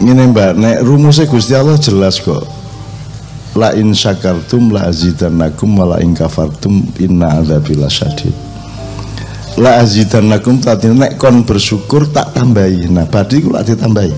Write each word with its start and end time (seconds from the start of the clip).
Ngene 0.00 0.32
Mbak, 0.32 0.50
nek 0.56 0.76
rumusnya 0.80 1.28
Gusti 1.28 1.52
Allah 1.52 1.76
jelas 1.76 2.24
kok. 2.24 2.40
La 3.52 3.76
in 3.76 3.92
syakartum 3.92 4.72
la 4.72 4.88
azidannakum 4.88 5.76
wa 5.76 5.92
la 5.92 5.96
in 6.00 6.16
kafartum 6.16 6.88
inna 6.96 7.44
adzabi 7.44 7.76
lasyadid. 7.76 8.32
La 9.60 9.76
azidannakum 9.84 10.56
tadi 10.56 10.88
nek 10.88 11.20
kon 11.20 11.44
bersyukur 11.44 12.08
tak 12.08 12.32
tambahi. 12.32 12.88
Nah, 12.88 13.04
badi 13.04 13.44
ku 13.44 13.52
lak 13.52 13.68
ditambahi. 13.68 14.14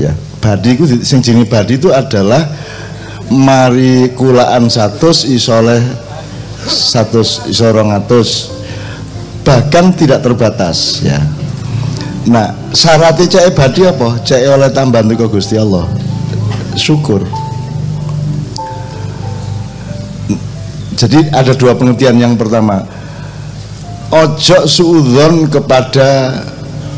Ya, 0.00 0.16
badi 0.40 0.78
ku 0.80 0.88
sing 0.88 1.20
jenenge 1.20 1.50
badi 1.50 1.76
itu 1.76 1.92
adalah 1.92 2.48
mari 3.28 4.08
kulaan 4.16 4.72
satus 4.72 5.28
isoleh 5.28 5.84
satus 6.64 7.44
iso 7.52 7.68
rong 7.68 7.92
atus. 7.92 8.58
bahkan 9.48 9.88
tidak 9.96 10.20
terbatas 10.20 11.00
ya 11.00 11.16
nah 12.28 12.52
syaratnya 12.76 13.24
cek 13.26 13.56
badi 13.56 13.88
apa? 13.88 14.20
Cek 14.22 14.40
oleh 14.46 14.70
tambahan 14.70 15.08
teko 15.08 15.26
Gusti 15.32 15.56
Allah. 15.56 15.88
Syukur. 16.76 17.24
Jadi 20.98 21.30
ada 21.32 21.56
dua 21.56 21.74
pengertian. 21.74 22.20
Yang 22.20 22.36
pertama 22.38 22.84
ojo 24.12 24.58
suudon 24.68 25.48
kepada 25.48 26.36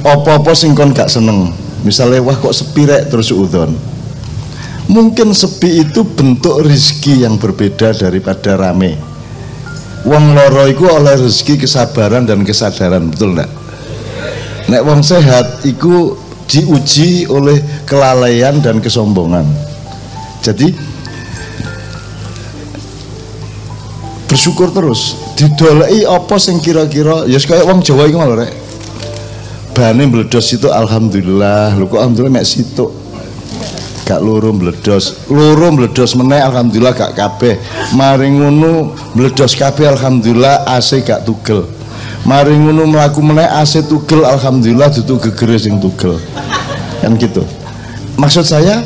opo-opo 0.02 0.52
sing 0.52 0.74
kon 0.74 0.91
gak 0.91 1.08
seneng. 1.08 1.54
Misalnya 1.86 2.20
wah 2.20 2.36
kok 2.36 2.52
sepi 2.52 2.84
rek 2.84 3.08
terus 3.08 3.32
suudon 3.32 3.72
mungkin 4.91 5.30
sepi 5.30 5.86
itu 5.86 6.02
bentuk 6.02 6.66
rizki 6.66 7.22
yang 7.22 7.38
berbeda 7.38 7.94
daripada 7.94 8.58
rame. 8.58 8.98
Wong 10.02 10.34
loro 10.34 10.66
iku 10.66 10.91
oleh 10.91 11.14
rezeki 11.14 11.62
kesabaran 11.62 12.26
dan 12.26 12.42
kesadaran 12.42 13.12
betul 13.12 13.36
enggak 13.36 13.59
nek 14.70 14.86
wong 14.86 15.02
sehat 15.02 15.66
iku 15.66 16.14
diuji 16.46 17.26
oleh 17.26 17.58
kelalaian 17.86 18.62
dan 18.62 18.78
kesombongan. 18.78 19.46
Jadi 20.40 20.70
bersyukur 24.30 24.70
terus. 24.70 25.18
Didolei 25.34 26.06
apa 26.06 26.38
sing 26.38 26.62
kira-kira? 26.62 27.26
Ya 27.26 27.42
kayak 27.42 27.66
wong 27.66 27.82
Jawa 27.82 28.06
iku 28.06 28.22
lho 28.22 28.36
rek. 28.38 28.52
Bane 29.74 30.06
meledos 30.06 30.46
itu 30.54 30.70
alhamdulillah. 30.70 31.74
Lho 31.74 31.91
kok 31.91 31.98
alhamdulillah 31.98 32.34
mek 32.38 32.46
situk? 32.46 32.94
Gak 34.06 34.26
loro 34.26 34.50
meledos 34.50 35.22
loro 35.30 35.70
meledos 35.70 36.18
meneh 36.18 36.42
alhamdulillah 36.42 36.94
gak 36.98 37.14
kabeh. 37.14 37.54
Mari 37.94 38.34
ngono 38.34 38.94
meledos 39.14 39.54
kabeh 39.54 39.86
alhamdulillah 39.86 40.66
AC 40.66 41.06
gak 41.06 41.22
tugel 41.22 41.79
mari 42.24 42.52
ngono 42.56 42.84
mlaku 42.88 43.20
meneh 43.24 43.48
AC 43.48 43.84
tugel 43.88 44.24
alhamdulillah 44.24 44.92
dudu 44.92 45.20
gegere 45.30 45.56
sing 45.56 45.80
tugel. 45.80 46.20
Kan 47.00 47.16
gitu. 47.16 47.44
Maksud 48.20 48.44
saya 48.44 48.84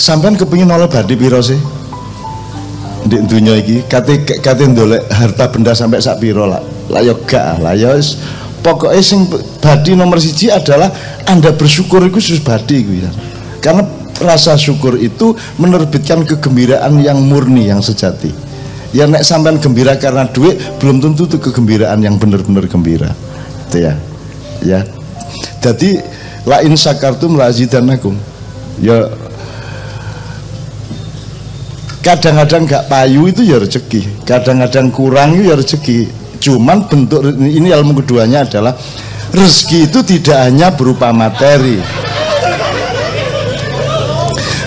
sampean 0.00 0.38
kepingin 0.38 0.70
oleh 0.72 0.88
badi 0.88 1.12
piro 1.18 1.40
sih? 1.44 1.58
Di 3.04 3.20
dunia 3.20 3.60
iki 3.60 3.84
kate 3.84 4.24
kate 4.24 4.64
ndolek 4.64 5.04
harta 5.12 5.52
benda 5.52 5.76
sampai 5.76 6.00
sak 6.00 6.24
piro 6.24 6.48
lah. 6.48 6.64
Lah 6.88 7.04
yo 7.04 7.20
gak 7.28 7.60
lah 7.60 7.76
ya 7.76 7.92
wis. 7.92 8.16
Pokoknya 8.64 9.04
sing 9.04 9.28
badi 9.60 9.92
nomor 9.92 10.16
siji 10.16 10.48
adalah 10.48 10.88
anda 11.28 11.52
bersyukur 11.52 12.00
itu 12.08 12.16
sus 12.16 12.40
badi 12.40 12.80
iku 12.80 12.92
ya. 12.96 13.10
Karena 13.60 13.84
rasa 14.24 14.56
syukur 14.56 14.96
itu 14.96 15.36
menerbitkan 15.60 16.24
kegembiraan 16.24 16.96
yang 17.04 17.20
murni 17.20 17.68
yang 17.68 17.84
sejati 17.84 18.43
ya 18.94 19.10
nek 19.10 19.26
sampean 19.26 19.58
gembira 19.58 19.98
karena 19.98 20.30
duit 20.30 20.54
belum 20.78 21.02
tentu 21.02 21.26
itu 21.26 21.42
kegembiraan 21.42 21.98
yang 21.98 22.14
benar-benar 22.14 22.70
gembira. 22.70 23.10
Itu 23.68 23.82
ya. 23.82 23.98
Ya. 24.62 24.86
Jadi 25.58 25.98
la 26.46 26.62
in 26.62 26.78
syakartum 26.78 27.34
la 27.34 27.50
azidannakum. 27.50 28.14
Ya. 28.78 29.10
Kadang-kadang 32.04 32.68
gak 32.68 32.86
payu 32.86 33.26
itu 33.26 33.42
ya 33.42 33.58
rezeki. 33.58 34.22
Kadang-kadang 34.22 34.94
kurang 34.94 35.34
itu 35.34 35.50
ya 35.50 35.56
rezeki. 35.58 35.98
Cuman 36.38 36.86
bentuk 36.86 37.24
ini 37.40 37.72
ilmu 37.72 38.04
keduanya 38.04 38.44
adalah 38.44 38.76
rezeki 39.32 39.90
itu 39.90 40.00
tidak 40.04 40.38
hanya 40.38 40.68
berupa 40.70 41.10
materi. 41.10 41.80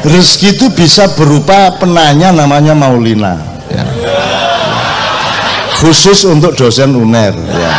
Rezeki 0.02 0.50
itu 0.58 0.68
bisa 0.74 1.14
berupa 1.14 1.78
penanya 1.78 2.34
namanya 2.34 2.74
Maulina. 2.74 3.57
Khusus 5.78 6.26
untuk 6.26 6.58
dosen 6.58 6.98
UNER 6.98 7.38
ya. 7.38 7.72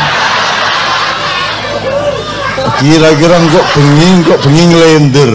kira-kira 2.78 3.42
kok 3.42 3.66
bengi 3.75 4.10
kok 4.22 4.38
bengi 4.47 4.64
ngelender 4.70 5.31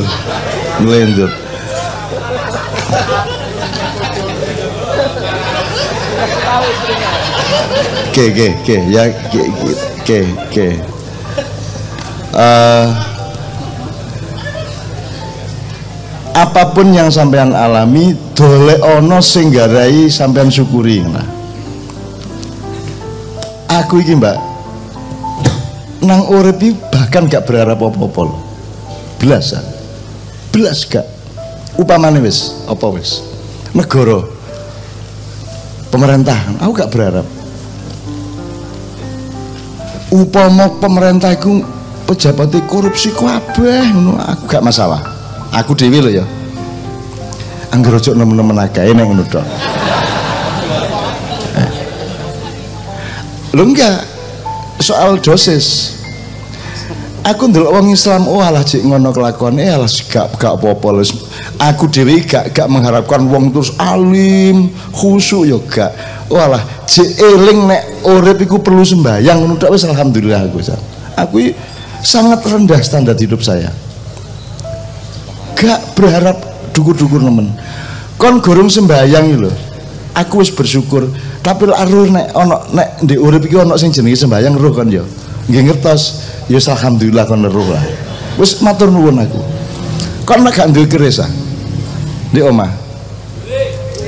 ngelender 0.80 1.32
Oke, 8.14 8.30
oke, 8.30 8.48
oke, 8.62 8.78
ya, 8.94 9.10
oke, 9.10 9.42
oke, 10.06 10.20
oke. 10.46 10.68
Eh, 12.30 12.86
apa 16.38 16.62
pun 16.78 16.94
yang 16.94 17.10
sampean 17.10 17.58
alami, 17.58 18.14
dole 18.38 18.78
ono 18.86 19.18
sing 19.18 19.50
garai 19.50 20.14
sampean 20.14 20.54
syukuri. 20.54 21.02
Nah, 21.02 21.26
aku 23.84 24.00
iki 24.00 24.16
mbak, 24.16 24.40
nang 26.00 26.24
urip 26.32 26.64
bahkan 26.88 27.28
gak 27.28 27.44
berharap 27.44 27.84
apa-apa 27.84 28.22
loh. 28.32 28.40
Belas, 29.20 29.52
gak. 30.88 31.04
Upamane 31.76 32.24
wis, 32.24 32.64
apa 32.70 32.88
wis? 32.96 33.20
Negara, 33.76 34.24
pemerintahan, 35.92 36.64
aku 36.64 36.72
gak 36.80 36.92
berharap. 36.96 37.28
Upama 40.14 40.70
pemerintah 40.78 41.34
iku 41.34 41.66
pejabat 42.06 42.54
korupsi 42.70 43.10
kabeh 43.12 43.90
ngono. 43.92 44.16
Aku 44.22 44.46
gak 44.46 44.62
masalah. 44.62 45.02
Aku 45.50 45.74
dhewe 45.74 46.00
lho 46.06 46.22
ya. 46.22 46.26
Angger 47.74 47.98
ojo 47.98 48.14
nemen-nemen 48.14 48.62
akeh 48.62 48.94
nek 48.94 49.06
ngono 49.10 49.26
lho 53.54 53.64
enggak. 53.70 54.02
Soal 54.82 55.22
dosis. 55.22 55.96
Aku 57.24 57.48
ndelok 57.48 57.72
wong 57.72 57.88
Islam 57.96 58.28
oh 58.28 58.44
alah 58.44 58.68
cik 58.68 58.84
ngono 58.84 59.16
kelakuan 59.16 59.56
eh 59.56 59.72
alah 59.72 59.88
gak 59.88 60.36
gak 60.36 60.60
lho. 60.60 61.04
aku 61.56 61.88
dhewe 61.88 62.20
gak 62.28 62.52
gak 62.52 62.68
mengharapkan 62.68 63.24
wong 63.32 63.56
terus 63.56 63.72
alim 63.80 64.68
khusyuk 64.92 65.48
ya 65.48 65.58
gak. 65.64 65.92
Walah 66.28 66.60
cik 66.84 67.16
eling 67.24 67.72
nek 67.72 68.04
urip 68.04 68.44
iku 68.44 68.60
perlu 68.60 68.84
sembahyang 68.84 69.40
ngono 69.40 69.56
tok 69.56 69.72
wis 69.72 69.88
alhamdulillah 69.88 70.52
aku 70.52 70.60
aku 71.16 71.56
sangat 72.04 72.44
rendah 72.44 72.82
standar 72.84 73.16
hidup 73.16 73.40
saya. 73.40 73.72
Gak 75.56 75.96
berharap 75.96 76.44
dukur-dukur 76.76 77.24
nemen. 77.24 77.56
Kon 78.20 78.44
gorong 78.44 78.68
sembahyang 78.68 79.40
lho. 79.40 79.52
Aku 80.12 80.44
wis 80.44 80.52
bersyukur 80.52 81.08
tapi 81.44 81.68
aruh 81.68 82.08
nek 82.08 82.32
ono 82.40 82.56
nek 82.72 83.04
di 83.04 83.20
urip 83.20 83.44
iki 83.44 83.60
ono 83.60 83.76
sing 83.76 83.92
jenenge 83.92 84.16
sembahyang 84.16 84.56
roh 84.56 84.72
kon 84.72 84.88
ya. 84.88 85.04
Nggih 85.52 85.68
ngertos 85.68 86.24
ya 86.48 86.56
alhamdulillah 86.56 87.28
kon 87.28 87.44
roh 87.44 87.68
lah. 87.68 87.84
Wis 88.40 88.64
matur 88.64 88.88
nuwun 88.88 89.20
aku. 89.20 89.44
Kon 90.24 90.48
nek 90.48 90.56
gak 90.56 90.72
duwe 90.72 90.88
keris 90.88 91.20
ah? 91.20 91.28
Di 92.32 92.40
omah. 92.40 92.72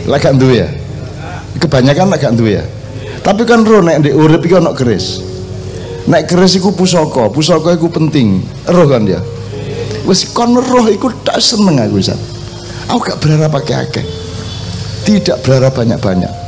Lek 0.07 0.19
gak 0.23 0.39
duwe 0.39 0.63
ya? 0.63 0.67
Kebanyakan 1.59 2.15
nek 2.15 2.23
gak 2.23 2.39
duwe 2.39 2.55
ya? 2.55 2.63
Tapi 3.19 3.43
kan 3.43 3.67
roh 3.67 3.83
nek 3.83 3.99
di 3.99 4.15
urip 4.15 4.39
iki 4.47 4.55
ono 4.55 4.71
keris. 4.71 5.19
Nek 6.07 6.31
keris 6.31 6.55
iku 6.55 6.71
pusaka 6.71 7.27
pusaka 7.27 7.75
iku 7.75 7.91
penting. 7.91 8.47
Roh 8.71 8.87
kan 8.87 9.03
ya? 9.03 9.19
Wis 10.07 10.23
kon 10.31 10.55
roh 10.55 10.87
iku 10.87 11.11
tak 11.27 11.43
seneng 11.43 11.83
aku 11.83 11.99
San. 11.99 12.15
aku 12.87 13.11
gak 13.11 13.19
berharap 13.19 13.59
akeh-akeh. 13.59 14.07
Tidak 15.03 15.43
berharap 15.43 15.75
banyak-banyak 15.75 16.44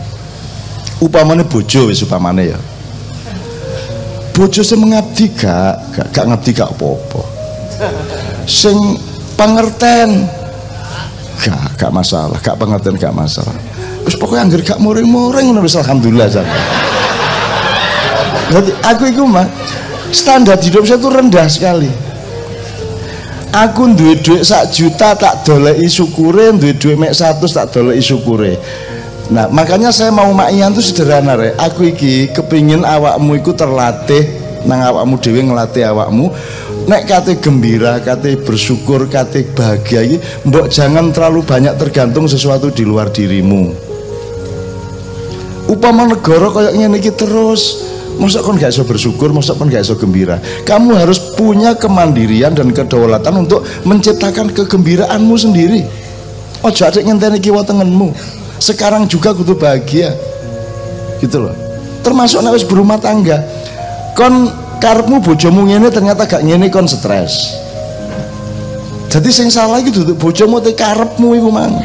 upamane 1.01 1.43
bojo 1.45 1.89
wis 1.89 2.01
upamane 2.01 2.53
ya. 2.53 2.59
Bojo 4.33 4.61
sing 4.61 4.77
mengabdi 4.81 5.33
gak 5.33 5.75
gak, 5.97 6.07
gak 6.13 6.25
ngabdi 6.29 6.51
gak 6.53 6.69
apa-apa. 6.73 7.21
Sing 8.45 8.77
pangerten 9.33 10.29
gak 11.41 11.77
gak 11.77 11.91
masalah. 11.93 12.37
Gak 12.41 12.57
pengertian 12.57 12.97
gak 12.97 13.13
masalah. 13.13 13.57
Wis 14.05 14.13
pokoknya 14.17 14.45
anggar 14.45 14.61
gak 14.61 14.79
muring-muring 14.81 15.53
ngono 15.53 15.65
wis 15.65 15.77
alhamdulillah 15.77 16.29
San. 16.29 16.45
Jadi 18.47 18.71
aku 18.79 19.03
itu 19.11 19.27
mah 19.27 19.43
standar 20.15 20.55
hidup 20.61 20.87
saya 20.87 20.97
itu 21.01 21.09
rendah 21.11 21.47
sekali. 21.51 21.91
Aku 23.51 23.89
duwe 23.95 24.19
duit 24.21 24.45
sak 24.45 24.69
juta 24.69 25.17
tak 25.17 25.41
dolei 25.41 25.87
syukure 25.89 26.53
duwe 26.53 26.77
duit 26.77 26.93
mek 26.99 27.15
satu 27.15 27.49
tak 27.49 27.73
dolei 27.73 27.97
syukure 27.97 28.59
nah 29.27 29.51
makanya 29.51 29.91
saya 29.91 30.07
mau 30.07 30.31
makian 30.31 30.71
tuh 30.71 30.79
sederhana 30.79 31.35
re 31.35 31.51
aku 31.59 31.91
iki 31.91 32.31
kepingin 32.31 32.87
awakmu 32.87 33.35
iku 33.35 33.51
terlatih 33.51 34.23
nang 34.63 34.79
awakmu 34.83 35.19
dewe 35.19 35.43
ngelatih 35.43 35.83
awakmu 35.87 36.31
nek 36.87 37.03
kate 37.03 37.35
gembira, 37.43 37.99
kate 37.99 38.39
bersyukur, 38.39 39.11
kate 39.11 39.43
bahagia 39.51 40.07
iki 40.07 40.17
mbok 40.47 40.71
jangan 40.71 41.11
terlalu 41.11 41.43
banyak 41.43 41.75
tergantung 41.75 42.31
sesuatu 42.31 42.71
di 42.71 42.87
luar 42.87 43.11
dirimu. 43.11 43.75
Upama 45.67 46.07
negara 46.07 46.47
kayak 46.47 46.73
ngene 46.79 46.97
iki 47.03 47.11
terus 47.11 47.83
Masa 48.17 48.41
kon 48.41 48.57
gak 48.57 48.73
iso 48.73 48.81
bersyukur, 48.81 49.29
masa 49.29 49.53
kon 49.53 49.69
gak 49.69 49.85
iso 49.85 49.93
gembira. 49.93 50.41
Kamu 50.65 50.97
harus 50.97 51.21
punya 51.37 51.77
kemandirian 51.77 52.57
dan 52.57 52.73
kedaulatan 52.73 53.45
untuk 53.45 53.61
menciptakan 53.85 54.49
kegembiraanmu 54.57 55.37
sendiri. 55.37 55.85
Ojo 56.65 56.81
ada 56.81 56.97
ngenteni 56.97 57.37
kiwa 57.37 57.61
tengenmu. 57.61 58.09
Sekarang 58.57 59.05
juga 59.05 59.33
kudu 59.33 59.57
bahagia. 59.57 60.13
Gitu 61.21 61.37
loh. 61.41 61.55
Termasuk 62.01 62.41
nek 62.41 62.57
berumah 62.65 62.97
tangga. 63.01 63.41
Kon 64.17 64.49
karepmu 64.77 65.21
bojomu 65.21 65.65
ngene 65.65 65.89
ternyata 65.89 66.25
gak 66.25 66.45
ngene 66.45 66.69
kon 66.69 66.85
stres. 66.85 67.57
Jadi 69.07 69.29
sing 69.31 69.47
salah 69.47 69.79
iki 69.79 69.93
duduk 69.93 70.19
bojomu 70.19 70.59
te 70.59 70.75
karepmu 70.75 71.37
iku 71.37 71.49
mang. 71.49 71.79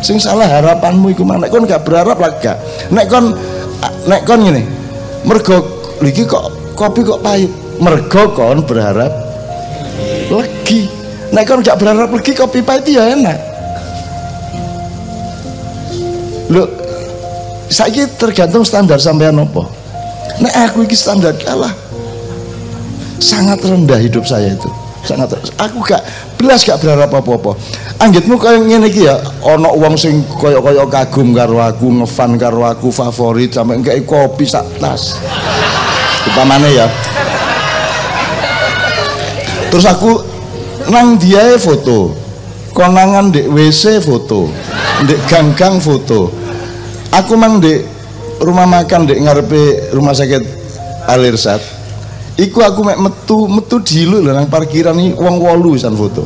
Sing 0.00 0.22
salah 0.22 0.46
harapanmu 0.46 1.12
iku 1.12 1.22
mang. 1.26 1.42
Nek 1.42 1.50
kon 1.50 1.66
gak 1.66 1.82
berharap 1.86 2.18
lah 2.18 2.32
gak. 2.38 2.56
Nek 2.90 3.06
kon 3.10 3.34
nek 4.08 4.24
kon 4.26 4.42
ngene, 4.42 4.62
mergo 5.22 5.78
lagi 6.02 6.22
kok 6.26 6.74
kopi 6.78 7.02
kok 7.02 7.20
pahit 7.22 7.50
mergo 7.82 8.22
kon 8.34 8.62
berharap 8.62 9.10
lagi 10.30 10.86
nek 11.34 11.44
kon 11.46 11.60
gak 11.62 11.78
berharap 11.78 12.10
lagi 12.10 12.32
kopi 12.34 12.62
pahit 12.62 12.86
ya 12.86 13.14
enak 13.18 13.38
lo 16.48 16.64
saya 17.68 18.08
tergantung 18.16 18.64
standar 18.64 18.96
sampean 18.96 19.36
apa. 19.36 19.68
Nek 20.40 20.54
aku 20.68 20.88
iki 20.88 20.96
standar 20.96 21.36
kalah. 21.36 21.72
Sangat 23.20 23.60
rendah 23.60 24.00
hidup 24.00 24.24
saya 24.24 24.56
itu. 24.56 24.70
Sangat 25.04 25.36
aku 25.60 25.84
gak 25.84 26.02
belas 26.40 26.64
gak 26.64 26.80
berharap 26.80 27.12
apa-apa. 27.12 27.54
Anggitmu 28.00 28.40
kaya 28.40 28.62
ngene 28.62 28.88
iki 28.88 29.04
ya 29.04 29.20
ana 29.44 29.68
wong 29.74 29.98
sing 29.98 30.24
kaya-kaya 30.38 30.86
kagum 30.86 31.34
karo 31.34 31.60
aku 31.60 31.90
ngefan 32.02 32.38
karo 32.38 32.62
aku 32.64 32.88
favorit 32.88 33.52
sampe 33.52 33.76
engke 33.76 33.92
kopi 34.06 34.48
sak 34.48 34.64
tas. 34.80 35.20
Utamane 36.32 36.70
ya. 36.72 36.86
Terus 39.68 39.84
aku 39.84 40.24
nang 40.88 41.20
dia 41.20 41.58
foto. 41.60 42.16
Konangan 42.72 43.34
di 43.34 43.42
WC 43.44 43.98
foto. 44.00 44.46
Di 45.02 45.14
ganggang 45.26 45.82
foto 45.82 46.37
aku 47.14 47.32
mang 47.34 47.60
di 47.62 47.80
rumah 48.38 48.68
makan 48.68 49.08
di 49.08 49.18
ngarepe 49.18 49.92
rumah 49.94 50.14
sakit 50.14 50.42
Alirsat 51.08 51.78
iku 52.38 52.62
aku 52.62 52.86
mek 52.86 52.98
metu 53.02 53.50
metu 53.50 53.82
dilu 53.82 54.22
lho 54.22 54.30
nang 54.30 54.46
parkiran 54.46 54.94
iki 54.94 55.18
wong 55.18 55.42
8 55.42 55.82
san 55.82 55.94
foto. 55.98 56.22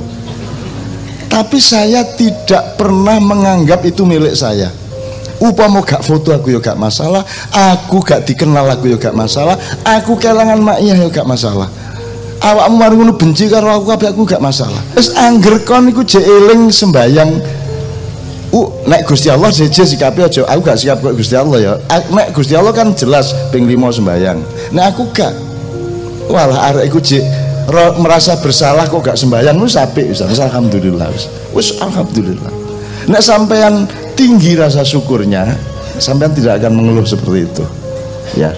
Tapi 1.33 1.57
saya 1.57 2.05
tidak 2.13 2.77
pernah 2.77 3.17
menganggap 3.17 3.81
itu 3.89 4.05
milik 4.05 4.37
saya. 4.37 4.69
Upama 5.41 5.83
gak 5.83 6.05
foto 6.05 6.31
aku 6.31 6.55
ya 6.55 6.61
gak 6.63 6.79
masalah 6.79 7.27
aku 7.51 7.99
gak 8.05 8.29
dikenal 8.29 8.63
aku 8.69 8.95
ya 8.95 8.97
gak 9.01 9.17
masalah 9.17 9.59
aku 9.83 10.15
kelangan 10.15 10.61
makiyah 10.61 10.95
ya 11.01 11.09
gak 11.09 11.27
masalah. 11.27 11.67
Awakmu 12.43 12.77
mari 12.77 12.95
benci 13.17 13.49
karo 13.49 13.81
aku 13.81 13.97
kabeh 13.97 14.13
aku 14.13 14.23
gak 14.29 14.45
masalah. 14.45 14.79
Wis 14.95 15.11
angger 15.17 15.65
kon 15.65 15.89
iku 15.89 16.05
jek 16.05 16.23
eling 16.23 16.69
sembayang 16.69 17.62
uh 18.53 18.69
nek 18.85 19.09
Gusti 19.09 19.33
Allah 19.33 19.49
jeje 19.49 19.83
sikape 19.85 20.21
aja 20.25 20.45
aku 20.45 20.61
gak 20.61 20.79
siap 20.79 21.01
kok 21.01 21.17
Gusti 21.17 21.35
Allah 21.35 21.59
ya. 21.59 21.73
Nek 22.13 22.37
Gusti 22.37 22.53
Allah 22.53 22.73
kan 22.77 22.93
jelas 22.93 23.33
ping 23.49 23.65
5 23.65 23.99
sembayang 23.99 24.39
nek 24.77 24.85
aku 24.93 25.03
gak 25.13 25.33
walah 26.29 26.73
arek 26.73 26.93
iku 26.93 27.01
jek 27.01 27.25
merasa 27.99 28.37
bersalah 28.39 28.85
kok 28.87 29.01
gak 29.01 29.17
sembahyang 29.17 29.57
wis 29.57 29.81
apik 29.81 30.13
wis 30.13 30.21
alhamdulillah 30.21 31.09
wis. 31.57 31.81
Alhamdulillah. 31.81 32.53
Nek 33.09 33.23
sampean 33.25 33.89
tinggi 34.15 34.55
rasa 34.55 34.85
syukurnya 34.85 35.57
sampean 35.99 36.37
tidak 36.37 36.61
akan 36.63 36.77
mengeluh 36.77 37.07
seperti 37.09 37.49
itu. 37.49 37.65
Ya. 38.37 38.53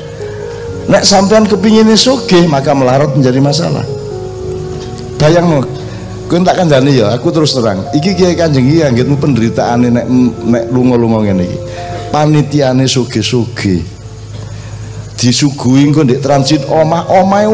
Nek 0.84 1.06
sampean 1.06 1.48
kepingin 1.48 1.88
soge 1.96 2.44
maka 2.44 2.74
melarat 2.76 3.14
menjadi 3.14 3.40
masalah. 3.40 3.86
Bayangmu 5.16 5.83
kau 6.24 6.40
tak 6.40 6.56
kandani 6.56 7.04
ya 7.04 7.12
aku 7.12 7.28
terus 7.28 7.52
terang. 7.52 7.84
Iki 7.92 8.10
kiai 8.16 8.34
kanjeng 8.36 8.64
iki 8.64 8.80
anggitmu 8.80 9.20
penderitaan 9.20 9.92
nek 9.92 10.06
nek 10.48 10.64
lunga-lunga 10.72 11.28
ngene 11.28 11.44
iki. 11.44 11.58
Panitiane 12.08 12.88
soge-soge 12.88 13.84
disuguhi 15.20 15.92
kok 15.92 16.08
ndek 16.08 16.24
transit 16.24 16.62
omah. 16.68 17.04
Omahe 17.12 17.48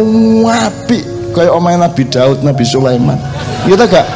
apik 0.47 1.03
kayak 1.35 1.53
omah 1.55 1.83
Nabi 1.83 2.03
Daud 2.07 2.47
Nabi 2.47 2.65
Sulaiman. 2.67 3.19
Kita 3.67 3.87
gak? 3.91 4.07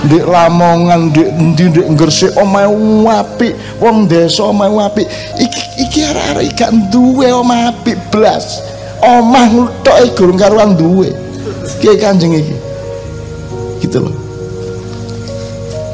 Di 0.00 0.16
Lamongan 0.16 1.12
di 1.12 1.28
di, 1.52 1.64
di 1.68 1.80
Gresik 1.92 2.32
omah 2.40 2.72
wapi 3.04 3.52
wong 3.84 4.08
desa 4.08 4.48
omah 4.48 4.72
wapi 4.72 5.04
iki 5.36 5.62
iki 5.76 6.00
arek-arek 6.08 6.56
gak 6.56 6.72
duwe 6.88 7.28
omah 7.28 7.68
apik 7.68 8.00
blas. 8.08 8.64
Omah 9.04 9.76
e 10.00 10.04
gurung 10.16 10.40
karuan 10.40 10.72
duwe. 10.72 11.12
Kiai 11.84 12.00
kanjeng 12.00 12.32
iki 12.32 12.69
gitu 13.80 13.98
loh. 14.04 14.14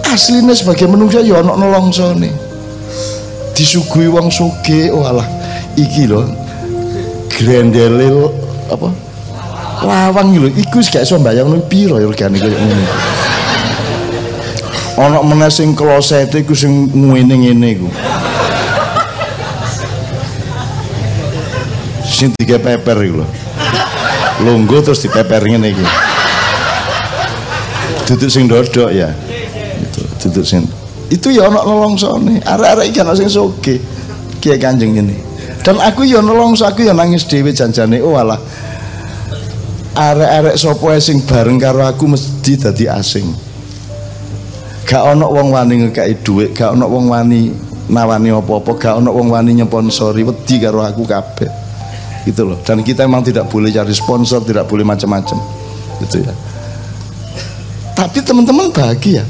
Aslinya 0.06 0.54
sebagai 0.56 0.88
manusia 0.88 1.20
ya 1.20 1.42
ana 1.44 1.54
nolongsone 1.54 2.30
disuguhi 3.56 4.08
wong 4.08 4.28
sugih 4.28 4.92
oh 4.92 5.04
alah 5.04 5.24
iki 5.76 6.08
loh 6.08 6.24
grendele 7.32 8.32
apa? 8.68 8.88
Lawang 9.84 10.32
lho 10.32 10.48
iku 10.56 10.80
wis 10.80 10.88
gak 10.88 11.04
iso 11.04 11.20
mbayangno 11.20 11.60
piro 11.68 12.00
ya 12.00 12.08
regane 12.08 12.40
koyo 12.40 12.56
ngono 12.56 12.84
ana 14.96 15.18
meneh 15.20 15.52
sing 15.52 15.76
klosete 15.76 16.40
iku 16.40 16.56
sing 16.56 16.88
ngene-ngene 16.96 17.68
iku. 17.76 17.88
Sing 22.08 22.32
tiga 22.40 22.56
peper 22.56 22.96
iku 23.04 23.20
lho 23.20 23.28
lungguh 24.48 24.80
terus 24.80 25.04
dipeper 25.04 25.44
ngene 25.44 25.76
iki 25.76 25.84
duduk 28.06 28.30
sing 28.30 28.46
dodok 28.46 28.90
ya. 28.94 29.10
Itu 29.82 30.00
duduk 30.26 30.46
sing 30.46 30.64
itu 31.06 31.30
ya 31.30 31.46
ana 31.46 31.62
nolongsone 31.62 32.42
arek-arek 32.42 32.90
iki 32.90 32.98
ana 32.98 33.14
sing 33.14 33.30
soge 33.30 33.78
kiai 34.42 34.58
kanjeng 34.58 34.90
ini 34.98 35.14
dan 35.62 35.78
aku 35.78 36.02
ya 36.02 36.18
nolongso 36.18 36.66
aku 36.66 36.82
ya 36.82 36.94
nangis 36.94 37.26
dhewe 37.30 37.54
janjane 37.54 38.02
oh 38.02 38.18
alah 38.18 38.38
arek-arek 39.94 40.58
sapa 40.58 40.98
sing 40.98 41.22
bareng 41.22 41.62
karo 41.62 41.86
aku 41.86 42.04
mesti 42.10 42.52
dadi 42.60 42.84
asing. 42.84 43.26
Gak 44.86 45.02
ono 45.02 45.26
wong 45.26 45.50
wani 45.50 45.82
ngekeki 45.82 46.22
dhuwit 46.22 46.50
gak 46.54 46.78
ono 46.78 46.86
wong 46.86 47.10
wani 47.10 47.50
nawani 47.90 48.30
apa-apa 48.30 48.70
gak 48.78 48.94
ono 49.02 49.10
wong 49.10 49.34
wani 49.34 49.58
nyponsori 49.58 50.22
wedi 50.22 50.62
karo 50.62 50.84
aku 50.84 51.02
kabeh. 51.02 51.50
Gitu 52.22 52.46
loh. 52.46 52.62
Dan 52.62 52.86
kita 52.86 53.02
memang 53.02 53.26
tidak 53.26 53.50
boleh 53.50 53.74
cari 53.74 53.90
sponsor 53.90 54.46
tidak 54.46 54.70
boleh 54.70 54.86
macam-macam. 54.86 55.42
Gitu 56.06 56.22
ya 56.22 56.30
tapi 57.96 58.20
teman-teman 58.20 58.68
bahagia. 58.68 59.24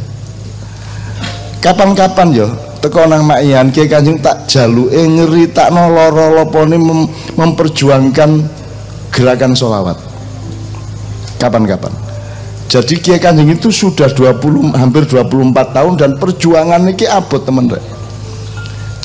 Kapan-kapan 1.63 2.35
yo 2.35 2.49
teko 2.83 3.07
nang 3.07 3.31
kiai 3.73 3.89
kanjeng 3.89 4.19
tak 4.21 4.51
jaluke 4.51 4.99
ngeri 4.99 5.49
tak 5.51 5.71
no 5.73 5.89
loro 5.89 6.43
lopone 6.43 6.77
mem 6.77 7.09
memperjuangkan 7.39 8.31
gerakan 9.15 9.55
solawat 9.55 9.97
kapan-kapan. 11.39 11.95
Jadi 12.67 12.99
Kiai 12.99 13.23
Kanjeng 13.23 13.47
itu 13.47 13.71
sudah 13.71 14.11
20 14.11 14.75
hampir 14.75 15.07
24 15.07 15.55
tahun 15.71 15.93
dan 15.95 16.11
perjuangan 16.19 16.83
ini 16.83 17.07
abot 17.07 17.39
teman 17.47 17.71
teman 17.71 17.79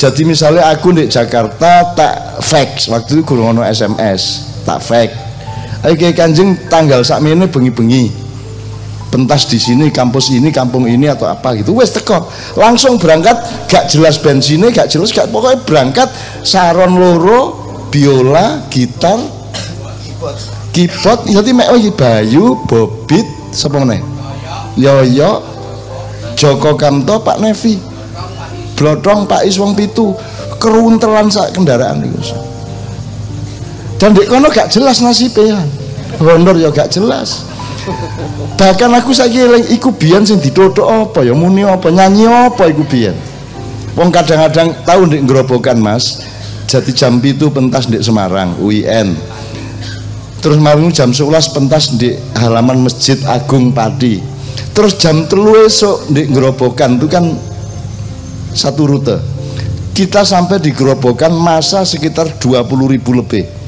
jadi 0.01 0.25
misalnya 0.25 0.65
aku 0.73 0.97
di 0.97 1.05
Jakarta 1.05 1.93
tak 1.93 2.41
fax 2.41 2.89
waktu 2.89 3.21
itu 3.21 3.21
guru 3.21 3.53
SMS 3.61 4.49
tak 4.65 4.81
fax. 4.81 5.13
Ayo 5.85 5.93
Kiai 5.93 6.17
Kanjeng 6.17 6.57
tanggal 6.73 7.05
ini 7.05 7.45
bengi-bengi 7.45 8.09
pentas 9.11 9.45
di 9.51 9.59
sini 9.59 9.91
kampus 9.91 10.31
ini 10.31 10.49
kampung 10.49 10.87
ini 10.87 11.11
atau 11.11 11.27
apa 11.27 11.53
gitu. 11.59 11.75
Wes 11.75 11.91
teko. 11.91 12.31
Langsung 12.55 12.95
berangkat 12.95 13.67
gak 13.67 13.91
jelas 13.91 14.17
bensinnya 14.17 14.71
gak 14.71 14.87
jelas 14.87 15.11
gak 15.11 15.27
pokoknya 15.29 15.59
berangkat 15.67 16.09
saron 16.41 16.95
loro 16.95 17.59
biola 17.91 18.65
gitar 18.71 19.19
keyboard. 20.71 21.27
Jadi 21.27 21.49
mek 21.51 21.67
oh 21.69 21.79
Bayu 21.91 22.55
Bobit 22.63 23.27
sapa 23.51 23.83
meneh? 23.83 23.99
Yoyo 24.79 25.43
Joko 26.39 26.79
Kamto 26.79 27.19
Pak 27.19 27.43
Nevi. 27.43 27.75
Blodong 28.79 29.27
Pak 29.27 29.43
Iswong 29.45 29.75
Pitu. 29.75 30.15
Keruntelan 30.57 31.27
sak 31.27 31.57
kendaraan 31.57 32.05
itu 32.05 32.51
dan 34.01 34.17
di 34.17 34.25
kono 34.25 34.49
gak 34.49 34.73
jelas 34.73 34.97
nasibnya. 35.05 35.61
Honor 36.17 36.57
ya 36.57 36.73
gak 36.73 36.89
jelas 36.89 37.45
bahkan 38.59 38.91
aku 38.93 39.11
saiki 39.11 39.41
eling 39.41 39.65
iku 39.73 39.93
biyen 39.93 40.25
sing 40.25 40.37
didodok 40.37 40.85
apa 40.85 41.25
ya 41.25 41.33
muni 41.33 41.65
apa 41.65 41.89
nyanyi 41.89 42.29
apa 42.29 42.69
iku 42.69 42.85
biyen? 42.85 43.15
Wong 43.97 44.09
kadang-kadang 44.13 44.71
tahu 44.87 45.09
ndek 45.09 45.21
ngerobokan 45.27 45.77
Mas. 45.77 46.23
Jadi 46.71 46.95
jam 46.95 47.19
itu 47.19 47.51
pentas 47.51 47.91
di 47.91 47.99
Semarang 47.99 48.55
UIN 48.63 49.11
terus 50.41 50.57
malam 50.57 50.89
jam 50.89 51.13
11 51.13 51.53
pentas 51.53 51.93
di 52.01 52.17
halaman 52.33 52.81
Masjid 52.81 53.15
Agung 53.29 53.69
Padi. 53.69 54.17
Terus 54.73 54.97
jam 54.97 55.29
telu 55.29 55.53
esok 55.61 56.09
di 56.09 56.25
gerobokan 56.27 56.97
itu 56.97 57.05
kan 57.05 57.29
satu 58.51 58.89
rute. 58.89 59.21
Kita 59.93 60.25
sampai 60.25 60.57
di 60.57 60.73
gerobokan 60.73 61.35
masa 61.35 61.85
sekitar 61.85 62.41
20 62.41 62.65
ribu 62.89 63.13
lebih 63.13 63.60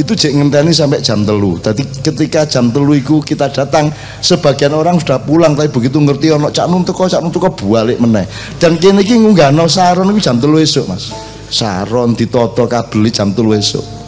itu 0.00 0.12
cek 0.16 0.32
ngenteni 0.32 0.72
sampai 0.72 1.04
jam 1.04 1.20
telu. 1.22 1.60
Tadi 1.60 1.84
ketika 2.00 2.48
jam 2.48 2.72
telu 2.72 2.96
itu 2.96 3.20
kita 3.20 3.52
datang 3.52 3.92
sebagian 4.24 4.72
orang 4.72 4.96
sudah 4.96 5.20
pulang 5.20 5.52
tapi 5.52 5.68
begitu 5.68 6.00
ngerti 6.00 6.32
ono 6.32 6.48
cak 6.48 6.66
nun 6.72 6.82
teko 6.88 7.04
cak 7.04 7.20
nun 7.20 7.28
teko 7.28 7.52
balik 7.68 8.00
meneh. 8.00 8.24
Dan 8.56 8.80
kini 8.80 9.04
iki 9.04 9.20
ngunggahno 9.20 9.68
saron 9.68 10.08
itu 10.16 10.24
jam 10.24 10.40
telu 10.40 10.56
esok 10.56 10.88
mas. 10.88 11.12
Saron 11.50 12.16
ditoto 12.16 12.64
kabeli 12.64 13.12
jam 13.12 13.36
telu 13.36 13.52
esok 13.52 14.00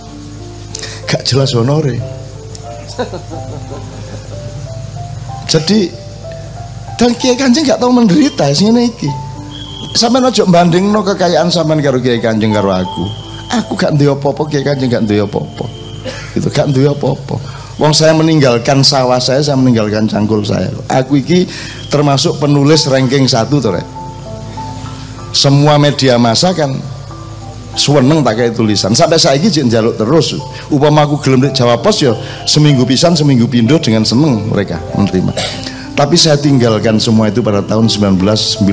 gak 1.13 1.29
jelas 1.29 1.53
honore 1.53 2.01
jadi 5.45 5.93
dan 6.97 7.13
kiai 7.21 7.37
kanjeng 7.37 7.69
gak 7.69 7.77
tahu 7.77 7.93
menderita 7.93 8.49
sini 8.57 8.89
iki. 8.89 9.11
Sampai 9.93 10.25
nojo 10.25 10.49
banding 10.49 10.89
no 10.89 11.05
kekayaan 11.05 11.53
sampai 11.53 11.85
karo 11.85 12.01
kiai 12.01 12.17
kanjeng 12.17 12.57
karo 12.57 12.73
aku. 12.73 13.05
Aku 13.53 13.77
gak 13.77 13.93
duwe 14.01 14.17
apa-apa 14.17 14.49
kiai 14.49 14.65
kanjeng 14.65 14.89
gak 14.89 15.05
duwe 15.05 15.21
apa-apa 15.21 15.82
itu 16.37 16.49
gak 16.49 16.73
duwe 16.73 16.91
apa-apa. 16.91 17.37
Wong 17.81 17.93
saya 17.97 18.12
meninggalkan 18.12 18.85
sawah 18.85 19.19
saya, 19.19 19.41
saya 19.41 19.57
meninggalkan 19.57 20.05
cangkul 20.05 20.45
saya. 20.45 20.69
Aku 20.93 21.19
iki 21.19 21.49
termasuk 21.89 22.37
penulis 22.39 22.85
ranking 22.87 23.25
satu 23.25 23.59
tuh, 23.59 23.81
Semua 25.33 25.81
media 25.81 26.21
massa 26.21 26.53
kan 26.53 26.77
suweneng 27.73 28.21
kayak 28.21 28.53
tulisan. 28.53 28.93
Sampai 28.93 29.17
saya 29.17 29.41
jek 29.41 29.69
jaluk 29.69 29.97
terus. 29.97 30.37
Upama 30.69 31.09
aku 31.09 31.21
gelem 31.25 31.49
Jawa 31.53 31.81
Pos 31.81 32.05
ya 32.05 32.12
seminggu 32.45 32.85
pisan 32.85 33.17
seminggu 33.17 33.49
pindo 33.49 33.81
dengan 33.81 34.05
seneng 34.05 34.49
mereka 34.53 34.81
menerima. 34.97 35.33
Tapi 35.93 36.17
saya 36.17 36.41
tinggalkan 36.41 36.97
semua 36.97 37.29
itu 37.29 37.45
pada 37.45 37.61
tahun 37.61 37.85
1998 37.85 38.65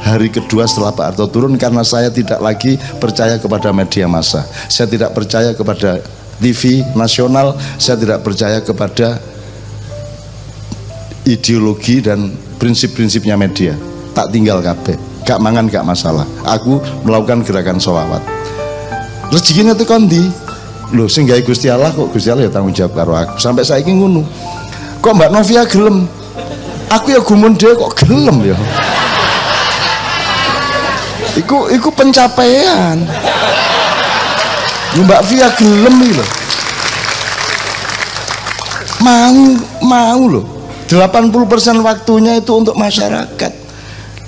hari 0.00 0.32
kedua 0.32 0.64
setelah 0.64 0.88
Pak 0.96 1.12
Harto 1.12 1.28
turun 1.28 1.60
karena 1.60 1.84
saya 1.84 2.08
tidak 2.08 2.40
lagi 2.40 2.80
percaya 2.96 3.36
kepada 3.36 3.68
media 3.68 4.08
massa. 4.08 4.48
Saya 4.72 4.88
tidak 4.88 5.12
percaya 5.12 5.52
kepada 5.52 6.00
TV 6.38 6.84
nasional 6.92 7.56
saya 7.80 7.96
tidak 7.96 8.22
percaya 8.22 8.60
kepada 8.60 9.18
ideologi 11.26 12.04
dan 12.04 12.32
prinsip-prinsipnya 12.60 13.34
media. 13.34 13.74
Tak 14.12 14.32
tinggal 14.32 14.64
kabeh 14.64 14.96
gak 15.26 15.42
mangan 15.42 15.66
gak 15.66 15.84
masalah. 15.84 16.24
Aku 16.46 16.78
melakukan 17.02 17.42
gerakan 17.42 17.82
sholawat 17.82 18.36
rezekinya 19.30 19.74
itu 19.74 19.84
kondi 19.86 20.22
loh 20.94 21.10
sehingga 21.10 21.34
Gusti 21.42 21.66
Allah 21.66 21.90
kok 21.90 22.14
Gusti 22.14 22.30
Allah 22.30 22.46
ya 22.46 22.52
tanggung 22.52 22.74
jawab 22.74 22.94
karo 22.94 23.12
aku. 23.18 23.34
Sampai 23.42 23.66
saya 23.66 23.82
ingin 23.82 23.98
ngunu 24.06 24.22
kok 25.02 25.12
Mbak 25.14 25.30
Novia 25.34 25.62
gelem? 25.66 26.06
Aku 26.86 27.10
ya 27.10 27.18
gumun 27.18 27.58
dia 27.58 27.74
kok 27.74 27.92
gelem 27.98 28.54
ya. 28.54 28.56
Iku 31.36 31.68
iku 31.74 31.90
pencapaian 31.92 33.02
Mbak 35.04 35.22
Via 35.28 35.48
gelem 35.60 35.94
nih 36.00 36.12
loh 36.16 36.30
mau 39.04 39.36
mau 39.84 40.22
loh 40.26 40.46
80% 40.86 41.82
waktunya 41.82 42.38
itu 42.38 42.52
untuk 42.54 42.78
masyarakat. 42.78 43.66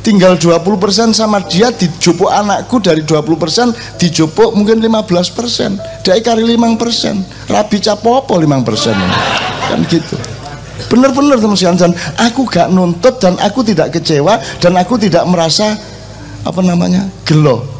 Tinggal 0.03 0.41
20% 0.41 1.13
sama 1.13 1.45
dia 1.45 1.69
dijupuk 1.69 2.33
anakku 2.33 2.81
dari 2.81 3.05
20% 3.05 4.01
dijupuk 4.01 4.57
mungkin 4.57 4.81
15% 4.81 6.03
dari 6.03 6.21
kari 6.25 6.43
5% 6.57 7.53
rabi 7.53 7.79
capopo 7.79 8.35
5% 8.41 8.49
kan 9.69 9.81
gitu. 9.87 10.17
Bener-bener 10.89 11.37
teman 11.37 11.59
sekalian 11.59 11.93
aku 12.17 12.49
gak 12.49 12.73
nuntut 12.73 13.21
dan 13.21 13.37
aku 13.43 13.61
tidak 13.67 13.93
kecewa 13.99 14.41
dan 14.63 14.79
aku 14.81 14.97
tidak 14.97 15.29
merasa 15.29 15.77
apa 16.47 16.61
namanya 16.65 17.05
gelo 17.29 17.78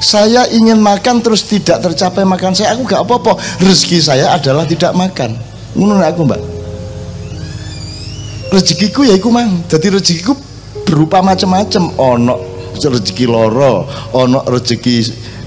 saya 0.00 0.48
ingin 0.48 0.80
makan 0.80 1.20
terus 1.20 1.44
tidak 1.44 1.84
tercapai 1.84 2.24
makan 2.24 2.56
saya. 2.56 2.72
Aku 2.72 2.88
gak 2.88 3.04
apa-apa. 3.04 3.36
Rezeki 3.60 4.00
saya 4.00 4.32
adalah 4.32 4.64
tidak 4.64 4.96
makan. 4.96 5.36
Menurut 5.76 6.02
aku 6.02 6.24
mbak? 6.24 6.40
Rezekiku 8.50 9.06
ya 9.06 9.14
iku 9.14 9.30
mang. 9.30 9.62
Jadi 9.70 9.92
rezekiku 9.92 10.34
berupa 10.88 11.22
macam-macam 11.22 11.94
ono 12.00 12.36
rezeki 12.74 13.28
loro 13.28 13.86
ono 14.16 14.42
rezeki 14.48 14.96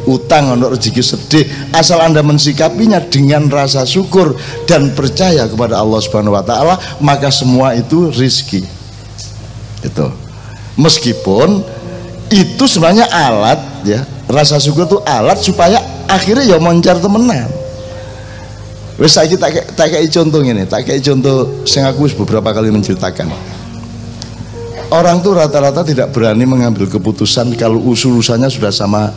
utang 0.08 0.56
ono 0.56 0.72
rezeki 0.72 1.02
sedih. 1.04 1.46
Asal 1.76 2.00
anda 2.00 2.24
mensikapinya 2.24 3.04
dengan 3.04 3.52
rasa 3.52 3.84
syukur 3.84 4.38
dan 4.70 4.96
percaya 4.96 5.50
kepada 5.50 5.82
Allah 5.82 6.00
Subhanahu 6.00 6.38
Wa 6.38 6.44
Taala 6.48 6.76
maka 7.04 7.28
semua 7.28 7.76
itu 7.76 8.08
rizki 8.16 8.64
itu. 9.84 10.08
Meskipun 10.80 11.60
itu 12.32 12.64
sebenarnya 12.66 13.12
alat 13.12 13.60
ya 13.84 14.02
rasa 14.34 14.58
syukur 14.58 14.90
itu 14.90 14.98
alat 15.06 15.38
supaya 15.38 15.78
akhirnya 16.10 16.58
ya 16.58 16.58
moncar 16.58 16.98
temenan. 16.98 17.48
Wes 18.98 19.14
saya 19.14 19.30
tak 19.38 19.74
tak 19.74 19.94
kayak 19.94 20.10
contoh 20.14 20.42
ini 20.42 20.66
tak 20.70 20.86
kayak 20.86 21.02
contoh 21.02 21.66
saya 21.66 21.94
aku 21.94 22.10
beberapa 22.26 22.50
kali 22.54 22.74
menceritakan. 22.74 23.30
Orang 24.94 25.26
tuh 25.26 25.34
rata-rata 25.34 25.82
tidak 25.82 26.14
berani 26.14 26.46
mengambil 26.46 26.86
keputusan 26.86 27.58
kalau 27.58 27.82
usul-usulnya 27.82 28.46
sudah 28.46 28.70
sama 28.70 29.10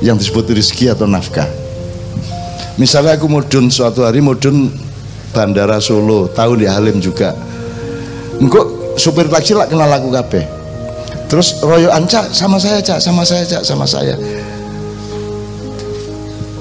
yang 0.00 0.16
disebut 0.16 0.56
rezeki 0.56 0.96
atau 0.96 1.04
nafkah. 1.04 1.44
Misalnya 2.80 3.16
aku 3.16 3.28
mudun 3.28 3.68
suatu 3.68 4.04
hari 4.04 4.24
mudun 4.24 4.72
bandara 5.36 5.80
Solo 5.84 6.32
tahu 6.32 6.56
di 6.56 6.64
Halim 6.64 6.96
juga. 6.96 7.36
Engkau 8.40 8.96
supir 8.96 9.28
taksi 9.28 9.52
lah 9.52 9.68
kenal 9.68 9.92
aku 9.92 10.08
kabeh 10.08 10.55
terus 11.26 11.58
royo 11.62 11.90
anca 11.90 12.26
sama 12.30 12.58
saya 12.58 12.78
cak 12.78 12.98
sama 13.02 13.22
saya 13.26 13.42
cak 13.46 13.62
sama 13.62 13.86
saya. 13.86 14.14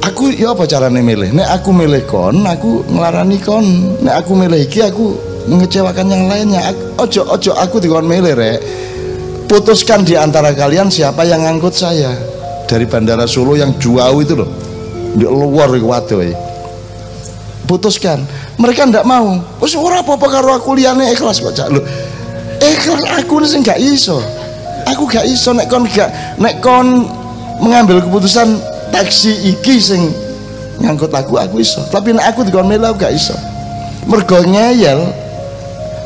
Aku 0.06 0.30
ya 0.30 0.54
apa 0.54 0.70
caranya 0.70 1.02
milih? 1.02 1.34
Nek 1.34 1.50
aku 1.50 1.70
milih 1.74 2.06
kon 2.06 2.46
aku 2.46 2.86
ngelarani 2.86 3.38
kon. 3.42 3.66
Nek 4.06 4.22
aku 4.22 4.32
milih 4.38 4.60
iki 4.62 4.86
aku 4.86 5.18
mengecewakan 5.50 6.08
yang 6.10 6.24
lainnya. 6.30 6.72
Ojo 7.02 7.26
ojo 7.26 7.52
aku 7.58 7.82
dikon 7.82 8.06
milih 8.06 8.38
rek. 8.38 8.60
Putuskan 9.50 10.06
di 10.06 10.18
antara 10.18 10.54
kalian 10.54 10.90
siapa 10.90 11.26
yang 11.26 11.42
ngangkut 11.46 11.74
saya. 11.74 12.14
Dari 12.66 12.86
bandara 12.90 13.30
Solo 13.30 13.54
yang 13.54 13.78
jauh 13.78 14.22
itu 14.22 14.34
loh. 14.34 14.50
Di 15.14 15.26
luar 15.26 15.70
waduh 15.74 16.46
putuskan. 17.66 18.22
Mereka 18.62 18.88
ndak 18.88 19.04
mau. 19.04 19.42
Wis 19.60 19.74
ora 19.76 20.00
apa-apa 20.00 20.28
karo 20.30 20.54
aku 20.56 20.78
liyane 20.78 21.12
ikhlas 21.12 21.42
kok 21.42 21.54
cak. 21.58 21.68
Lu 21.74 21.82
ikhlas 22.62 23.04
aku 23.20 23.42
nih 23.42 23.60
gak 23.66 23.80
iso 23.82 24.22
aku 24.88 25.04
gak 25.10 25.26
iso 25.26 25.52
nek 25.52 25.68
kon 25.68 25.86
gak 25.90 26.10
nek 26.38 26.62
kon 26.62 27.10
mengambil 27.62 28.02
keputusan 28.04 28.60
taksi 28.90 29.54
iki 29.56 29.82
sing 29.82 30.14
ngangkut 30.82 31.12
aku 31.12 31.40
aku 31.40 31.62
iso. 31.62 31.82
Tapi 31.90 32.14
nek 32.16 32.36
aku 32.36 32.48
dikon 32.48 32.72
aku 32.72 32.98
gak 33.00 33.14
iso. 33.14 33.36
Mergo 34.06 34.42
ngeyel 34.46 35.02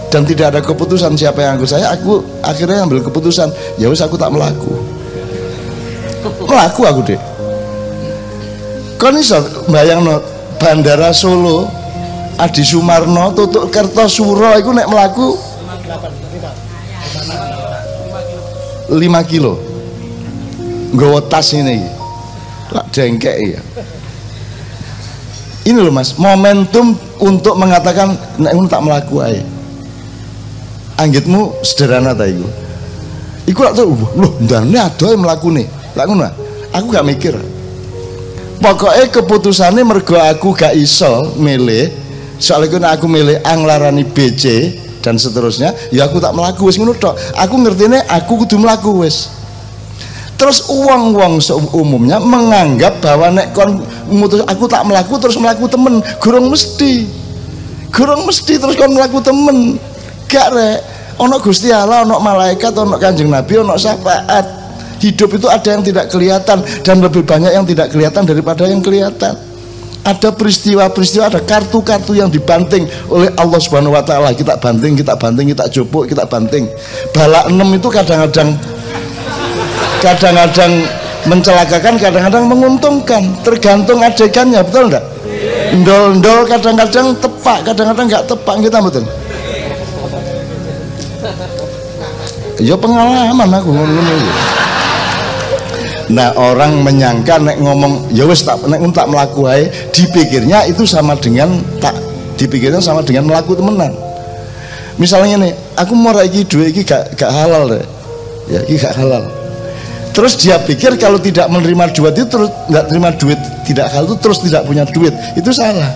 dan 0.09 0.25
tidak 0.25 0.55
ada 0.55 0.61
keputusan 0.63 1.13
siapa 1.13 1.43
yang 1.43 1.59
aku 1.59 1.67
saya 1.69 1.93
aku 1.93 2.23
akhirnya 2.41 2.81
ambil 2.87 3.03
keputusan 3.03 3.51
ya 3.77 3.91
wis 3.91 4.01
aku 4.01 4.15
tak 4.15 4.31
melaku. 4.31 4.73
Melaku 6.47 6.81
aku 6.87 7.01
deh 7.03 7.21
kon 8.99 9.15
iso 9.15 9.39
bayang 9.71 10.03
no 10.03 10.19
bandara 10.59 11.15
Solo 11.15 11.71
Adi 12.35 12.67
Sumarno 12.67 13.31
tutup 13.31 13.71
Kertosuro 13.71 14.59
itu 14.59 14.75
nek 14.75 14.91
melaku 14.91 15.39
5 18.89 19.31
kilo. 19.31 19.61
Nggawa 20.89 21.21
tas 21.29 21.53
ini 21.53 21.85
lah 22.69 22.85
jengkek 22.89 23.37
ya. 23.37 23.61
Ini 25.69 25.77
loh 25.77 25.93
mas 25.93 26.17
momentum 26.17 26.97
untuk 27.21 27.53
mengatakan 27.57 28.17
nek 28.41 28.57
tak 28.69 28.81
melaku 28.81 29.21
aja 29.21 29.45
anggitmu 30.99 31.63
sederhana 31.63 32.11
ta 32.11 32.27
iku? 32.27 32.47
Iku 33.47 33.59
lak 33.63 33.73
tuh 33.73 33.93
loh 33.93 34.31
ndane 34.43 34.77
adoh 34.77 35.15
mlakune. 35.15 35.65
Lak 35.95 36.05
ngono 36.05 36.27
aku 36.75 36.85
gak 36.91 37.07
mikir. 37.07 37.35
Pokoknya 38.59 39.07
keputusannya 39.07 39.87
mergo 39.87 40.19
aku 40.19 40.51
gak 40.51 40.75
iso 40.75 41.31
milih 41.39 41.89
soalnya 42.35 42.91
aku 42.91 43.07
milih 43.07 43.39
anglarani 43.47 44.03
BC 44.03 44.75
dan 44.99 45.15
seterusnya 45.15 45.71
ya 45.89 46.07
aku 46.07 46.19
tak 46.19 46.35
melaku 46.35 46.67
wis 46.67 46.75
ngono 46.79 46.95
tok. 46.95 47.15
Aku 47.39 47.55
ngertine 47.59 48.03
aku 48.07 48.43
kudu 48.45 48.59
melaku 48.59 49.03
wis. 49.03 49.31
Terus 50.39 50.71
uang-uang 50.71 51.43
umumnya 51.75 52.15
menganggap 52.23 53.03
bahwa 53.03 53.27
nek 53.35 53.51
kon 53.51 53.83
mutus 54.07 54.39
aku 54.47 54.71
tak 54.71 54.87
melaku 54.87 55.19
terus 55.19 55.35
melaku 55.35 55.67
temen. 55.67 55.99
Gurung 56.23 56.47
mesti. 56.47 57.03
Gurung 57.91 58.23
mesti 58.23 58.55
terus 58.55 58.79
kon 58.79 58.95
melaku 58.95 59.19
temen. 59.19 59.75
Gak 60.31 60.47
rek. 60.55 60.79
Ono 61.19 61.35
Gusti 61.43 61.67
Allah 61.67 62.07
ono 62.07 62.23
malaikat 62.23 62.71
ono 62.71 62.95
kanjeng 62.95 63.27
Nabi 63.27 63.59
ono 63.59 63.75
syafaat. 63.75 64.59
Hidup 64.99 65.35
itu 65.35 65.47
ada 65.47 65.67
yang 65.75 65.83
tidak 65.83 66.11
kelihatan 66.11 66.59
dan 66.83 66.99
lebih 66.99 67.23
banyak 67.23 67.55
yang 67.55 67.63
tidak 67.63 67.87
kelihatan 67.91 68.27
daripada 68.27 68.67
yang 68.67 68.83
kelihatan 68.83 69.48
ada 70.05 70.29
peristiwa-peristiwa 70.31 71.27
ada 71.27 71.41
kartu-kartu 71.43 72.15
yang 72.15 72.31
dibanting 72.31 72.87
oleh 73.11 73.29
Allah 73.35 73.59
Subhanahu 73.59 73.95
wa 73.95 74.03
taala. 74.03 74.31
Kita 74.31 74.55
banting 74.55 74.95
kita 74.95 75.15
banting 75.19 75.51
kita 75.51 75.67
jupuk 75.67 76.07
kita 76.07 76.23
banting. 76.25 76.67
Balak 77.11 77.51
enam 77.51 77.69
itu 77.75 77.87
kadang-kadang 77.91 78.55
kadang-kadang 79.99 80.71
mencelakakan 81.27 81.95
kadang-kadang 81.99 82.45
menguntungkan. 82.47 83.23
Tergantung 83.43 83.99
adegannya 83.99 84.63
betul 84.63 84.87
enggak 84.87 85.05
ndol-ndol 85.69 86.49
kadang-kadang 86.49 87.13
tepak 87.19 87.59
kadang-kadang 87.67 88.05
enggak 88.07 88.23
tepak. 88.25 88.55
Kita 88.63 88.77
betul 88.79 89.03
ya 92.59 92.75
pengalaman 92.75 93.49
aku 93.55 93.69
ngomong 93.71 94.19
Nah 96.09 96.33
orang 96.33 96.81
menyangka 96.81 97.37
nek 97.37 97.61
ngomong 97.61 98.09
ya 98.09 98.25
wis 98.25 98.41
tak 98.41 98.57
nek 98.65 98.81
tak 98.97 99.05
melaku 99.13 99.45
ae 99.45 99.69
dipikirnya 99.93 100.65
itu 100.65 100.81
sama 100.81 101.13
dengan 101.13 101.61
tak 101.77 101.93
dipikirnya 102.33 102.81
sama 102.81 103.05
dengan 103.05 103.29
melaku 103.29 103.53
temenan. 103.53 103.93
Misalnya 104.99 105.47
nih, 105.47 105.53
aku 105.79 105.95
mau 105.95 106.11
iki 106.19 106.43
duit 106.43 106.75
iki 106.75 106.83
gak 106.83 107.15
gak 107.15 107.31
halal 107.31 107.71
deh. 107.71 107.85
Ya 108.49 108.59
iki 108.65 108.81
gak 108.81 108.97
halal. 108.97 109.23
Terus 110.09 110.35
dia 110.35 110.57
pikir 110.59 110.97
kalau 110.97 111.21
tidak 111.21 111.47
menerima 111.47 111.93
duit 111.93 112.17
itu 112.17 112.27
terus 112.27 112.49
nggak 112.67 112.85
terima 112.89 113.13
duit 113.15 113.39
tidak 113.63 113.87
halal 113.93 114.09
itu 114.09 114.17
terus 114.19 114.41
tidak 114.41 114.65
punya 114.65 114.83
duit 114.89 115.13
itu 115.37 115.53
salah. 115.53 115.93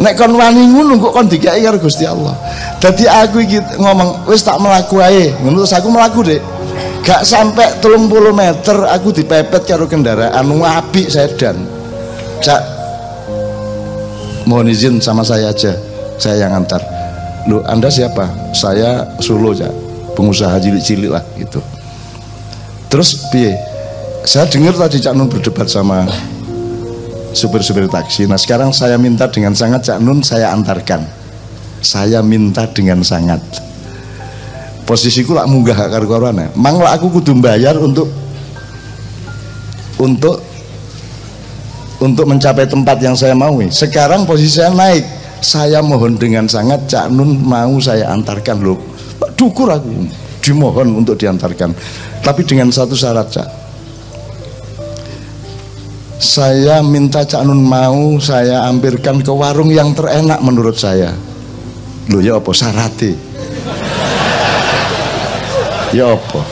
Nek 0.00 0.16
kon 0.18 0.34
wani 0.34 0.64
ngono 0.74 0.98
kok 0.98 1.12
kon 1.12 1.28
dikai 1.28 1.62
karo 1.62 1.76
Gusti 1.78 2.08
Allah. 2.08 2.34
Dadi 2.80 3.04
aku 3.04 3.44
iki 3.44 3.60
ngomong 3.78 4.26
wis 4.26 4.42
tak 4.42 4.58
melaku 4.58 4.98
ae, 5.04 5.30
ngono 5.44 5.62
terus 5.62 5.76
aku 5.76 5.92
melaku 5.92 6.24
deh 6.24 6.40
gak 7.04 7.22
sampai 7.22 7.78
telung 7.84 8.08
puluh 8.08 8.32
meter 8.32 8.88
aku 8.88 9.12
dipepet 9.12 9.68
karo 9.68 9.84
kendaraan 9.84 10.48
wapi 10.56 11.06
sedan. 11.06 11.60
Cak 12.40 12.60
mohon 14.48 14.68
izin 14.72 14.98
sama 15.00 15.20
saya 15.20 15.52
aja. 15.52 15.76
Saya 16.16 16.48
yang 16.48 16.64
antar. 16.64 16.80
Lu 17.44 17.60
anda 17.68 17.92
siapa? 17.92 18.54
Saya 18.56 19.04
Solo 19.20 19.52
cak. 19.52 19.72
Pengusaha 20.16 20.56
cilik-cilik 20.62 21.10
lah 21.12 21.24
gitu. 21.36 21.58
Terus 22.88 23.28
piye? 23.34 23.52
Saya 24.24 24.46
dengar 24.48 24.72
tadi 24.78 25.02
Cak 25.02 25.12
Nun 25.12 25.28
berdebat 25.28 25.68
sama 25.68 26.08
supir-supir 27.34 27.90
taksi. 27.90 28.24
Nah 28.30 28.38
sekarang 28.38 28.70
saya 28.72 28.94
minta 28.96 29.26
dengan 29.28 29.52
sangat 29.52 29.84
Cak 29.84 29.98
Nun 30.00 30.22
saya 30.22 30.54
antarkan. 30.54 31.02
Saya 31.84 32.24
minta 32.24 32.64
dengan 32.70 33.04
sangat 33.04 33.42
posisiku 34.84 35.36
lah 35.36 35.48
munggah 35.48 35.88
karo 35.88 36.04
korone 36.04 36.52
mang 36.56 36.76
lah 36.80 36.96
aku 36.96 37.08
kudu 37.20 37.36
bayar 37.40 37.76
untuk 37.80 38.08
untuk 40.00 40.54
untuk 42.04 42.26
mencapai 42.28 42.68
tempat 42.68 43.00
yang 43.00 43.16
saya 43.16 43.32
mau 43.32 43.56
sekarang 43.72 44.28
posisi 44.28 44.60
saya 44.60 44.72
naik. 44.74 45.04
Saya 45.44 45.84
mohon 45.84 46.16
dengan 46.16 46.48
sangat 46.48 46.88
Cak 46.88 47.12
Nun 47.12 47.36
mau 47.44 47.76
saya 47.76 48.12
antarkan. 48.12 48.64
Loh 48.64 48.80
dukur 49.36 49.68
aku. 49.68 50.08
Dimohon 50.40 51.04
untuk 51.04 51.20
diantarkan. 51.20 51.72
Tapi 52.24 52.44
dengan 52.44 52.72
satu 52.72 52.96
syarat 52.96 53.28
Cak. 53.28 53.48
Saya 56.20 56.80
minta 56.80 57.24
Cak 57.24 57.44
Nun 57.44 57.60
mau 57.60 58.16
saya 58.20 58.64
ampirkan 58.68 59.20
ke 59.20 59.32
warung 59.32 59.68
yang 59.68 59.92
terenak 59.92 60.40
menurut 60.40 60.76
saya. 60.80 61.12
Loh 62.08 62.20
ya 62.20 62.40
apa 62.40 62.52
syaratnya 62.52 63.16
ya 65.94 66.10
apa? 66.18 66.42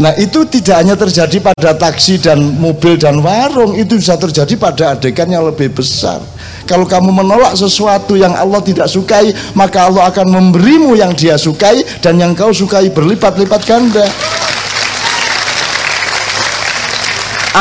Nah 0.00 0.16
itu 0.16 0.48
tidak 0.48 0.76
hanya 0.80 0.96
terjadi 0.96 1.52
pada 1.52 1.76
taksi 1.76 2.16
dan 2.16 2.40
mobil 2.56 2.96
dan 2.96 3.20
warung 3.20 3.76
Itu 3.76 4.00
bisa 4.00 4.16
terjadi 4.16 4.56
pada 4.56 4.96
adegan 4.96 5.28
yang 5.28 5.44
lebih 5.44 5.76
besar. 5.76 6.24
Kalau 6.64 6.88
kamu 6.88 7.12
menolak 7.20 7.52
sesuatu 7.52 8.16
yang 8.16 8.32
Allah 8.32 8.64
tidak 8.64 8.88
sukai 8.88 9.28
Maka 9.52 9.92
Allah 9.92 10.08
akan 10.08 10.26
memberimu 10.32 10.96
yang 10.96 11.12
dia 11.12 11.36
sukai 11.36 11.84
Dan 12.00 12.16
yang 12.16 12.32
kau 12.32 12.48
sukai 12.48 12.88
berlipat-lipat 12.88 13.60
ganda. 13.68 14.08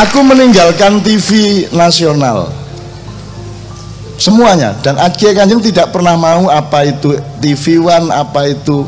Aku 0.08 0.24
meninggalkan 0.24 1.04
TV 1.04 1.68
nasional 1.76 2.59
semuanya. 4.20 4.76
Dan 4.84 5.00
Kiai 5.16 5.34
Kanjeng 5.34 5.64
tidak 5.64 5.96
pernah 5.96 6.20
mau 6.20 6.52
apa 6.52 6.86
itu 6.86 7.16
TV 7.40 7.80
One 7.80 8.12
apa 8.12 8.52
itu 8.52 8.84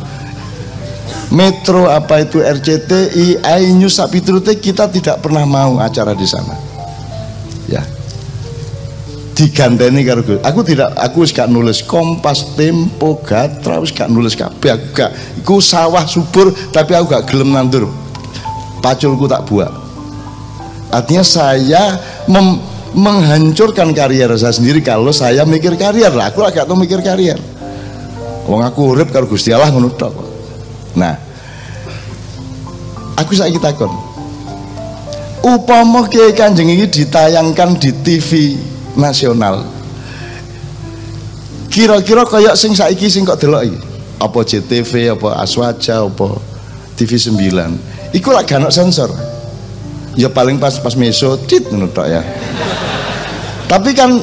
Metro 1.31 1.87
apa 1.87 2.27
itu 2.27 2.43
RCTI 2.43 3.39
iNews 3.39 3.95
Sapitrute 3.95 4.59
kita 4.59 4.91
tidak 4.91 5.23
pernah 5.23 5.47
mau 5.47 5.79
acara 5.79 6.11
di 6.11 6.27
sana. 6.27 6.59
Ya. 7.71 7.79
Diganteni 9.31 10.03
karo 10.03 10.21
aku 10.43 10.59
tidak 10.61 10.91
aku 10.99 11.23
gak 11.23 11.47
nulis 11.47 11.81
Kompas 11.87 12.51
Tempo 12.59 13.23
Gatra 13.23 13.79
wis 13.79 13.95
gak 13.95 14.11
nulis 14.11 14.35
kabeh. 14.35 14.75
Aku 14.75 14.85
gak 14.91 15.11
iku 15.39 15.63
sawah 15.63 16.03
subur 16.03 16.51
tapi 16.75 16.99
aku 16.99 17.15
gak 17.15 17.31
gelem 17.31 17.55
nandur. 17.55 17.87
Paculku 18.83 19.31
tak 19.31 19.47
buat 19.47 19.81
artinya 20.91 21.23
saya 21.23 21.95
mem, 22.27 22.59
menghancurkan 22.91 23.95
karier 23.95 24.27
saya 24.35 24.51
sendiri 24.51 24.83
kalau 24.83 25.15
saya 25.15 25.47
mikir 25.47 25.79
karier 25.79 26.11
lah. 26.11 26.31
Aku 26.31 26.43
agak 26.43 26.67
tuh 26.67 26.75
mikir 26.75 26.99
karier. 26.99 27.39
Wong 28.49 28.61
aku 28.65 28.97
urip 28.97 29.13
karo 29.13 29.29
Gusti 29.29 29.53
Allah 29.53 29.71
ngono 29.71 29.93
nah 30.91 31.15
aku 33.15 33.31
saiki 33.31 33.61
takon. 33.61 33.93
Upama 35.41 36.05
Kiai 36.05 36.35
Kanjeng 36.35 36.69
ini 36.69 36.85
ditayangkan 36.85 37.79
di 37.79 37.95
TV 38.03 38.59
nasional. 38.99 39.63
Kira-kira 41.71 42.27
kayak 42.27 42.59
sing 42.59 42.75
saiki 42.75 43.07
sing 43.07 43.23
kok 43.23 43.39
delok 43.39 43.71
iki? 43.71 43.79
Apa 44.19 44.43
JTV 44.43 45.17
apa 45.17 45.39
Aswaja 45.41 46.05
apa 46.05 46.37
TV 46.99 47.17
9 47.17 48.13
iku 48.13 48.29
lak 48.35 48.51
sensor. 48.69 49.09
Ya 50.19 50.27
paling 50.27 50.59
pas 50.59 50.75
pas 50.75 50.91
meso 50.99 51.39
tit 51.47 51.71
ngono 51.71 51.87
ya 52.03 52.19
tapi 53.71 53.95
kan 53.95 54.19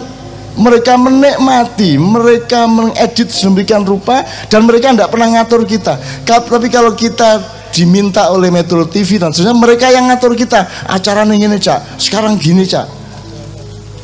mereka 0.60 1.00
menikmati, 1.00 1.96
mereka 1.96 2.68
mengedit 2.68 3.32
sedemikian 3.32 3.88
rupa 3.88 4.20
dan 4.52 4.68
mereka 4.68 4.92
tidak 4.92 5.08
pernah 5.08 5.40
ngatur 5.40 5.64
kita. 5.64 5.96
Tapi 6.28 6.68
kalau 6.68 6.92
kita 6.92 7.40
diminta 7.72 8.28
oleh 8.28 8.52
Metro 8.52 8.84
TV 8.84 9.16
dan 9.16 9.32
sebenarnya 9.32 9.56
mereka 9.56 9.86
yang 9.88 10.12
ngatur 10.12 10.36
kita. 10.36 10.84
Acara 10.84 11.24
ini 11.24 11.56
cak, 11.56 11.96
sekarang 11.96 12.36
gini 12.36 12.68
cak, 12.68 12.84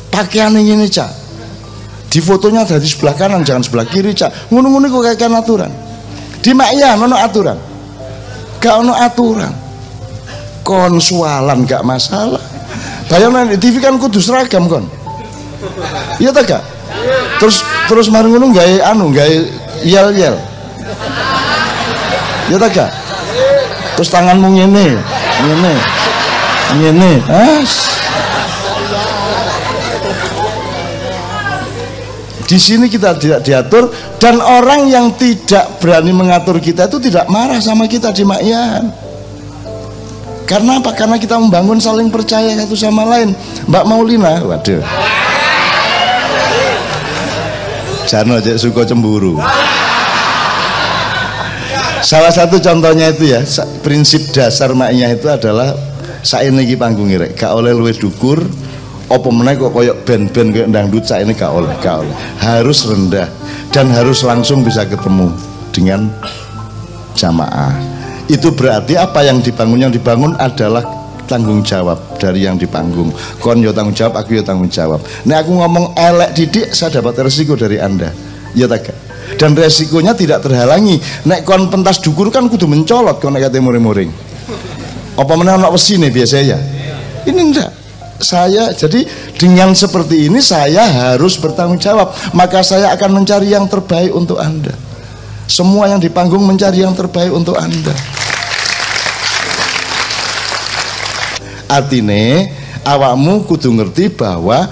pakaian 0.09 0.49
ini 0.57 0.89
cak. 0.89 1.13
Di 2.09 2.23
fotonya 2.25 2.65
ada 2.65 2.81
di 2.81 2.89
sebelah 2.89 3.13
kanan, 3.13 3.45
jangan 3.45 3.61
sebelah 3.61 3.85
kiri 3.85 4.17
cak. 4.17 4.49
Ngunu-ngunu 4.49 4.89
kok 4.89 5.13
kayak 5.13 5.29
aturan. 5.29 5.69
Di 6.41 6.57
Makya, 6.57 6.97
nono 6.97 7.21
aturan. 7.21 7.57
Gak 8.63 8.75
ono 8.81 8.97
aturan. 8.97 9.53
Konsualan 10.65 11.69
gak 11.69 11.85
masalah. 11.85 12.41
Bayangkan 13.11 13.53
di 13.53 13.57
TV 13.61 13.77
kan 13.77 14.01
kudu 14.01 14.17
seragam 14.17 14.65
kon 14.65 15.04
iya 16.21 16.29
tak 16.31 16.43
gak 16.47 16.63
terus 17.41 17.61
terus 17.91 18.07
mari 18.09 18.31
ngono 18.31 18.51
gawe 18.53 18.75
anu 18.91 19.11
gawe 19.11 19.37
yel 19.83 20.09
yel 20.15 20.35
iya 22.49 22.57
tak 22.57 22.71
gak 22.73 22.91
terus 23.95 24.09
tanganmu 24.11 24.47
ngene 24.59 24.99
ngene 25.45 25.73
ngene. 26.75 27.11
As 27.29 27.73
di 32.45 32.61
sini 32.61 32.85
kita 32.85 33.17
tidak 33.17 33.41
diatur 33.41 33.89
dan 34.21 34.37
orang 34.37 34.85
yang 34.85 35.09
tidak 35.17 35.81
berani 35.81 36.13
mengatur 36.13 36.61
kita 36.61 36.85
itu 36.85 37.01
tidak 37.09 37.25
marah 37.25 37.57
sama 37.57 37.89
kita 37.89 38.13
di 38.13 38.21
makyan 38.21 38.93
karena 40.45 40.77
apa? 40.77 40.93
Karena 40.93 41.17
kita 41.17 41.41
membangun 41.41 41.81
saling 41.81 42.13
percaya 42.13 42.53
satu 42.53 42.77
sama 42.77 43.01
lain. 43.01 43.33
Mbak 43.65 43.83
Maulina, 43.89 44.45
waduh 44.45 44.77
Jano 48.05 48.37
aja 48.37 48.53
suka 48.53 48.85
cemburu. 48.85 49.41
Salah 52.05 52.29
satu 52.29 52.61
contohnya 52.61 53.09
itu 53.09 53.33
ya 53.33 53.41
prinsip 53.81 54.29
dasar 54.29 54.77
maknya 54.77 55.17
itu 55.17 55.25
adalah 55.25 55.73
saya 56.21 56.53
ini 56.53 56.77
panggung 56.77 57.09
rek 57.09 57.33
gak 57.33 57.49
oleh 57.53 57.73
luwe 57.73 57.93
dukur 57.97 58.45
apa 59.05 59.29
meneh 59.29 59.53
kok 59.57 59.73
koyok 59.73 60.01
band-band 60.05 60.49
kayak 60.53 60.69
dangdut 60.73 61.05
saya 61.05 61.25
ini 61.25 61.33
gak 61.33 61.49
oleh 61.49 61.73
gak 61.81 62.05
oleh. 62.05 62.15
Harus 62.41 62.85
rendah 62.85 63.25
dan 63.73 63.89
harus 63.89 64.21
langsung 64.21 64.61
bisa 64.61 64.85
ketemu 64.85 65.33
dengan 65.73 66.09
jamaah. 67.17 67.73
Itu 68.29 68.53
berarti 68.53 68.97
apa 68.97 69.21
yang 69.25 69.41
dibangun? 69.41 69.85
Yang 69.85 70.01
dibangun 70.01 70.33
adalah 70.37 70.85
tanggung 71.25 71.61
jawab 71.65 72.17
dari 72.17 72.45
yang 72.45 72.55
di 72.55 72.69
panggung. 72.69 73.11
Kon 73.41 73.59
yo 73.59 73.73
tanggung 73.75 73.93
jawab 73.93 74.21
aku 74.21 74.39
yo 74.39 74.43
tanggung 74.45 74.71
jawab. 74.71 75.01
Nah 75.27 75.41
aku 75.41 75.51
ngomong 75.51 75.97
elek 75.97 76.37
didik 76.37 76.67
saya 76.71 77.01
dapat 77.01 77.25
resiko 77.25 77.57
dari 77.57 77.81
anda. 77.81 78.13
Ya 78.55 78.69
tak? 78.69 78.93
Dan 79.35 79.57
resikonya 79.57 80.13
tidak 80.15 80.45
terhalangi. 80.45 81.01
Nek 81.27 81.43
kon 81.43 81.67
pentas 81.67 81.99
dukur 81.99 82.29
kan 82.31 82.47
kudu 82.47 82.69
mencolot 82.69 83.19
kon 83.19 83.35
nek 83.35 83.49
kate 83.49 83.59
muring-muring. 83.59 84.09
Apa 85.19 85.33
meneh 85.35 85.57
ana 85.57 85.67
wesi 85.73 85.99
nih 85.99 86.13
biasa 86.13 86.35
ya? 86.45 86.57
Ini 87.25 87.41
enggak. 87.41 87.71
Saya 88.15 88.71
jadi 88.71 89.03
dengan 89.35 89.75
seperti 89.75 90.31
ini 90.31 90.39
saya 90.39 90.87
harus 90.87 91.35
bertanggung 91.35 91.81
jawab. 91.81 92.15
Maka 92.31 92.63
saya 92.63 92.95
akan 92.95 93.21
mencari 93.21 93.51
yang 93.51 93.67
terbaik 93.67 94.15
untuk 94.15 94.39
anda. 94.39 94.71
Semua 95.45 95.91
yang 95.91 96.01
di 96.01 96.09
panggung 96.09 96.41
mencari 96.41 96.81
yang 96.81 96.97
terbaik 96.97 97.29
untuk 97.29 97.53
anda 97.53 97.93
artinya 101.67 102.49
awakmu 102.85 103.45
kudu 103.49 103.69
ngerti 103.73 104.13
bahwa 104.13 104.69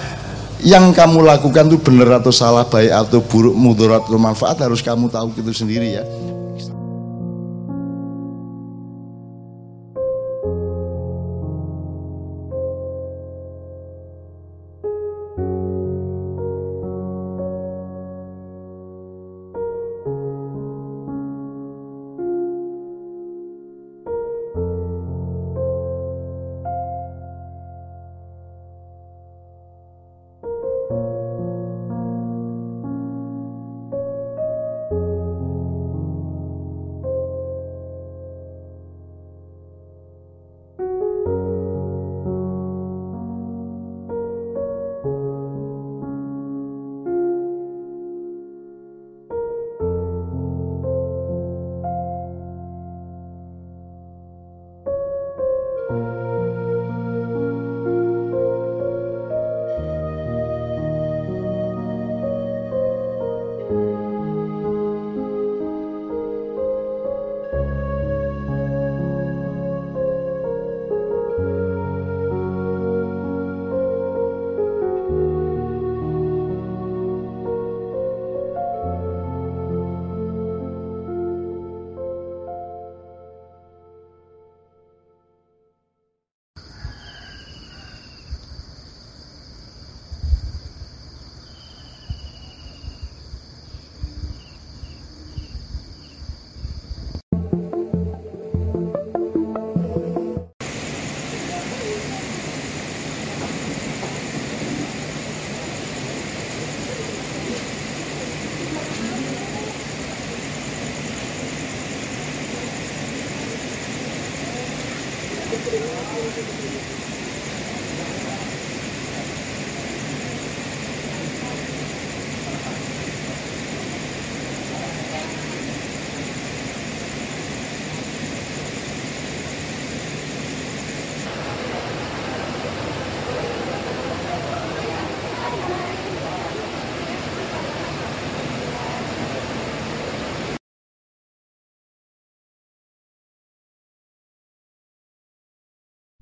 yang 0.63 0.95
kamu 0.95 1.27
lakukan 1.27 1.67
itu 1.67 1.77
benar 1.81 2.23
atau 2.23 2.31
salah 2.31 2.63
baik 2.63 2.91
atau 2.91 3.19
buruk 3.19 3.55
mudarat 3.55 4.07
atau 4.07 4.15
manfaat 4.15 4.55
harus 4.63 4.79
kamu 4.79 5.11
tahu 5.11 5.35
itu 5.35 5.51
sendiri 5.51 5.99
ya 5.99 6.03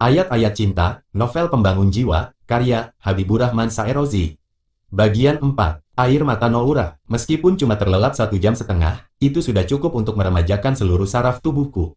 Ayat-ayat 0.01 0.57
Cinta, 0.57 1.05
Novel 1.13 1.45
Pembangun 1.53 1.93
Jiwa, 1.93 2.33
karya 2.49 2.89
Habibur 3.05 3.37
Rahman 3.37 3.69
Saerozi. 3.69 4.33
Bagian 4.89 5.37
4. 5.37 5.53
Air 5.93 6.25
mata 6.25 6.49
Noura, 6.49 6.97
meskipun 7.05 7.53
cuma 7.53 7.77
terlelap 7.77 8.17
satu 8.17 8.33
jam 8.41 8.57
setengah, 8.57 9.05
itu 9.21 9.45
sudah 9.45 9.61
cukup 9.61 9.93
untuk 9.93 10.17
meremajakan 10.17 10.73
seluruh 10.73 11.05
saraf 11.05 11.37
tubuhku. 11.45 11.93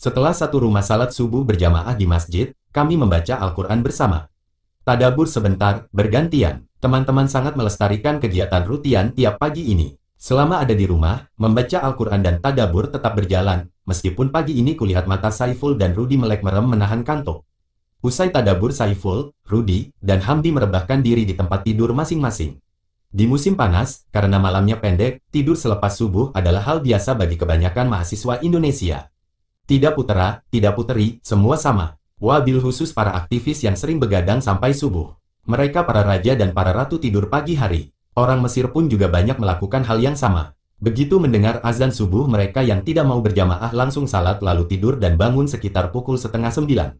Setelah 0.00 0.32
satu 0.32 0.64
rumah 0.64 0.80
salat 0.80 1.12
subuh 1.12 1.44
berjamaah 1.44 1.92
di 1.92 2.08
masjid, 2.08 2.56
kami 2.72 2.96
membaca 2.96 3.36
Al-Quran 3.36 3.84
bersama. 3.84 4.32
Tadabur 4.88 5.28
sebentar, 5.28 5.92
bergantian. 5.92 6.64
Teman-teman 6.80 7.28
sangat 7.28 7.52
melestarikan 7.52 8.16
kegiatan 8.16 8.64
rutian 8.64 9.12
tiap 9.12 9.36
pagi 9.36 9.68
ini. 9.68 9.92
Selama 10.22 10.62
ada 10.62 10.70
di 10.70 10.86
rumah, 10.86 11.26
membaca 11.34 11.82
Al-Quran 11.82 12.22
dan 12.22 12.38
tadabur 12.38 12.86
tetap 12.94 13.18
berjalan, 13.18 13.72
Meskipun 13.82 14.30
pagi 14.30 14.62
ini 14.62 14.78
kulihat 14.78 15.10
mata 15.10 15.34
Saiful 15.34 15.74
dan 15.74 15.90
Rudi 15.98 16.14
melek 16.14 16.46
merem 16.46 16.70
menahan 16.70 17.02
kantuk. 17.02 17.42
Usai 17.98 18.30
tadabur 18.30 18.70
Saiful, 18.70 19.34
Rudi, 19.42 19.90
dan 19.98 20.22
Hamdi 20.22 20.54
merebahkan 20.54 21.02
diri 21.02 21.26
di 21.26 21.34
tempat 21.34 21.66
tidur 21.66 21.90
masing-masing. 21.90 22.62
Di 23.10 23.26
musim 23.26 23.58
panas, 23.58 24.06
karena 24.14 24.38
malamnya 24.38 24.78
pendek, 24.78 25.18
tidur 25.34 25.58
selepas 25.58 25.98
subuh 25.98 26.30
adalah 26.30 26.62
hal 26.62 26.78
biasa 26.78 27.18
bagi 27.18 27.34
kebanyakan 27.34 27.90
mahasiswa 27.90 28.38
Indonesia. 28.46 29.10
Tidak 29.66 29.98
putera, 29.98 30.46
tidak 30.54 30.78
puteri, 30.78 31.18
semua 31.26 31.58
sama. 31.58 31.98
Wabil 32.22 32.62
khusus 32.62 32.94
para 32.94 33.18
aktivis 33.18 33.66
yang 33.66 33.74
sering 33.74 33.98
begadang 33.98 34.38
sampai 34.38 34.78
subuh. 34.78 35.10
Mereka 35.42 35.82
para 35.82 36.06
raja 36.06 36.38
dan 36.38 36.54
para 36.54 36.70
ratu 36.70 37.02
tidur 37.02 37.26
pagi 37.26 37.58
hari. 37.58 37.90
Orang 38.12 38.44
Mesir 38.44 38.68
pun 38.68 38.92
juga 38.92 39.08
banyak 39.08 39.40
melakukan 39.40 39.88
hal 39.88 39.96
yang 39.96 40.12
sama. 40.12 40.52
Begitu 40.82 41.16
mendengar 41.16 41.64
azan 41.64 41.88
subuh 41.88 42.28
mereka 42.28 42.60
yang 42.60 42.84
tidak 42.84 43.08
mau 43.08 43.24
berjamaah 43.24 43.72
langsung 43.72 44.04
salat 44.04 44.44
lalu 44.44 44.68
tidur 44.68 45.00
dan 45.00 45.16
bangun 45.16 45.48
sekitar 45.48 45.88
pukul 45.88 46.20
setengah 46.20 46.52
sembilan. 46.52 46.92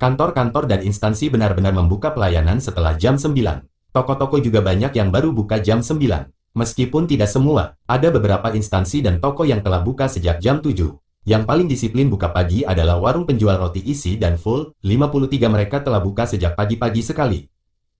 Kantor-kantor 0.00 0.64
dan 0.64 0.80
instansi 0.80 1.28
benar-benar 1.28 1.76
membuka 1.76 2.08
pelayanan 2.16 2.64
setelah 2.64 2.96
jam 2.96 3.20
sembilan. 3.20 3.68
Toko-toko 3.92 4.40
juga 4.40 4.64
banyak 4.64 4.96
yang 4.96 5.12
baru 5.12 5.36
buka 5.36 5.60
jam 5.60 5.84
sembilan. 5.84 6.32
Meskipun 6.56 7.04
tidak 7.04 7.28
semua, 7.28 7.76
ada 7.84 8.08
beberapa 8.08 8.48
instansi 8.48 9.04
dan 9.04 9.20
toko 9.20 9.44
yang 9.44 9.60
telah 9.60 9.84
buka 9.84 10.08
sejak 10.08 10.40
jam 10.40 10.64
tujuh. 10.64 10.96
Yang 11.28 11.42
paling 11.44 11.68
disiplin 11.68 12.08
buka 12.08 12.32
pagi 12.32 12.64
adalah 12.64 12.96
warung 12.96 13.28
penjual 13.28 13.60
roti 13.60 13.84
isi 13.84 14.16
dan 14.16 14.40
full, 14.40 14.72
53 14.80 15.52
mereka 15.52 15.84
telah 15.84 16.00
buka 16.00 16.24
sejak 16.24 16.56
pagi-pagi 16.56 17.04
sekali. 17.04 17.44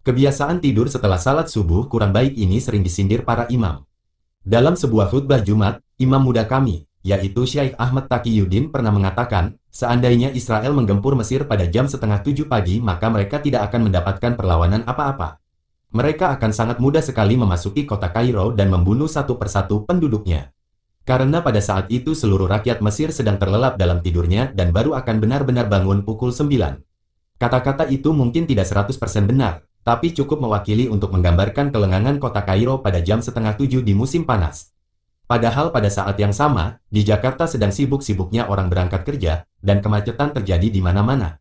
Kebiasaan 0.06 0.62
tidur 0.62 0.86
setelah 0.86 1.18
salat 1.18 1.50
subuh 1.50 1.90
kurang 1.90 2.14
baik 2.14 2.38
ini 2.38 2.62
sering 2.62 2.86
disindir 2.86 3.26
para 3.26 3.42
imam. 3.50 3.82
Dalam 4.46 4.78
sebuah 4.78 5.10
khutbah 5.10 5.42
Jumat, 5.42 5.82
imam 5.98 6.22
muda 6.22 6.46
kami, 6.46 6.86
yaitu 7.02 7.42
Syaikh 7.42 7.74
Ahmad 7.74 8.06
Taqiyuddin 8.06 8.70
pernah 8.70 8.94
mengatakan, 8.94 9.58
seandainya 9.66 10.30
Israel 10.30 10.78
menggempur 10.78 11.18
Mesir 11.18 11.42
pada 11.50 11.66
jam 11.66 11.90
setengah 11.90 12.22
tujuh 12.22 12.46
pagi 12.46 12.78
maka 12.78 13.10
mereka 13.10 13.42
tidak 13.42 13.66
akan 13.66 13.90
mendapatkan 13.90 14.38
perlawanan 14.38 14.86
apa-apa. 14.86 15.42
Mereka 15.90 16.38
akan 16.38 16.54
sangat 16.54 16.78
mudah 16.78 17.02
sekali 17.02 17.34
memasuki 17.34 17.82
kota 17.82 18.14
Kairo 18.14 18.54
dan 18.54 18.70
membunuh 18.70 19.10
satu 19.10 19.34
persatu 19.34 19.90
penduduknya. 19.90 20.54
Karena 21.02 21.42
pada 21.42 21.58
saat 21.58 21.90
itu 21.90 22.14
seluruh 22.14 22.46
rakyat 22.46 22.78
Mesir 22.78 23.10
sedang 23.10 23.42
terlelap 23.42 23.74
dalam 23.74 23.98
tidurnya 24.06 24.54
dan 24.54 24.70
baru 24.70 24.94
akan 25.02 25.18
benar-benar 25.18 25.66
bangun 25.66 26.06
pukul 26.06 26.30
sembilan. 26.30 26.78
Kata-kata 27.42 27.90
itu 27.90 28.14
mungkin 28.14 28.46
tidak 28.46 28.70
100% 28.70 29.26
benar, 29.26 29.66
tapi 29.86 30.10
cukup 30.10 30.42
mewakili 30.42 30.90
untuk 30.90 31.14
menggambarkan 31.14 31.70
kelengangan 31.70 32.18
kota 32.18 32.42
Kairo 32.42 32.82
pada 32.82 32.98
jam 32.98 33.22
setengah 33.22 33.54
tujuh 33.54 33.86
di 33.86 33.94
musim 33.94 34.26
panas. 34.26 34.74
Padahal 35.30 35.70
pada 35.70 35.86
saat 35.86 36.18
yang 36.18 36.34
sama, 36.34 36.82
di 36.90 37.06
Jakarta 37.06 37.46
sedang 37.46 37.70
sibuk-sibuknya 37.70 38.50
orang 38.50 38.66
berangkat 38.66 39.06
kerja, 39.06 39.46
dan 39.62 39.78
kemacetan 39.78 40.34
terjadi 40.34 40.74
di 40.74 40.82
mana-mana. 40.82 41.38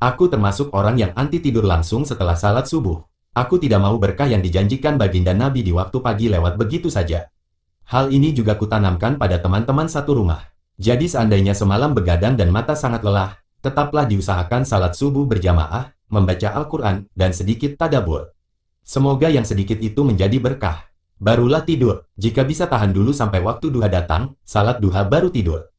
Aku 0.00 0.32
termasuk 0.32 0.72
orang 0.72 0.96
yang 0.96 1.12
anti 1.20 1.44
tidur 1.44 1.68
langsung 1.68 2.08
setelah 2.08 2.32
salat 2.32 2.64
subuh. 2.64 3.04
Aku 3.36 3.60
tidak 3.60 3.84
mau 3.84 4.00
berkah 4.00 4.28
yang 4.28 4.40
dijanjikan 4.40 4.96
baginda 4.96 5.36
Nabi 5.36 5.60
di 5.60 5.72
waktu 5.72 6.00
pagi 6.00 6.32
lewat 6.32 6.56
begitu 6.56 6.88
saja. 6.88 7.28
Hal 7.92 8.08
ini 8.08 8.32
juga 8.32 8.56
kutanamkan 8.56 9.20
pada 9.20 9.36
teman-teman 9.36 9.84
satu 9.84 10.16
rumah. 10.16 10.40
Jadi 10.80 11.12
seandainya 11.12 11.52
semalam 11.52 11.92
begadang 11.92 12.40
dan 12.40 12.48
mata 12.48 12.72
sangat 12.72 13.04
lelah, 13.04 13.36
tetaplah 13.60 14.08
diusahakan 14.08 14.64
salat 14.64 14.96
subuh 14.96 15.28
berjamaah, 15.28 15.92
membaca 16.12 16.52
Al-Quran, 16.52 17.08
dan 17.16 17.32
sedikit 17.32 17.80
tadabur. 17.80 18.36
Semoga 18.84 19.32
yang 19.32 19.48
sedikit 19.48 19.80
itu 19.80 20.04
menjadi 20.04 20.36
berkah. 20.36 20.92
Barulah 21.22 21.64
tidur. 21.64 22.10
Jika 22.18 22.44
bisa 22.44 22.68
tahan 22.68 22.92
dulu 22.92 23.14
sampai 23.16 23.40
waktu 23.40 23.72
duha 23.72 23.88
datang, 23.88 24.36
salat 24.44 24.82
duha 24.82 25.06
baru 25.08 25.32
tidur. 25.32 25.72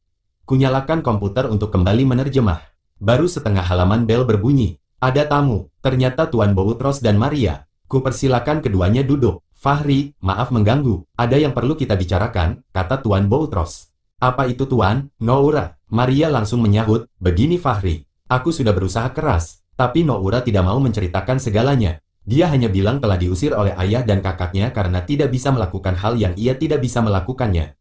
Kunyalakan 0.48 1.04
komputer 1.04 1.46
untuk 1.46 1.70
kembali 1.70 2.04
menerjemah. 2.08 2.64
Baru 2.98 3.28
setengah 3.28 3.64
halaman 3.64 4.08
bel 4.08 4.24
berbunyi. 4.24 4.80
Ada 5.04 5.28
tamu, 5.28 5.68
ternyata 5.84 6.32
Tuan 6.32 6.56
Boutros 6.56 7.04
dan 7.04 7.20
Maria. 7.20 7.68
Ku 7.84 8.00
persilakan 8.00 8.64
keduanya 8.64 9.04
duduk. 9.04 9.44
Fahri, 9.52 10.16
maaf 10.20 10.48
mengganggu. 10.52 11.04
Ada 11.16 11.40
yang 11.40 11.52
perlu 11.52 11.76
kita 11.76 11.96
bicarakan, 11.96 12.64
kata 12.72 13.04
Tuan 13.04 13.28
Boutros. 13.28 13.92
Apa 14.20 14.48
itu 14.48 14.64
Tuan? 14.64 15.12
Noura. 15.20 15.76
Maria 15.92 16.32
langsung 16.32 16.64
menyahut, 16.64 17.08
begini 17.20 17.60
Fahri. 17.60 18.04
Aku 18.24 18.48
sudah 18.48 18.72
berusaha 18.72 19.12
keras, 19.12 19.63
tapi 19.74 20.06
Noura 20.06 20.40
tidak 20.42 20.66
mau 20.66 20.78
menceritakan 20.78 21.42
segalanya. 21.42 21.98
Dia 22.24 22.48
hanya 22.48 22.72
bilang 22.72 23.04
telah 23.04 23.20
diusir 23.20 23.52
oleh 23.52 23.76
ayah 23.76 24.00
dan 24.00 24.24
kakaknya 24.24 24.72
karena 24.72 25.04
tidak 25.04 25.28
bisa 25.28 25.52
melakukan 25.52 25.92
hal 25.98 26.16
yang 26.16 26.32
ia 26.40 26.56
tidak 26.56 26.80
bisa 26.80 27.04
melakukannya. 27.04 27.76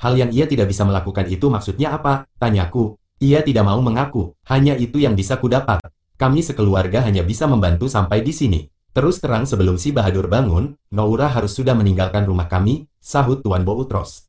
Hal 0.00 0.16
yang 0.16 0.32
ia 0.32 0.48
tidak 0.48 0.72
bisa 0.72 0.88
melakukan 0.88 1.28
itu 1.28 1.52
maksudnya 1.52 1.92
apa? 1.92 2.24
Tanyaku. 2.40 2.96
Ia 3.22 3.44
tidak 3.46 3.68
mau 3.68 3.78
mengaku, 3.78 4.34
hanya 4.50 4.74
itu 4.74 4.98
yang 4.98 5.14
bisa 5.14 5.38
kudapat. 5.38 5.78
Kami 6.18 6.42
sekeluarga 6.42 7.04
hanya 7.06 7.22
bisa 7.22 7.46
membantu 7.46 7.86
sampai 7.86 8.24
di 8.24 8.34
sini. 8.34 8.66
Terus 8.90 9.22
terang 9.22 9.46
sebelum 9.46 9.78
si 9.78 9.94
Bahadur 9.94 10.26
bangun, 10.26 10.74
Noura 10.90 11.30
harus 11.30 11.54
sudah 11.54 11.76
meninggalkan 11.76 12.26
rumah 12.26 12.50
kami, 12.50 12.90
sahut 12.98 13.44
Tuan 13.44 13.62
Boutros. 13.62 14.26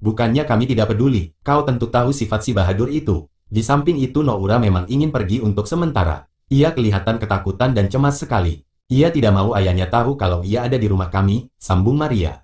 Bukannya 0.00 0.48
kami 0.48 0.64
tidak 0.64 0.96
peduli, 0.96 1.36
kau 1.44 1.66
tentu 1.68 1.92
tahu 1.92 2.14
sifat 2.14 2.40
si 2.40 2.56
Bahadur 2.56 2.88
itu. 2.88 3.28
Di 3.50 3.60
samping 3.60 3.98
itu 3.98 4.22
Noura 4.22 4.56
memang 4.56 4.86
ingin 4.88 5.12
pergi 5.12 5.42
untuk 5.42 5.66
sementara. 5.66 6.29
Ia 6.50 6.74
kelihatan 6.74 7.22
ketakutan 7.22 7.78
dan 7.78 7.86
cemas 7.86 8.18
sekali. 8.18 8.66
Ia 8.90 9.14
tidak 9.14 9.30
mau 9.38 9.54
ayahnya 9.54 9.86
tahu 9.86 10.18
kalau 10.18 10.42
ia 10.42 10.66
ada 10.66 10.74
di 10.74 10.90
rumah 10.90 11.06
kami, 11.06 11.46
sambung 11.62 11.94
Maria. 11.94 12.42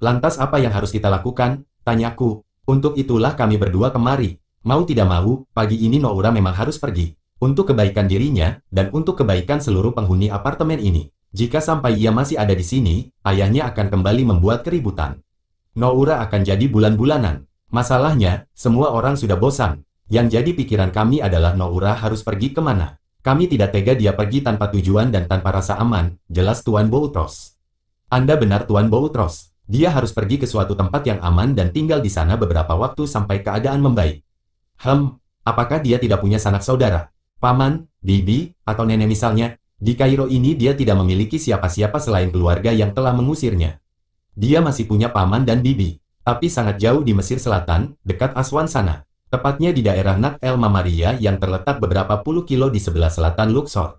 Lantas 0.00 0.40
apa 0.40 0.56
yang 0.56 0.72
harus 0.72 0.88
kita 0.88 1.12
lakukan? 1.12 1.68
Tanyaku. 1.84 2.40
Untuk 2.64 2.96
itulah 2.96 3.36
kami 3.36 3.60
berdua 3.60 3.92
kemari. 3.92 4.40
Mau 4.64 4.88
tidak 4.88 5.04
mau, 5.04 5.44
pagi 5.52 5.84
ini 5.84 6.00
Noura 6.00 6.32
memang 6.32 6.56
harus 6.56 6.80
pergi. 6.80 7.12
Untuk 7.44 7.76
kebaikan 7.76 8.08
dirinya, 8.08 8.56
dan 8.72 8.88
untuk 8.96 9.20
kebaikan 9.20 9.60
seluruh 9.60 9.92
penghuni 9.92 10.32
apartemen 10.32 10.80
ini. 10.80 11.12
Jika 11.36 11.60
sampai 11.60 12.00
ia 12.00 12.08
masih 12.08 12.40
ada 12.40 12.56
di 12.56 12.64
sini, 12.64 13.12
ayahnya 13.28 13.68
akan 13.68 13.92
kembali 13.92 14.32
membuat 14.32 14.64
keributan. 14.64 15.20
Noura 15.76 16.24
akan 16.24 16.40
jadi 16.40 16.72
bulan-bulanan. 16.72 17.44
Masalahnya, 17.68 18.48
semua 18.56 18.96
orang 18.96 19.20
sudah 19.20 19.36
bosan. 19.36 19.84
Yang 20.08 20.40
jadi 20.40 20.50
pikiran 20.56 20.88
kami 20.88 21.20
adalah 21.20 21.52
Noura 21.52 21.92
harus 22.00 22.24
pergi 22.24 22.56
ke 22.56 22.64
mana. 22.64 23.01
Kami 23.22 23.46
tidak 23.46 23.70
tega 23.70 23.94
dia 23.94 24.18
pergi 24.18 24.42
tanpa 24.42 24.66
tujuan 24.74 25.14
dan 25.14 25.30
tanpa 25.30 25.54
rasa 25.54 25.78
aman, 25.78 26.18
jelas 26.26 26.66
Tuan 26.66 26.90
Boutros. 26.90 27.54
Anda 28.10 28.34
benar 28.34 28.66
Tuan 28.66 28.90
Boutros. 28.90 29.54
Dia 29.62 29.94
harus 29.94 30.10
pergi 30.10 30.42
ke 30.42 30.46
suatu 30.50 30.74
tempat 30.74 31.06
yang 31.06 31.22
aman 31.22 31.54
dan 31.54 31.70
tinggal 31.70 32.02
di 32.02 32.10
sana 32.10 32.34
beberapa 32.34 32.74
waktu 32.74 33.06
sampai 33.06 33.46
keadaan 33.46 33.78
membaik. 33.78 34.26
Hem, 34.82 35.22
apakah 35.46 35.78
dia 35.78 36.02
tidak 36.02 36.18
punya 36.18 36.42
sanak 36.42 36.66
saudara? 36.66 37.14
Paman, 37.38 37.86
bibi, 38.02 38.58
atau 38.66 38.82
nenek 38.82 39.06
misalnya? 39.06 39.54
Di 39.78 39.94
Kairo 39.94 40.26
ini 40.26 40.58
dia 40.58 40.74
tidak 40.74 40.98
memiliki 40.98 41.38
siapa-siapa 41.38 42.02
selain 42.02 42.34
keluarga 42.34 42.74
yang 42.74 42.90
telah 42.90 43.14
mengusirnya. 43.14 43.78
Dia 44.34 44.58
masih 44.58 44.90
punya 44.90 45.14
paman 45.14 45.46
dan 45.46 45.62
bibi, 45.62 46.02
tapi 46.26 46.50
sangat 46.50 46.82
jauh 46.82 47.06
di 47.06 47.14
Mesir 47.14 47.38
Selatan, 47.38 47.94
dekat 48.02 48.34
Aswan 48.34 48.66
sana 48.66 49.06
tepatnya 49.32 49.72
di 49.72 49.80
daerah 49.80 50.20
Nak 50.20 50.44
El 50.44 50.60
Mamaria 50.60 51.16
yang 51.16 51.40
terletak 51.40 51.80
beberapa 51.80 52.20
puluh 52.20 52.44
kilo 52.44 52.68
di 52.68 52.76
sebelah 52.76 53.08
selatan 53.08 53.48
Luxor. 53.48 53.96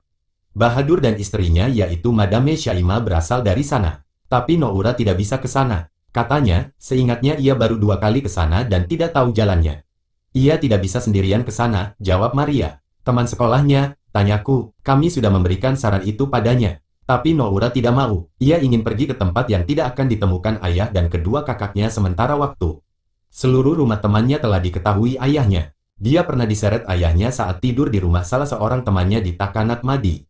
Bahadur 0.54 1.02
dan 1.02 1.18
istrinya 1.18 1.66
yaitu 1.66 2.14
Madame 2.14 2.54
Syaima 2.54 3.02
berasal 3.02 3.42
dari 3.42 3.66
sana. 3.66 4.06
Tapi 4.30 4.62
Noura 4.62 4.94
tidak 4.94 5.18
bisa 5.18 5.42
ke 5.42 5.50
sana. 5.50 5.90
Katanya, 6.14 6.70
seingatnya 6.78 7.34
ia 7.42 7.58
baru 7.58 7.82
dua 7.82 7.98
kali 7.98 8.22
ke 8.22 8.30
sana 8.30 8.62
dan 8.62 8.86
tidak 8.86 9.18
tahu 9.18 9.34
jalannya. 9.34 9.82
Ia 10.38 10.62
tidak 10.62 10.86
bisa 10.86 11.02
sendirian 11.02 11.42
ke 11.42 11.50
sana, 11.50 11.98
jawab 11.98 12.38
Maria. 12.38 12.86
Teman 13.02 13.26
sekolahnya, 13.26 13.98
tanyaku, 14.14 14.70
kami 14.86 15.10
sudah 15.10 15.34
memberikan 15.34 15.74
saran 15.74 16.06
itu 16.06 16.30
padanya. 16.30 16.86
Tapi 17.10 17.34
Noura 17.34 17.74
tidak 17.74 17.98
mau. 17.98 18.30
Ia 18.38 18.62
ingin 18.62 18.86
pergi 18.86 19.10
ke 19.10 19.18
tempat 19.18 19.50
yang 19.50 19.66
tidak 19.66 19.98
akan 19.98 20.14
ditemukan 20.14 20.62
ayah 20.70 20.94
dan 20.94 21.10
kedua 21.10 21.42
kakaknya 21.42 21.90
sementara 21.90 22.38
waktu. 22.38 22.78
Seluruh 23.34 23.82
rumah 23.82 23.98
temannya 23.98 24.38
telah 24.38 24.62
diketahui 24.62 25.18
ayahnya. 25.18 25.74
Dia 25.98 26.22
pernah 26.22 26.46
diseret 26.46 26.86
ayahnya 26.86 27.34
saat 27.34 27.66
tidur 27.66 27.90
di 27.90 27.98
rumah 27.98 28.22
salah 28.22 28.46
seorang 28.46 28.86
temannya 28.86 29.26
di 29.26 29.34
Takanat 29.34 29.82
Madi. 29.82 30.22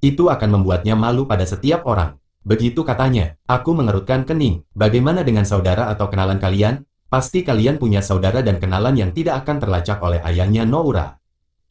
Itu 0.00 0.32
akan 0.32 0.56
membuatnya 0.56 0.96
malu 0.96 1.28
pada 1.28 1.44
setiap 1.44 1.84
orang. 1.84 2.16
Begitu 2.48 2.80
katanya, 2.80 3.36
aku 3.44 3.76
mengerutkan 3.76 4.24
kening. 4.24 4.64
Bagaimana 4.72 5.20
dengan 5.20 5.44
saudara 5.44 5.92
atau 5.92 6.08
kenalan 6.08 6.40
kalian? 6.40 6.88
Pasti 7.12 7.44
kalian 7.44 7.76
punya 7.76 8.00
saudara 8.00 8.40
dan 8.40 8.56
kenalan 8.56 8.96
yang 8.96 9.12
tidak 9.12 9.44
akan 9.44 9.60
terlacak 9.60 10.00
oleh 10.00 10.24
ayahnya 10.24 10.64
Noura. 10.64 11.20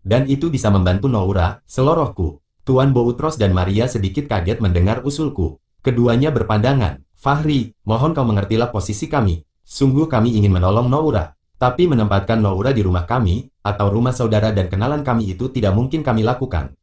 Dan 0.06 0.30
itu 0.30 0.54
bisa 0.54 0.69
membantu 0.69 1.10
Noura, 1.10 1.65
selorohku. 1.65 2.45
Tuan 2.62 2.93
Boutros 2.93 3.41
dan 3.41 3.58
Maria 3.58 3.89
sedikit 3.89 4.30
kaget 4.30 4.62
mendengar 4.62 5.02
usulku. 5.02 5.58
Keduanya 5.82 6.30
berpandangan. 6.30 7.02
Fahri, 7.17 7.74
mohon 7.89 8.13
kau 8.13 8.21
mengertilah 8.21 8.69
posisi 8.69 9.10
kami. 9.10 9.41
Sungguh 9.65 10.06
kami 10.06 10.38
ingin 10.38 10.54
menolong 10.54 10.86
Noura, 10.86 11.34
tapi 11.58 11.89
menempatkan 11.89 12.38
Noura 12.38 12.69
di 12.69 12.86
rumah 12.86 13.10
kami, 13.10 13.49
atau 13.65 13.89
rumah 13.89 14.13
saudara 14.13 14.54
dan 14.54 14.69
kenalan 14.69 15.01
kami 15.01 15.34
itu 15.34 15.49
tidak 15.49 15.73
mungkin 15.73 16.06
kami 16.06 16.21
lakukan. 16.21 16.78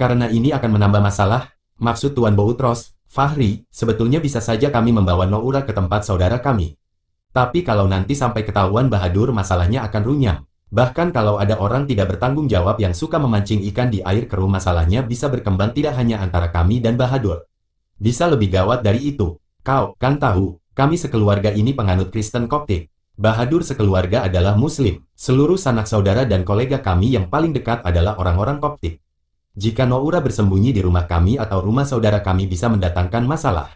Karena 0.00 0.32
ini 0.32 0.48
akan 0.56 0.80
menambah 0.80 1.04
masalah, 1.04 1.52
maksud 1.76 2.16
Tuan 2.16 2.32
Boutros, 2.32 2.96
Fahri, 3.04 3.68
sebetulnya 3.68 4.24
bisa 4.24 4.40
saja 4.40 4.72
kami 4.72 4.96
membawa 4.96 5.28
Noura 5.28 5.68
ke 5.68 5.76
tempat 5.76 6.08
saudara 6.08 6.40
kami. 6.40 6.80
Tapi 7.36 7.60
kalau 7.60 7.84
nanti 7.84 8.16
sampai 8.16 8.48
ketahuan 8.48 8.88
Bahadur 8.88 9.36
masalahnya 9.36 9.84
akan 9.84 10.00
runyam. 10.00 10.48
Bahkan 10.72 11.12
kalau 11.12 11.36
ada 11.36 11.60
orang 11.60 11.84
tidak 11.84 12.16
bertanggung 12.16 12.48
jawab 12.48 12.80
yang 12.80 12.96
suka 12.96 13.20
memancing 13.20 13.60
ikan 13.68 13.92
di 13.92 14.00
air 14.00 14.24
keruh 14.24 14.48
masalahnya 14.48 15.04
bisa 15.04 15.28
berkembang 15.28 15.76
tidak 15.76 16.00
hanya 16.00 16.24
antara 16.24 16.48
kami 16.48 16.80
dan 16.80 16.96
Bahadur. 16.96 17.44
Bisa 18.00 18.24
lebih 18.24 18.48
gawat 18.48 18.80
dari 18.80 19.12
itu. 19.12 19.36
Kau 19.60 19.92
kan 20.00 20.16
tahu, 20.16 20.56
kami 20.72 20.96
sekeluarga 20.96 21.52
ini 21.52 21.76
penganut 21.76 22.08
Kristen 22.08 22.48
Koptik. 22.48 22.88
Bahadur 23.12 23.60
sekeluarga 23.60 24.24
adalah 24.24 24.56
Muslim. 24.56 25.04
Seluruh 25.12 25.60
sanak 25.60 25.84
saudara 25.84 26.24
dan 26.24 26.48
kolega 26.48 26.80
kami 26.80 27.12
yang 27.12 27.28
paling 27.28 27.52
dekat 27.52 27.84
adalah 27.84 28.16
orang-orang 28.16 28.56
Koptik. 28.56 29.04
Jika 29.52 29.84
Noura 29.84 30.24
bersembunyi 30.24 30.72
di 30.72 30.80
rumah 30.80 31.04
kami 31.04 31.36
atau 31.36 31.60
rumah 31.60 31.84
saudara 31.84 32.24
kami 32.24 32.48
bisa 32.48 32.72
mendatangkan 32.72 33.20
masalah. 33.28 33.68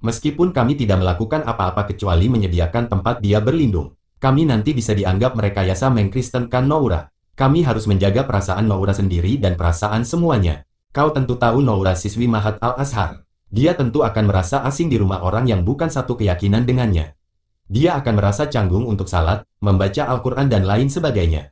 Meskipun 0.00 0.56
kami 0.56 0.80
tidak 0.80 1.04
melakukan 1.04 1.44
apa-apa 1.44 1.84
kecuali 1.92 2.32
menyediakan 2.32 2.88
tempat 2.88 3.20
dia 3.20 3.36
berlindung, 3.44 3.92
kami 4.16 4.48
nanti 4.48 4.72
bisa 4.72 4.96
dianggap 4.96 5.36
merekayasa 5.36 5.92
mengkristenkan 5.92 6.64
Noura. 6.64 7.12
Kami 7.36 7.68
harus 7.68 7.84
menjaga 7.84 8.24
perasaan 8.24 8.64
Noura 8.64 8.96
sendiri 8.96 9.36
dan 9.36 9.60
perasaan 9.60 10.08
semuanya. 10.08 10.64
Kau 10.88 11.12
tentu 11.12 11.36
tahu 11.36 11.60
Noura 11.60 11.92
siswi 11.92 12.24
Mahat 12.24 12.56
Al-Azhar. 12.64 13.28
Dia 13.50 13.74
tentu 13.74 14.06
akan 14.06 14.30
merasa 14.30 14.62
asing 14.62 14.86
di 14.86 14.94
rumah 14.94 15.26
orang 15.26 15.50
yang 15.50 15.66
bukan 15.66 15.90
satu 15.90 16.14
keyakinan 16.14 16.62
dengannya. 16.62 17.18
Dia 17.66 17.98
akan 17.98 18.14
merasa 18.18 18.46
canggung 18.46 18.86
untuk 18.86 19.10
salat, 19.10 19.42
membaca 19.58 20.06
Al-Quran 20.06 20.46
dan 20.46 20.62
lain 20.62 20.86
sebagainya. 20.86 21.50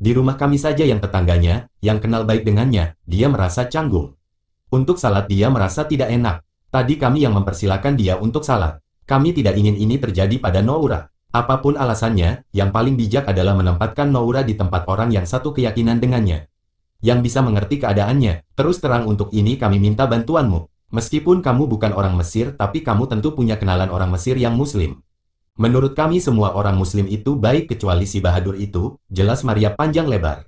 Di 0.00 0.16
rumah 0.16 0.40
kami 0.40 0.56
saja 0.56 0.88
yang 0.88 1.04
tetangganya, 1.04 1.68
yang 1.84 2.00
kenal 2.00 2.24
baik 2.24 2.48
dengannya, 2.48 2.96
dia 3.04 3.28
merasa 3.28 3.68
canggung. 3.68 4.16
Untuk 4.72 4.96
salat 4.96 5.28
dia 5.28 5.52
merasa 5.52 5.84
tidak 5.84 6.10
enak. 6.10 6.40
Tadi 6.72 6.96
kami 6.96 7.28
yang 7.28 7.36
mempersilahkan 7.36 7.94
dia 7.94 8.16
untuk 8.16 8.42
salat. 8.42 8.80
Kami 9.04 9.36
tidak 9.36 9.54
ingin 9.60 9.76
ini 9.76 10.00
terjadi 10.00 10.40
pada 10.40 10.64
Noura. 10.64 11.12
Apa 11.30 11.60
pun 11.60 11.76
alasannya, 11.76 12.48
yang 12.56 12.72
paling 12.72 12.96
bijak 12.96 13.28
adalah 13.28 13.52
menempatkan 13.52 14.08
Noura 14.08 14.42
di 14.42 14.56
tempat 14.56 14.88
orang 14.88 15.12
yang 15.12 15.28
satu 15.28 15.52
keyakinan 15.52 16.00
dengannya. 16.00 16.48
Yang 17.04 17.30
bisa 17.30 17.44
mengerti 17.44 17.84
keadaannya. 17.84 18.48
Terus 18.56 18.80
terang 18.80 19.04
untuk 19.04 19.28
ini 19.30 19.60
kami 19.60 19.76
minta 19.76 20.08
bantuanmu. 20.08 20.73
Meskipun 20.94 21.42
kamu 21.42 21.66
bukan 21.66 21.90
orang 21.90 22.14
Mesir, 22.14 22.54
tapi 22.54 22.86
kamu 22.86 23.10
tentu 23.10 23.34
punya 23.34 23.58
kenalan 23.58 23.90
orang 23.90 24.14
Mesir 24.14 24.38
yang 24.38 24.54
Muslim. 24.54 25.02
Menurut 25.58 25.98
kami 25.98 26.22
semua 26.22 26.54
orang 26.54 26.78
Muslim 26.78 27.10
itu 27.10 27.34
baik 27.34 27.74
kecuali 27.74 28.06
si 28.06 28.22
Bahadur 28.22 28.54
itu, 28.54 28.94
jelas 29.10 29.42
Maria 29.42 29.74
panjang 29.74 30.06
lebar. 30.06 30.46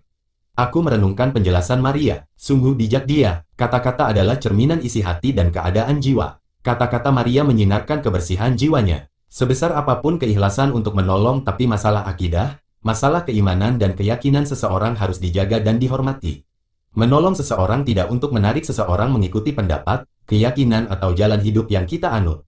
Aku 0.55 0.87
merenungkan 0.87 1.35
penjelasan 1.35 1.83
Maria, 1.83 2.31
sungguh 2.39 2.79
bijak 2.79 3.11
dia, 3.11 3.43
kata-kata 3.59 4.15
adalah 4.15 4.39
cerminan 4.39 4.79
isi 4.79 5.03
hati 5.03 5.35
dan 5.35 5.51
keadaan 5.51 5.99
jiwa. 5.99 6.39
Kata-kata 6.63 7.11
Maria 7.11 7.43
menyinarkan 7.43 7.99
kebersihan 7.99 8.55
jiwanya. 8.55 9.11
Sebesar 9.27 9.75
apa 9.75 9.99
pun 9.99 10.15
keikhlasan 10.15 10.71
untuk 10.71 10.95
menolong 10.95 11.43
tapi 11.43 11.67
masalah 11.67 12.07
akidah, 12.07 12.63
masalah 12.87 13.27
keimanan 13.27 13.83
dan 13.83 13.99
keyakinan 13.99 14.47
seseorang 14.47 14.95
harus 14.95 15.19
dijaga 15.19 15.59
dan 15.59 15.83
dihormati. 15.83 16.47
Menolong 16.95 17.35
seseorang 17.35 17.83
tidak 17.83 18.09
untuk 18.15 18.31
menarik 18.31 18.63
seseorang 18.63 19.13
mengikuti 19.13 19.53
pendapat, 19.53 20.09
keyakinan 20.27 20.91
atau 20.91 21.15
jalan 21.15 21.39
hidup 21.41 21.71
yang 21.71 21.87
kita 21.87 22.11
anut. 22.11 22.43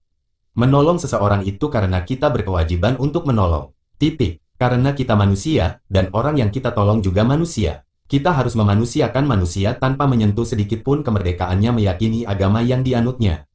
Menolong 0.59 0.99
seseorang 0.99 1.47
itu 1.47 1.71
karena 1.71 2.03
kita 2.03 2.27
berkewajiban 2.27 2.99
untuk 2.99 3.23
menolong. 3.23 3.71
Titik. 3.95 4.43
Karena 4.59 4.91
kita 4.91 5.15
manusia, 5.15 5.79
dan 5.87 6.11
orang 6.11 6.35
yang 6.35 6.51
kita 6.51 6.75
tolong 6.75 6.99
juga 6.99 7.23
manusia. 7.23 7.87
Kita 8.11 8.35
harus 8.35 8.59
memanusiakan 8.59 9.23
manusia 9.23 9.71
tanpa 9.79 10.03
menyentuh 10.03 10.43
sedikit 10.43 10.83
pun 10.83 10.99
kemerdekaannya 10.99 11.71
meyakini 11.71 12.27
agama 12.27 12.59
yang 12.59 12.83
dianutnya. 12.83 13.47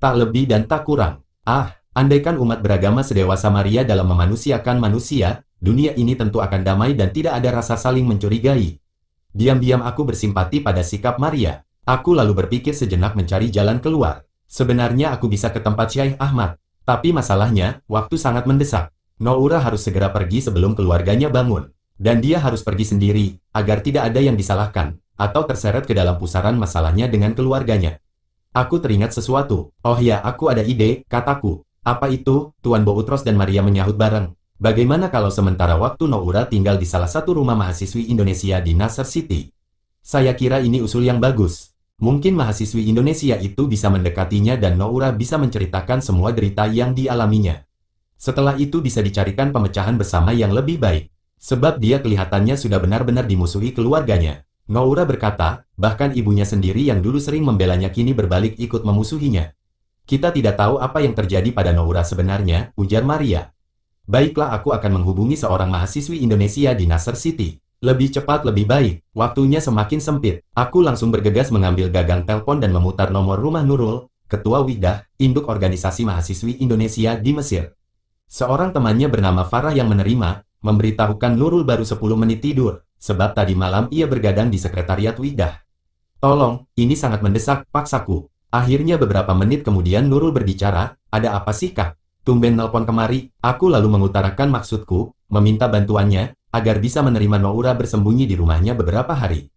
Tak 0.00 0.16
lebih 0.16 0.48
dan 0.48 0.64
tak 0.64 0.88
kurang. 0.88 1.26
Ah, 1.44 1.76
andaikan 1.92 2.40
umat 2.40 2.64
beragama 2.64 3.04
sedewasa 3.04 3.52
Maria 3.52 3.84
dalam 3.84 4.08
memanusiakan 4.08 4.80
manusia, 4.80 5.44
dunia 5.60 5.92
ini 5.92 6.16
tentu 6.16 6.40
akan 6.40 6.64
damai 6.64 6.96
dan 6.96 7.12
tidak 7.12 7.36
ada 7.36 7.60
rasa 7.60 7.76
saling 7.76 8.08
mencurigai. 8.08 8.80
Diam-diam 9.36 9.84
aku 9.84 10.08
bersimpati 10.08 10.64
pada 10.64 10.80
sikap 10.80 11.20
Maria. 11.20 11.65
Aku 11.86 12.18
lalu 12.18 12.34
berpikir 12.34 12.74
sejenak 12.74 13.14
mencari 13.14 13.46
jalan 13.46 13.78
keluar. 13.78 14.26
Sebenarnya 14.50 15.14
aku 15.14 15.30
bisa 15.30 15.54
ke 15.54 15.62
tempat 15.62 15.86
Syekh 15.94 16.18
Ahmad. 16.18 16.58
Tapi 16.82 17.14
masalahnya, 17.14 17.86
waktu 17.86 18.18
sangat 18.18 18.42
mendesak. 18.50 18.90
Noura 19.22 19.62
harus 19.62 19.86
segera 19.86 20.10
pergi 20.10 20.42
sebelum 20.42 20.74
keluarganya 20.74 21.30
bangun. 21.30 21.70
Dan 21.94 22.18
dia 22.18 22.42
harus 22.42 22.66
pergi 22.66 22.90
sendiri, 22.90 23.38
agar 23.54 23.86
tidak 23.86 24.10
ada 24.10 24.18
yang 24.18 24.34
disalahkan, 24.34 24.98
atau 25.14 25.46
terseret 25.46 25.86
ke 25.86 25.94
dalam 25.94 26.18
pusaran 26.18 26.58
masalahnya 26.58 27.06
dengan 27.06 27.38
keluarganya. 27.38 28.02
Aku 28.50 28.82
teringat 28.82 29.14
sesuatu. 29.14 29.70
Oh 29.86 29.98
ya, 30.02 30.18
aku 30.26 30.50
ada 30.50 30.66
ide, 30.66 31.06
kataku. 31.06 31.62
Apa 31.86 32.10
itu? 32.10 32.50
Tuan 32.66 32.82
Boutros 32.82 33.22
dan 33.22 33.38
Maria 33.38 33.62
menyahut 33.62 33.94
bareng. 33.94 34.34
Bagaimana 34.58 35.06
kalau 35.06 35.30
sementara 35.30 35.78
waktu 35.78 36.10
Noura 36.10 36.50
tinggal 36.50 36.82
di 36.82 36.88
salah 36.88 37.06
satu 37.06 37.38
rumah 37.38 37.54
mahasiswi 37.54 38.10
Indonesia 38.10 38.58
di 38.58 38.74
Nasser 38.74 39.06
City? 39.06 39.54
Saya 40.02 40.34
kira 40.34 40.58
ini 40.58 40.82
usul 40.82 41.06
yang 41.06 41.22
bagus. 41.22 41.75
Mungkin 41.96 42.36
mahasiswi 42.36 42.92
Indonesia 42.92 43.40
itu 43.40 43.64
bisa 43.64 43.88
mendekatinya 43.88 44.60
dan 44.60 44.76
Noura 44.76 45.16
bisa 45.16 45.40
menceritakan 45.40 46.04
semua 46.04 46.28
derita 46.28 46.68
yang 46.68 46.92
dialaminya. 46.92 47.64
Setelah 48.20 48.52
itu 48.60 48.84
bisa 48.84 49.00
dicarikan 49.00 49.48
pemecahan 49.48 49.96
bersama 49.96 50.36
yang 50.36 50.52
lebih 50.52 50.76
baik. 50.76 51.08
Sebab 51.40 51.80
dia 51.80 52.04
kelihatannya 52.04 52.56
sudah 52.60 52.80
benar-benar 52.84 53.24
dimusuhi 53.24 53.72
keluarganya. 53.72 54.44
Noura 54.68 55.08
berkata, 55.08 55.64
bahkan 55.80 56.12
ibunya 56.12 56.44
sendiri 56.44 56.84
yang 56.84 57.00
dulu 57.00 57.16
sering 57.16 57.48
membelanya 57.48 57.88
kini 57.88 58.12
berbalik 58.12 58.60
ikut 58.60 58.84
memusuhinya. 58.84 59.56
Kita 60.04 60.36
tidak 60.36 60.60
tahu 60.60 60.76
apa 60.76 61.00
yang 61.00 61.16
terjadi 61.16 61.48
pada 61.48 61.72
Noura 61.72 62.04
sebenarnya, 62.04 62.76
ujar 62.76 63.08
Maria. 63.08 63.56
Baiklah 64.04 64.52
aku 64.52 64.76
akan 64.76 65.00
menghubungi 65.00 65.34
seorang 65.34 65.72
mahasiswi 65.72 66.20
Indonesia 66.20 66.76
di 66.76 66.84
Nasser 66.84 67.16
City. 67.16 67.56
Lebih 67.84 68.08
cepat 68.08 68.48
lebih 68.48 68.64
baik, 68.64 69.04
waktunya 69.12 69.60
semakin 69.60 70.00
sempit. 70.00 70.40
Aku 70.56 70.80
langsung 70.80 71.12
bergegas 71.12 71.52
mengambil 71.52 71.92
gagang 71.92 72.24
telepon 72.24 72.56
dan 72.56 72.72
memutar 72.72 73.12
nomor 73.12 73.36
rumah 73.36 73.60
Nurul, 73.60 74.08
Ketua 74.24 74.64
Widah, 74.64 75.04
Induk 75.20 75.44
Organisasi 75.44 76.08
Mahasiswi 76.08 76.56
Indonesia 76.64 77.20
di 77.20 77.36
Mesir. 77.36 77.76
Seorang 78.32 78.72
temannya 78.72 79.12
bernama 79.12 79.44
Farah 79.44 79.76
yang 79.76 79.92
menerima, 79.92 80.42
memberitahukan 80.64 81.36
Nurul 81.36 81.68
baru 81.68 81.84
10 81.84 82.00
menit 82.16 82.40
tidur, 82.40 82.80
sebab 82.96 83.36
tadi 83.36 83.52
malam 83.52 83.92
ia 83.92 84.08
bergadang 84.08 84.48
di 84.48 84.56
sekretariat 84.56 85.14
Widah. 85.20 85.60
Tolong, 86.16 86.64
ini 86.80 86.96
sangat 86.96 87.20
mendesak, 87.20 87.68
paksaku. 87.68 88.24
Akhirnya 88.48 88.96
beberapa 88.96 89.36
menit 89.36 89.68
kemudian 89.68 90.08
Nurul 90.08 90.32
berbicara, 90.32 90.96
ada 91.12 91.36
apa 91.36 91.52
sih 91.52 91.76
kak? 91.76 92.00
Tumben 92.24 92.56
nelpon 92.56 92.88
kemari, 92.88 93.30
aku 93.44 93.68
lalu 93.68 93.86
mengutarakan 93.92 94.48
maksudku, 94.48 95.14
meminta 95.30 95.68
bantuannya, 95.68 96.34
agar 96.52 96.82
bisa 96.82 97.00
menerima 97.00 97.38
Noura 97.40 97.72
bersembunyi 97.74 98.28
di 98.28 98.34
rumahnya 98.38 98.76
beberapa 98.76 99.14
hari. 99.14 99.50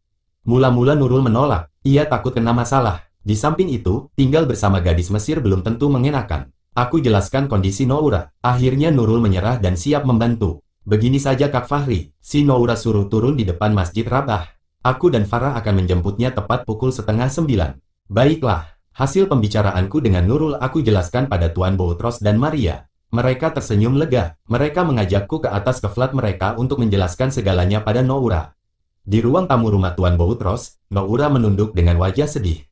Mula-mula 0.47 0.95
Nurul 0.95 1.25
menolak, 1.25 1.69
ia 1.86 2.08
takut 2.08 2.34
kena 2.34 2.56
masalah. 2.56 3.06
Di 3.19 3.36
samping 3.36 3.69
itu, 3.69 4.10
tinggal 4.15 4.47
bersama 4.47 4.80
gadis 4.80 5.12
Mesir 5.13 5.43
belum 5.43 5.62
tentu 5.62 5.91
mengenakan. 5.91 6.49
Aku 6.73 7.04
jelaskan 7.04 7.52
kondisi 7.52 7.84
Noura. 7.86 8.32
Akhirnya 8.39 8.89
Nurul 8.89 9.19
menyerah 9.19 9.60
dan 9.60 9.75
siap 9.75 10.08
membantu. 10.08 10.63
Begini 10.88 11.19
saja 11.19 11.52
Kak 11.52 11.69
Fahri, 11.69 12.15
si 12.17 12.41
Noura 12.41 12.80
suruh 12.80 13.12
turun 13.12 13.36
di 13.36 13.45
depan 13.45 13.75
Masjid 13.75 14.08
Rabah. 14.08 14.47
Aku 14.82 15.12
dan 15.12 15.28
Farah 15.28 15.60
akan 15.60 15.84
menjemputnya 15.84 16.32
tepat 16.32 16.63
pukul 16.63 16.95
setengah 16.95 17.28
sembilan. 17.28 17.78
Baiklah, 18.10 18.80
Hasil 18.99 19.32
pembicaraanku 19.32 20.04
dengan 20.04 20.28
Nurul 20.28 20.60
aku 20.60 20.84
jelaskan 20.84 21.32
pada 21.32 21.56
Tuan 21.56 21.80
Boutros 21.80 22.19
dan 22.19 22.36
Maria. 22.36 22.88
Mereka 23.10 23.58
tersenyum 23.58 23.98
lega. 23.98 24.38
Mereka 24.45 24.86
mengajakku 24.86 25.41
ke 25.41 25.50
atas 25.50 25.82
ke 25.82 25.89
flat 25.89 26.13
mereka 26.13 26.54
untuk 26.62 26.78
menjelaskan 26.78 27.34
segalanya 27.34 27.82
pada 27.82 28.06
Noura. 28.06 28.54
Di 29.02 29.17
ruang 29.17 29.50
tamu 29.50 29.74
rumah 29.74 29.98
Tuan 29.98 30.13
Boutros, 30.13 30.78
Noura 30.93 31.26
menunduk 31.34 31.74
dengan 31.74 31.98
wajah 31.98 32.30
sedih. 32.30 32.69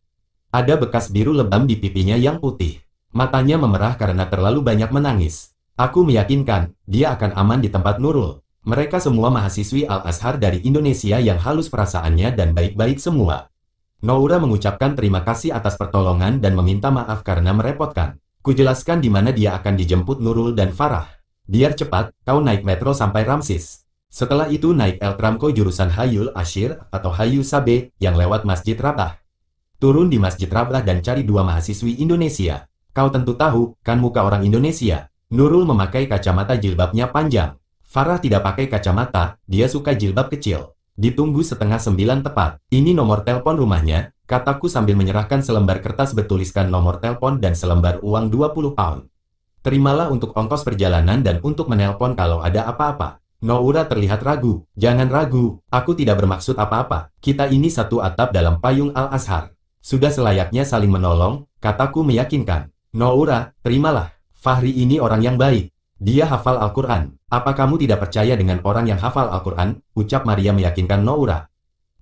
Ada 0.54 0.78
bekas 0.78 1.10
biru 1.10 1.34
lebam 1.34 1.66
di 1.66 1.82
pipinya 1.82 2.14
yang 2.14 2.38
putih. 2.38 2.78
Matanya 3.18 3.58
memerah 3.58 3.98
karena 3.98 4.30
terlalu 4.30 4.62
banyak 4.62 4.94
menangis. 4.94 5.58
Aku 5.74 6.06
meyakinkan, 6.06 6.78
dia 6.86 7.18
akan 7.18 7.34
aman 7.34 7.58
di 7.66 7.74
tempat 7.74 7.98
Nurul. 7.98 8.38
Mereka 8.62 9.02
semua 9.02 9.34
mahasiswi 9.34 9.90
Al-Azhar 9.90 10.38
dari 10.38 10.62
Indonesia 10.62 11.18
yang 11.18 11.42
halus 11.42 11.66
perasaannya 11.74 12.38
dan 12.38 12.54
baik-baik 12.54 13.02
semua. 13.02 13.50
Noura 14.06 14.38
mengucapkan 14.38 14.94
terima 14.94 15.26
kasih 15.26 15.50
atas 15.58 15.82
pertolongan 15.82 16.38
dan 16.38 16.54
meminta 16.54 16.94
maaf 16.94 17.26
karena 17.26 17.58
merepotkan. 17.58 18.22
Kujelaskan 18.48 19.04
di 19.04 19.12
mana 19.12 19.36
dia 19.36 19.60
akan 19.60 19.76
dijemput 19.76 20.24
Nurul 20.24 20.56
dan 20.56 20.72
Farah. 20.72 21.04
Biar 21.52 21.76
cepat, 21.76 22.16
kau 22.24 22.40
naik 22.40 22.64
metro 22.64 22.96
sampai 22.96 23.28
Ramsis. 23.28 23.84
Setelah 24.08 24.48
itu 24.48 24.72
naik 24.72 25.04
El 25.04 25.20
Tramco 25.20 25.52
jurusan 25.52 25.92
Hayul 25.92 26.32
Ashir 26.32 26.80
atau 26.88 27.12
Hayu 27.12 27.44
Sabe 27.44 27.92
yang 28.00 28.16
lewat 28.16 28.48
Masjid 28.48 28.80
Rabah. 28.80 29.20
Turun 29.84 30.08
di 30.08 30.16
Masjid 30.16 30.48
Rabah 30.48 30.80
dan 30.80 31.04
cari 31.04 31.28
dua 31.28 31.44
mahasiswi 31.44 32.00
Indonesia. 32.00 32.72
Kau 32.96 33.12
tentu 33.12 33.36
tahu, 33.36 33.76
kan 33.84 34.00
muka 34.00 34.24
orang 34.24 34.48
Indonesia. 34.48 35.12
Nurul 35.28 35.68
memakai 35.68 36.08
kacamata 36.08 36.56
jilbabnya 36.56 37.12
panjang. 37.12 37.60
Farah 37.84 38.16
tidak 38.16 38.48
pakai 38.48 38.72
kacamata, 38.72 39.44
dia 39.44 39.68
suka 39.68 39.92
jilbab 39.92 40.32
kecil. 40.32 40.72
Ditunggu 40.96 41.44
setengah 41.44 41.84
sembilan 41.84 42.24
tepat. 42.24 42.64
Ini 42.72 42.96
nomor 42.96 43.28
telepon 43.28 43.60
rumahnya, 43.60 44.16
kataku 44.28 44.68
sambil 44.68 45.00
menyerahkan 45.00 45.40
selembar 45.40 45.80
kertas 45.80 46.12
bertuliskan 46.12 46.68
nomor 46.68 47.00
telepon 47.00 47.40
dan 47.40 47.56
selembar 47.56 48.04
uang 48.04 48.28
20 48.28 48.76
pound. 48.76 49.08
Terimalah 49.64 50.12
untuk 50.12 50.36
ongkos 50.36 50.68
perjalanan 50.68 51.24
dan 51.24 51.40
untuk 51.42 51.72
menelpon 51.72 52.14
kalau 52.14 52.44
ada 52.44 52.68
apa-apa. 52.68 53.24
Noura 53.38 53.88
terlihat 53.88 54.22
ragu. 54.26 54.68
Jangan 54.76 55.08
ragu, 55.08 55.64
aku 55.72 55.96
tidak 55.96 56.20
bermaksud 56.20 56.60
apa-apa. 56.60 57.14
Kita 57.24 57.48
ini 57.48 57.72
satu 57.72 58.04
atap 58.04 58.36
dalam 58.36 58.60
payung 58.60 58.92
Al-Azhar. 58.92 59.54
Sudah 59.78 60.12
selayaknya 60.12 60.68
saling 60.68 60.92
menolong, 60.92 61.48
kataku 61.64 62.04
meyakinkan. 62.04 62.74
Noura, 62.98 63.56
terimalah. 63.64 64.12
Fahri 64.34 64.74
ini 64.74 64.98
orang 64.98 65.22
yang 65.22 65.38
baik. 65.38 65.72
Dia 65.98 66.30
hafal 66.30 66.58
Al-Quran. 66.62 67.18
Apa 67.30 67.58
kamu 67.58 67.82
tidak 67.82 68.06
percaya 68.06 68.38
dengan 68.38 68.62
orang 68.66 68.90
yang 68.90 69.00
hafal 69.02 69.30
Al-Quran? 69.30 69.82
Ucap 69.98 70.26
Maria 70.26 70.54
meyakinkan 70.54 71.02
Noura. 71.02 71.50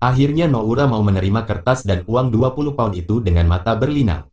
Akhirnya 0.06 0.46
Noura 0.46 0.86
mau 0.86 1.02
menerima 1.02 1.42
kertas 1.50 1.82
dan 1.82 2.06
uang 2.06 2.30
20 2.30 2.78
pound 2.78 2.94
itu 2.94 3.18
dengan 3.18 3.50
mata 3.50 3.74
berlinang. 3.74 4.30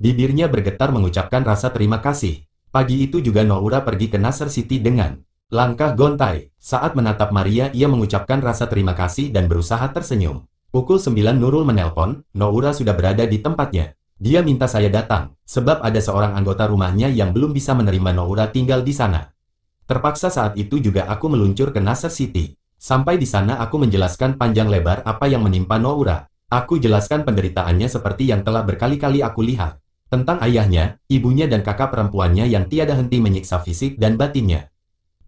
Bibirnya 0.00 0.48
bergetar 0.48 0.96
mengucapkan 0.96 1.44
rasa 1.44 1.68
terima 1.76 2.00
kasih. 2.00 2.48
Pagi 2.72 3.04
itu 3.04 3.20
juga 3.20 3.44
Noura 3.44 3.84
pergi 3.84 4.08
ke 4.08 4.16
Nasser 4.16 4.48
City 4.48 4.80
dengan 4.80 5.20
langkah 5.52 5.92
gontai. 5.92 6.56
Saat 6.56 6.96
menatap 6.96 7.36
Maria 7.36 7.68
ia 7.76 7.84
mengucapkan 7.84 8.40
rasa 8.40 8.64
terima 8.64 8.96
kasih 8.96 9.28
dan 9.28 9.44
berusaha 9.44 9.84
tersenyum. 9.92 10.48
Pukul 10.72 10.96
9 10.96 11.36
Nurul 11.36 11.68
menelpon, 11.68 12.24
Noura 12.32 12.72
sudah 12.72 12.96
berada 12.96 13.28
di 13.28 13.44
tempatnya. 13.44 13.92
Dia 14.16 14.40
minta 14.40 14.72
saya 14.72 14.88
datang, 14.88 15.36
sebab 15.44 15.84
ada 15.84 16.00
seorang 16.00 16.32
anggota 16.32 16.64
rumahnya 16.64 17.12
yang 17.12 17.36
belum 17.36 17.52
bisa 17.52 17.76
menerima 17.76 18.16
Noura 18.16 18.48
tinggal 18.48 18.80
di 18.80 18.96
sana. 18.96 19.36
Terpaksa 19.84 20.32
saat 20.32 20.56
itu 20.56 20.80
juga 20.80 21.12
aku 21.12 21.28
meluncur 21.28 21.76
ke 21.76 21.80
Nasser 21.82 22.08
City. 22.08 22.56
Sampai 22.80 23.20
di 23.20 23.28
sana 23.28 23.60
aku 23.60 23.76
menjelaskan 23.76 24.40
panjang 24.40 24.72
lebar 24.72 25.04
apa 25.04 25.28
yang 25.28 25.44
menimpa 25.44 25.76
Noura. 25.76 26.24
Aku 26.48 26.80
jelaskan 26.80 27.28
penderitaannya 27.28 27.92
seperti 27.92 28.32
yang 28.32 28.40
telah 28.40 28.64
berkali-kali 28.64 29.20
aku 29.20 29.44
lihat. 29.44 29.76
Tentang 30.08 30.40
ayahnya, 30.40 30.96
ibunya 31.12 31.44
dan 31.44 31.60
kakak 31.60 31.92
perempuannya 31.92 32.48
yang 32.48 32.72
tiada 32.72 32.96
henti 32.96 33.20
menyiksa 33.20 33.60
fisik 33.60 34.00
dan 34.00 34.16
batinnya. 34.16 34.72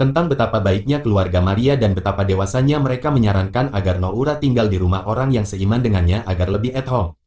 Tentang 0.01 0.33
betapa 0.33 0.65
baiknya 0.65 1.05
keluarga 1.05 1.45
Maria 1.45 1.77
dan 1.77 1.93
betapa 1.93 2.25
dewasanya 2.25 2.81
mereka 2.81 3.13
menyarankan 3.13 3.69
agar 3.77 4.01
Noura 4.01 4.41
tinggal 4.41 4.73
di 4.73 4.81
rumah 4.81 5.05
orang 5.05 5.29
yang 5.37 5.45
seiman 5.45 5.85
dengannya 5.85 6.25
agar 6.25 6.49
lebih 6.49 6.73
at 6.73 6.89
home. 6.89 7.21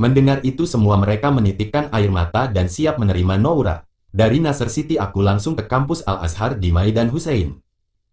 Mendengar 0.00 0.40
itu 0.40 0.64
semua 0.64 0.96
mereka 0.96 1.28
menitikkan 1.28 1.92
air 1.92 2.08
mata 2.08 2.48
dan 2.48 2.72
siap 2.72 2.96
menerima 2.96 3.36
Noura. 3.36 3.84
Dari 4.08 4.40
Nasser 4.40 4.72
City 4.72 4.96
aku 4.96 5.20
langsung 5.20 5.52
ke 5.52 5.68
kampus 5.68 6.00
Al-Azhar 6.08 6.56
di 6.56 6.72
Maidan 6.72 7.12
Hussein. 7.12 7.65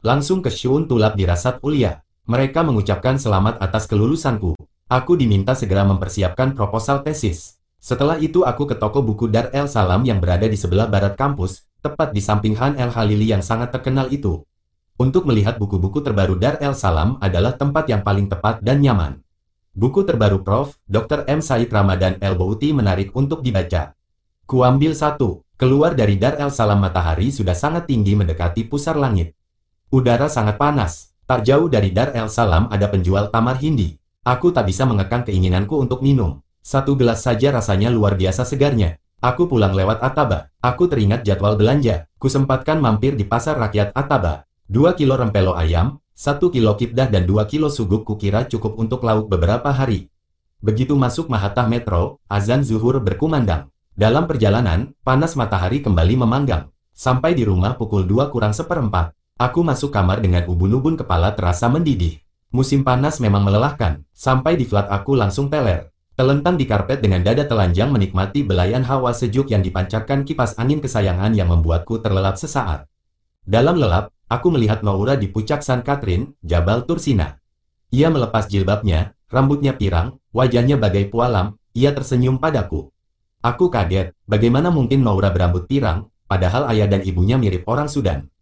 Langsung 0.03 0.43
ke 0.43 0.51
Syun 0.51 0.83
Tulab 0.83 1.15
di 1.15 1.23
Rasat 1.23 1.63
Ulia. 1.63 2.03
Mereka 2.27 2.59
mengucapkan 2.59 3.15
selamat 3.15 3.63
atas 3.63 3.87
kelulusanku. 3.87 4.51
Aku 4.91 5.15
diminta 5.15 5.55
segera 5.55 5.87
mempersiapkan 5.87 6.51
proposal 6.51 7.07
tesis. 7.07 7.55
Setelah 7.79 8.19
itu 8.19 8.43
aku 8.43 8.67
ke 8.67 8.75
toko 8.75 8.99
buku 8.99 9.31
Dar 9.31 9.47
El 9.55 9.71
Salam 9.71 10.03
yang 10.03 10.19
berada 10.19 10.43
di 10.43 10.59
sebelah 10.59 10.91
barat 10.91 11.15
kampus, 11.15 11.63
tepat 11.79 12.11
di 12.11 12.19
samping 12.19 12.51
Han 12.59 12.75
El 12.75 12.91
Halili 12.91 13.31
yang 13.31 13.39
sangat 13.39 13.71
terkenal 13.71 14.11
itu. 14.11 14.43
Untuk 14.99 15.23
melihat 15.23 15.55
buku-buku 15.55 16.03
terbaru 16.03 16.35
Dar 16.35 16.59
El 16.59 16.75
Salam 16.75 17.15
adalah 17.23 17.55
tempat 17.55 17.87
yang 17.87 18.03
paling 18.03 18.27
tepat 18.27 18.59
dan 18.59 18.83
nyaman. 18.83 19.23
Buku 19.71 20.03
terbaru 20.03 20.43
Prof. 20.43 20.75
Dr. 20.83 21.23
M. 21.31 21.39
Said 21.39 21.71
Ramadan 21.71 22.19
El 22.19 22.35
Bouti 22.35 22.75
menarik 22.75 23.15
untuk 23.15 23.39
dibaca. 23.39 23.95
Kuambil 24.43 24.99
satu, 24.99 25.47
Keluar 25.53 25.95
dari 25.95 26.19
Dar 26.19 26.35
El 26.43 26.51
Salam 26.51 26.83
matahari 26.83 27.31
sudah 27.31 27.55
sangat 27.55 27.87
tinggi 27.87 28.19
mendekati 28.19 28.67
pusar 28.67 28.99
langit. 28.99 29.31
Udara 29.93 30.25
sangat 30.25 30.57
panas, 30.57 31.13
Tak 31.23 31.47
jauh 31.47 31.71
dari 31.71 31.95
Dar 31.95 32.11
El 32.11 32.27
Salam 32.27 32.67
ada 32.67 32.91
penjual 32.91 33.31
tamar 33.31 33.55
Hindi. 33.55 33.95
Aku 34.27 34.51
tak 34.51 34.67
bisa 34.67 34.83
mengekang 34.83 35.23
keinginanku 35.23 35.79
untuk 35.79 36.03
minum. 36.03 36.43
Satu 36.59 36.99
gelas 36.99 37.23
saja 37.23 37.55
rasanya 37.55 37.87
luar 37.87 38.19
biasa 38.19 38.43
segarnya. 38.43 38.99
Aku 39.23 39.47
pulang 39.47 39.71
lewat 39.71 40.03
Ataba. 40.03 40.51
Aku 40.59 40.91
teringat 40.91 41.23
jadwal 41.23 41.55
belanja. 41.55 42.11
Kusempatkan 42.19 42.75
mampir 42.75 43.15
di 43.15 43.23
pasar 43.23 43.55
rakyat 43.55 43.95
Ataba. 43.95 44.43
Dua 44.67 44.99
kilo 44.99 45.15
rempelo 45.15 45.55
ayam, 45.55 46.03
satu 46.11 46.51
kilo 46.51 46.75
kipdah 46.75 47.07
dan 47.07 47.23
dua 47.23 47.47
kilo 47.47 47.71
suguk 47.71 48.03
kukira 48.03 48.43
cukup 48.51 48.75
untuk 48.75 49.07
lauk 49.07 49.31
beberapa 49.31 49.71
hari. 49.71 50.11
Begitu 50.59 50.97
masuk 50.99 51.31
Mahatah 51.31 51.71
Metro, 51.71 52.19
azan 52.27 52.67
zuhur 52.67 52.99
berkumandang. 52.99 53.71
Dalam 53.95 54.27
perjalanan, 54.27 54.91
panas 55.07 55.39
matahari 55.39 55.79
kembali 55.79 56.19
memanggang. 56.19 56.67
Sampai 56.91 57.31
di 57.31 57.47
rumah 57.47 57.79
pukul 57.79 58.03
2 58.03 58.27
kurang 58.27 58.51
seperempat. 58.51 59.22
Aku 59.41 59.65
masuk 59.65 59.89
kamar 59.89 60.21
dengan 60.21 60.45
ubun-ubun 60.45 60.93
kepala 60.93 61.33
terasa 61.33 61.65
mendidih. 61.65 62.21
Musim 62.53 62.85
panas 62.85 63.17
memang 63.17 63.41
melelahkan. 63.41 64.05
Sampai 64.13 64.53
di 64.53 64.65
flat 64.65 64.85
aku 64.93 65.17
langsung 65.17 65.49
teler. 65.49 65.89
Telentang 66.13 66.53
di 66.53 66.69
karpet 66.69 67.01
dengan 67.01 67.25
dada 67.25 67.41
telanjang 67.41 67.89
menikmati 67.89 68.45
belayan 68.45 68.85
hawa 68.85 69.09
sejuk 69.09 69.49
yang 69.49 69.65
dipancarkan 69.65 70.21
kipas 70.21 70.61
angin 70.61 70.77
kesayangan 70.77 71.33
yang 71.33 71.49
membuatku 71.49 71.97
terlelap 71.97 72.37
sesaat. 72.37 72.85
Dalam 73.41 73.81
lelap, 73.81 74.13
aku 74.29 74.53
melihat 74.53 74.85
Noura 74.85 75.17
di 75.17 75.25
puncak 75.25 75.65
San 75.65 75.81
Catherine, 75.81 76.37
Jabal 76.45 76.85
Tursina. 76.85 77.41
Ia 77.89 78.13
melepas 78.13 78.45
jilbabnya, 78.45 79.17
rambutnya 79.33 79.73
pirang, 79.73 80.21
wajahnya 80.29 80.77
bagai 80.77 81.09
pualam, 81.09 81.57
ia 81.73 81.89
tersenyum 81.89 82.37
padaku. 82.37 82.93
Aku 83.41 83.73
kaget, 83.73 84.13
bagaimana 84.29 84.69
mungkin 84.69 85.01
Noura 85.01 85.33
berambut 85.33 85.65
pirang, 85.65 86.13
padahal 86.29 86.69
ayah 86.69 86.85
dan 86.85 87.01
ibunya 87.01 87.41
mirip 87.41 87.65
orang 87.65 87.89
Sudan. 87.89 88.32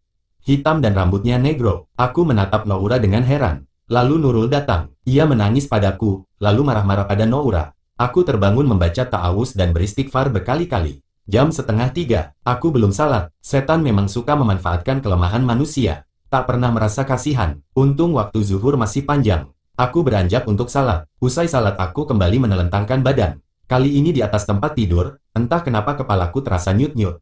Hitam 0.41 0.81
dan 0.81 0.97
rambutnya 0.97 1.37
negro, 1.37 1.85
aku 1.93 2.25
menatap 2.25 2.65
Noura 2.65 2.97
dengan 2.97 3.21
heran. 3.21 3.69
Lalu 3.85 4.17
Nurul 4.17 4.47
datang. 4.49 4.89
Ia 5.05 5.29
menangis 5.29 5.69
padaku, 5.69 6.25
lalu 6.41 6.65
marah-marah 6.65 7.05
pada 7.05 7.29
Noura. 7.29 7.77
Aku 7.93 8.25
terbangun 8.25 8.65
membaca 8.65 9.05
ta'awus 9.05 9.53
dan 9.53 9.69
beristighfar 9.69 10.33
berkali-kali. 10.33 11.05
Jam 11.29 11.53
setengah 11.53 11.93
tiga, 11.93 12.33
aku 12.41 12.73
belum 12.73 12.89
salat. 12.89 13.29
Setan 13.37 13.85
memang 13.85 14.09
suka 14.09 14.33
memanfaatkan 14.33 15.05
kelemahan 15.05 15.45
manusia. 15.45 16.09
Tak 16.33 16.49
pernah 16.49 16.73
merasa 16.73 17.05
kasihan. 17.05 17.61
Untung 17.77 18.17
waktu 18.17 18.41
zuhur 18.41 18.79
masih 18.79 19.05
panjang. 19.05 19.51
Aku 19.77 20.01
beranjak 20.01 20.49
untuk 20.49 20.73
salat. 20.73 21.05
Usai 21.21 21.45
salat 21.45 21.77
aku 21.77 22.09
kembali 22.09 22.47
menelentangkan 22.47 23.05
badan. 23.05 23.37
Kali 23.69 23.99
ini 23.99 24.09
di 24.15 24.25
atas 24.25 24.49
tempat 24.49 24.73
tidur, 24.73 25.21
entah 25.37 25.61
kenapa 25.61 25.99
kepalaku 25.99 26.41
terasa 26.41 26.73
nyut-nyut. 26.73 27.21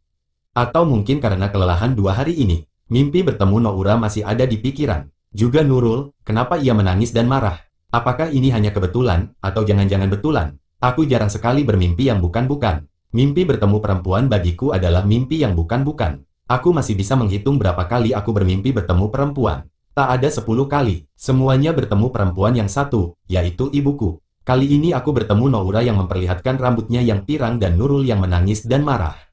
Atau 0.53 0.85
mungkin 0.85 1.19
karena 1.19 1.51
kelelahan 1.51 1.97
dua 1.97 2.15
hari 2.15 2.37
ini. 2.37 2.68
Mimpi 2.89 3.21
bertemu 3.21 3.69
Noura 3.69 4.01
masih 4.01 4.25
ada 4.25 4.49
di 4.49 4.57
pikiran. 4.57 5.05
Juga 5.29 5.61
Nurul, 5.61 6.09
kenapa 6.25 6.57
ia 6.57 6.73
menangis 6.73 7.13
dan 7.13 7.29
marah? 7.29 7.61
Apakah 7.93 8.33
ini 8.33 8.49
hanya 8.49 8.73
kebetulan, 8.73 9.29
atau 9.45 9.61
jangan-jangan 9.61 10.09
betulan? 10.09 10.57
Aku 10.81 11.05
jarang 11.05 11.29
sekali 11.29 11.61
bermimpi 11.61 12.09
yang 12.09 12.17
bukan-bukan. 12.17 12.89
Mimpi 13.13 13.45
bertemu 13.45 13.77
perempuan 13.77 14.25
bagiku 14.25 14.73
adalah 14.73 15.05
mimpi 15.05 15.37
yang 15.37 15.53
bukan-bukan. 15.53 16.25
Aku 16.49 16.73
masih 16.73 16.97
bisa 16.97 17.13
menghitung 17.13 17.61
berapa 17.61 17.85
kali 17.85 18.09
aku 18.17 18.33
bermimpi 18.33 18.73
bertemu 18.73 19.05
perempuan. 19.13 19.69
Tak 19.93 20.09
ada 20.09 20.29
sepuluh 20.33 20.65
kali. 20.65 21.05
Semuanya 21.13 21.77
bertemu 21.77 22.09
perempuan 22.09 22.57
yang 22.57 22.73
satu, 22.73 23.13
yaitu 23.29 23.69
ibuku. 23.69 24.17
Kali 24.41 24.65
ini 24.65 24.97
aku 24.97 25.13
bertemu 25.13 25.45
Noura 25.45 25.85
yang 25.85 26.01
memperlihatkan 26.01 26.57
rambutnya 26.57 27.05
yang 27.05 27.21
pirang 27.21 27.61
dan 27.61 27.77
Nurul 27.77 28.01
yang 28.01 28.17
menangis 28.17 28.65
dan 28.65 28.81
marah. 28.81 29.28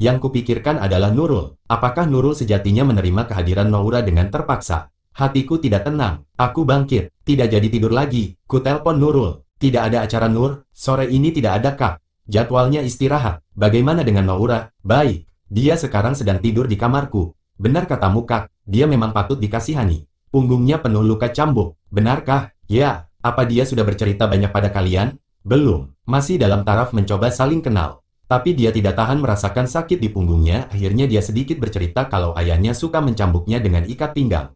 Yang 0.00 0.16
kupikirkan 0.24 0.80
adalah 0.80 1.12
Nurul. 1.12 1.60
Apakah 1.68 2.08
Nurul 2.08 2.32
sejatinya 2.32 2.88
menerima 2.88 3.28
kehadiran 3.28 3.68
Noura 3.68 4.00
dengan 4.00 4.32
terpaksa? 4.32 4.88
Hatiku 5.12 5.60
tidak 5.60 5.84
tenang. 5.84 6.24
Aku 6.40 6.64
bangkit. 6.64 7.12
Tidak 7.20 7.44
jadi 7.44 7.68
tidur 7.68 7.92
lagi. 7.92 8.32
Ku 8.48 8.64
telpon 8.64 8.96
Nurul. 8.96 9.44
Tidak 9.60 9.92
ada 9.92 10.08
acara 10.08 10.24
Nur. 10.32 10.64
Sore 10.72 11.04
ini 11.12 11.36
tidak 11.36 11.60
ada 11.60 11.76
kak. 11.76 11.94
Jadwalnya 12.24 12.80
istirahat. 12.80 13.44
Bagaimana 13.52 14.00
dengan 14.00 14.32
Naura? 14.32 14.72
Baik. 14.80 15.28
Dia 15.52 15.76
sekarang 15.76 16.16
sedang 16.16 16.40
tidur 16.40 16.64
di 16.64 16.80
kamarku. 16.80 17.36
Benar 17.60 17.84
katamu 17.84 18.24
kak. 18.24 18.48
Dia 18.64 18.88
memang 18.88 19.12
patut 19.12 19.36
dikasihani. 19.36 20.08
Punggungnya 20.32 20.80
penuh 20.80 21.04
luka 21.04 21.28
cambuk. 21.28 21.76
Benarkah? 21.92 22.56
Ya. 22.72 23.12
Apa 23.20 23.44
dia 23.44 23.68
sudah 23.68 23.84
bercerita 23.84 24.24
banyak 24.24 24.48
pada 24.48 24.72
kalian? 24.72 25.20
Belum. 25.44 25.92
Masih 26.08 26.40
dalam 26.40 26.64
taraf 26.64 26.96
mencoba 26.96 27.28
saling 27.28 27.60
kenal. 27.60 28.00
Tapi 28.30 28.54
dia 28.54 28.70
tidak 28.70 28.94
tahan 28.94 29.18
merasakan 29.18 29.66
sakit 29.66 29.98
di 29.98 30.06
punggungnya, 30.06 30.70
akhirnya 30.70 31.10
dia 31.10 31.18
sedikit 31.18 31.58
bercerita 31.58 32.06
kalau 32.06 32.30
ayahnya 32.38 32.78
suka 32.78 33.02
mencambuknya 33.02 33.58
dengan 33.58 33.82
ikat 33.82 34.14
pinggang. 34.14 34.54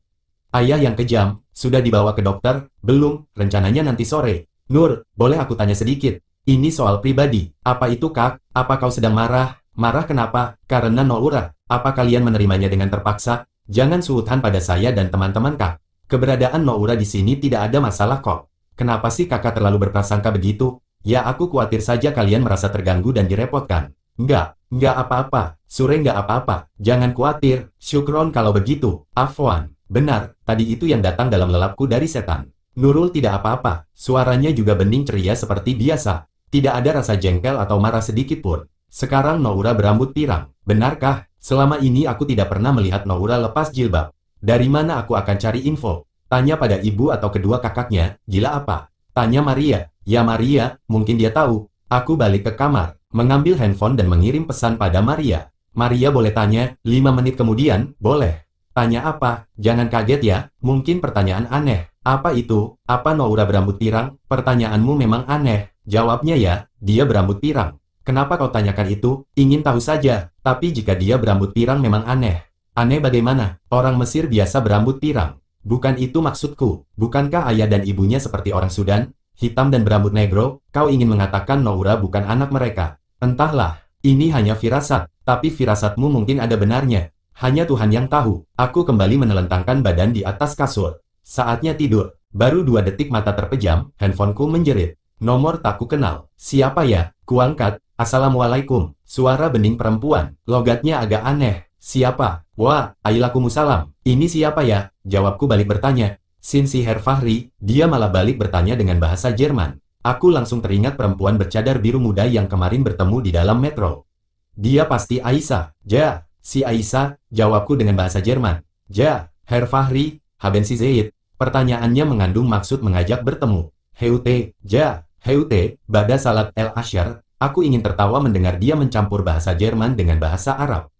Ayah 0.55 0.79
yang 0.79 0.95
kejam, 0.95 1.43
sudah 1.51 1.83
dibawa 1.83 2.15
ke 2.15 2.23
dokter? 2.23 2.71
Belum, 2.79 3.27
rencananya 3.35 3.91
nanti 3.91 4.07
sore. 4.07 4.47
Nur, 4.71 5.03
boleh 5.19 5.43
aku 5.43 5.59
tanya 5.59 5.75
sedikit? 5.75 6.23
Ini 6.47 6.71
soal 6.71 7.03
pribadi. 7.03 7.51
Apa 7.67 7.91
itu 7.91 8.15
kak? 8.15 8.39
Apa 8.55 8.79
kau 8.79 8.95
sedang 8.95 9.19
marah? 9.19 9.59
Marah 9.75 10.07
kenapa? 10.07 10.55
Karena 10.71 11.03
Noura. 11.03 11.51
Apa 11.67 11.99
kalian 11.99 12.23
menerimanya 12.23 12.71
dengan 12.71 12.95
terpaksa? 12.95 13.51
Jangan 13.67 14.07
suhutan 14.07 14.39
pada 14.39 14.63
saya 14.63 14.95
dan 14.95 15.11
teman-teman 15.11 15.59
kak. 15.59 15.83
Keberadaan 16.07 16.63
Noura 16.63 16.95
di 16.95 17.09
sini 17.09 17.41
tidak 17.43 17.73
ada 17.73 17.83
masalah 17.83 18.23
kok. 18.23 18.53
Kenapa 18.79 19.11
sih 19.11 19.25
kakak 19.27 19.59
terlalu 19.59 19.89
berprasangka 19.89 20.31
begitu? 20.31 20.84
Ya 21.05 21.21
aku 21.29 21.53
khawatir 21.53 21.85
saja 21.85 22.17
kalian 22.17 22.41
merasa 22.41 22.73
terganggu 22.73 23.13
dan 23.13 23.29
direpotkan. 23.29 23.93
Enggak, 24.17 24.57
enggak 24.73 24.97
apa-apa. 24.97 25.61
Sure 25.69 26.01
enggak 26.01 26.17
apa-apa. 26.17 26.73
Jangan 26.81 27.13
khawatir. 27.13 27.69
Syukron 27.77 28.33
kalau 28.33 28.57
begitu. 28.57 29.05
Afwan. 29.13 29.77
Benar, 29.85 30.33
tadi 30.49 30.73
itu 30.73 30.89
yang 30.89 31.05
datang 31.05 31.29
dalam 31.29 31.53
lelapku 31.53 31.85
dari 31.85 32.09
setan. 32.09 32.49
Nurul 32.81 33.13
tidak 33.13 33.39
apa-apa, 33.45 33.87
suaranya 33.95 34.51
juga 34.51 34.75
bening 34.75 35.05
ceria 35.05 35.37
seperti 35.37 35.77
biasa. 35.77 36.27
Tidak 36.49 36.73
ada 36.73 37.05
rasa 37.05 37.21
jengkel 37.21 37.61
atau 37.61 37.77
marah 37.77 38.01
sedikit 38.01 38.41
pun. 38.41 38.65
Sekarang 38.89 39.45
Noura 39.45 39.77
berambut 39.77 40.17
pirang. 40.17 40.57
Benarkah? 40.65 41.29
Selama 41.37 41.77
ini 41.85 42.09
aku 42.09 42.25
tidak 42.25 42.49
pernah 42.49 42.73
melihat 42.73 43.05
Noura 43.05 43.37
lepas 43.37 43.69
jilbab. 43.69 44.17
Dari 44.41 44.73
mana 44.73 45.05
aku 45.05 45.13
akan 45.13 45.37
cari 45.37 45.69
info? 45.69 46.09
Tanya 46.33 46.57
pada 46.57 46.81
ibu 46.81 47.13
atau 47.13 47.29
kedua 47.29 47.61
kakaknya, 47.61 48.17
gila 48.25 48.57
apa? 48.57 48.94
Tanya 49.15 49.47
Maria. 49.47 49.95
Ya 50.03 50.27
Maria, 50.27 50.83
mungkin 50.91 51.15
dia 51.15 51.31
tahu. 51.31 51.71
Aku 51.87 52.19
balik 52.19 52.51
ke 52.51 52.53
kamar, 52.59 52.99
mengambil 53.15 53.55
handphone 53.63 53.95
dan 53.95 54.11
mengirim 54.11 54.43
pesan 54.43 54.75
pada 54.75 54.99
Maria. 54.99 55.55
Maria 55.71 56.11
boleh 56.11 56.35
tanya, 56.35 56.75
lima 56.83 57.15
menit 57.15 57.39
kemudian, 57.39 57.95
boleh. 58.03 58.43
Tanya 58.75 59.07
apa? 59.07 59.47
Jangan 59.55 59.87
kaget 59.87 60.21
ya, 60.27 60.39
mungkin 60.59 60.99
pertanyaan 60.99 61.47
aneh. 61.47 61.95
Apa 62.03 62.35
itu? 62.35 62.75
Apa 62.91 63.15
Noura 63.15 63.47
berambut 63.47 63.79
pirang? 63.79 64.19
Pertanyaanmu 64.27 64.99
memang 64.99 65.23
aneh. 65.31 65.71
Jawabnya 65.87 66.35
ya, 66.35 66.67
dia 66.83 67.07
berambut 67.07 67.39
pirang. 67.39 67.79
Kenapa 68.03 68.35
kau 68.35 68.51
tanyakan 68.51 68.99
itu? 68.99 69.23
Ingin 69.39 69.63
tahu 69.63 69.79
saja. 69.79 70.35
Tapi 70.43 70.75
jika 70.75 70.99
dia 70.99 71.23
berambut 71.23 71.55
pirang 71.55 71.79
memang 71.79 72.03
aneh. 72.03 72.51
Aneh 72.75 72.99
bagaimana? 72.99 73.63
Orang 73.71 73.95
Mesir 73.95 74.27
biasa 74.27 74.59
berambut 74.59 74.99
pirang. 74.99 75.39
Bukan 75.65 75.97
itu 75.97 76.21
maksudku. 76.21 76.85
Bukankah 77.01 77.49
ayah 77.49 77.65
dan 77.65 77.89
ibunya 77.89 78.21
seperti 78.21 78.53
orang 78.53 78.69
Sudan? 78.69 79.17
Hitam 79.35 79.73
dan 79.73 79.83
berambut 79.83 80.13
negro? 80.13 80.61
Kau 80.71 80.93
ingin 80.93 81.09
mengatakan 81.09 81.65
Noura 81.65 81.97
bukan 81.97 82.23
anak 82.29 82.53
mereka. 82.53 83.01
Entahlah, 83.19 83.81
ini 84.05 84.29
hanya 84.29 84.55
firasat. 84.55 85.09
Tapi 85.25 85.49
firasatmu 85.49 86.13
mungkin 86.13 86.39
ada 86.45 86.61
benarnya. 86.61 87.11
Hanya 87.41 87.65
Tuhan 87.65 87.89
yang 87.91 88.07
tahu. 88.13 88.45
Aku 88.61 88.85
kembali 88.85 89.25
menelentangkan 89.25 89.81
badan 89.81 90.13
di 90.13 90.21
atas 90.21 90.53
kasur. 90.53 91.01
Saatnya 91.25 91.73
tidur. 91.73 92.21
Baru 92.29 92.61
dua 92.63 92.85
detik 92.85 93.09
mata 93.09 93.33
terpejam, 93.33 93.91
handphoneku 93.97 94.45
menjerit. 94.45 95.01
Nomor 95.25 95.65
tak 95.65 95.81
ku 95.81 95.89
kenal. 95.89 96.29
Siapa 96.37 96.85
ya? 96.85 97.17
Kuangkat. 97.25 97.81
Assalamualaikum. 97.97 98.93
Suara 99.03 99.49
bening 99.49 99.81
perempuan. 99.81 100.37
Logatnya 100.45 101.01
agak 101.01 101.25
aneh. 101.25 101.73
Siapa? 101.81 102.45
Wah, 102.55 102.95
Musalam. 103.41 103.97
Ini 104.05 104.29
siapa 104.29 104.63
ya? 104.63 104.94
Jawabku 105.05 105.45
balik 105.45 105.69
bertanya. 105.69 106.19
Sinsi 106.41 106.85
Herfahri, 106.85 107.53
dia 107.57 107.89
malah 107.89 108.13
balik 108.13 108.37
bertanya 108.37 108.77
dengan 108.77 109.01
bahasa 109.01 109.33
Jerman. 109.33 109.81
Aku 110.05 110.29
langsung 110.29 110.61
teringat 110.61 111.01
perempuan 111.01 111.41
bercadar 111.41 111.81
biru 111.81 111.97
muda 111.97 112.29
yang 112.29 112.45
kemarin 112.45 112.85
bertemu 112.85 113.17
di 113.25 113.31
dalam 113.33 113.57
metro. 113.61 114.05
Dia 114.53 114.85
pasti 114.85 115.21
Aisyah. 115.25 115.73
Ja, 115.89 116.25
Si 116.45 116.61
Aisyah, 116.61 117.17
jawabku 117.33 117.73
dengan 117.73 117.97
bahasa 117.97 118.21
Jerman. 118.21 118.61
Ja, 118.93 119.33
Herr 119.49 119.65
Fahri, 119.65 120.21
haben 120.37 120.61
Sie 120.61 120.77
Zaid. 120.77 121.17
Pertanyaannya 121.41 122.05
mengandung 122.05 122.53
maksud 122.53 122.85
mengajak 122.85 123.25
bertemu. 123.25 123.73
Heute, 123.97 124.53
ja, 124.61 125.09
Heute, 125.25 125.81
Bada 125.89 126.21
Salat 126.21 126.53
El 126.53 126.69
Ashar, 126.77 127.25
aku 127.41 127.65
ingin 127.65 127.81
tertawa 127.81 128.21
mendengar 128.21 128.61
dia 128.61 128.77
mencampur 128.77 129.25
bahasa 129.25 129.57
Jerman 129.57 129.97
dengan 129.97 130.21
bahasa 130.21 130.53
Arab. 130.53 130.93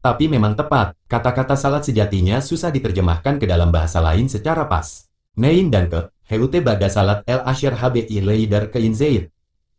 Tapi 0.00 0.32
memang 0.32 0.56
tepat, 0.56 0.96
kata-kata 1.12 1.60
salat 1.60 1.84
sejatinya 1.84 2.40
susah 2.40 2.72
diterjemahkan 2.72 3.36
ke 3.36 3.44
dalam 3.44 3.68
bahasa 3.68 4.00
lain 4.00 4.32
secara 4.32 4.64
pas. 4.64 5.04
Nein 5.36 5.68
dan 5.68 5.92
ke, 5.92 6.08
Heute 6.24 6.64
Bada 6.64 6.88
Salat 6.88 7.20
El 7.28 7.44
Ashar 7.44 7.76
HBI 7.76 8.24
Leider 8.24 8.72
ke 8.72 8.80
Zaid. 8.96 9.28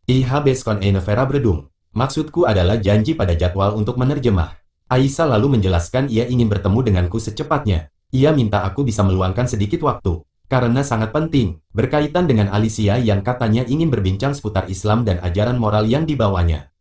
I 0.06 0.22
habes 0.22 0.62
kon 0.62 0.78
eine 0.78 1.02
Verabredung. 1.02 1.66
Maksudku 1.90 2.46
adalah 2.46 2.78
janji 2.78 3.18
pada 3.18 3.34
jadwal 3.34 3.74
untuk 3.74 3.98
menerjemah. 3.98 4.62
Aisyah 4.86 5.34
lalu 5.34 5.58
menjelaskan 5.58 6.06
ia 6.06 6.30
ingin 6.30 6.46
bertemu 6.46 6.80
denganku 6.86 7.18
secepatnya. 7.18 7.90
Ia 8.14 8.30
minta 8.30 8.62
aku 8.62 8.86
bisa 8.86 9.02
meluangkan 9.02 9.50
sedikit 9.50 9.82
waktu, 9.82 10.22
karena 10.46 10.84
sangat 10.84 11.10
penting, 11.10 11.60
berkaitan 11.72 12.28
dengan 12.28 12.52
Alicia 12.52 13.00
yang 13.00 13.24
katanya 13.24 13.64
ingin 13.64 13.88
berbincang 13.88 14.36
seputar 14.36 14.68
Islam 14.68 15.02
dan 15.02 15.18
ajaran 15.24 15.56
moral 15.56 15.88
yang 15.88 16.06
dibawanya. 16.06 16.71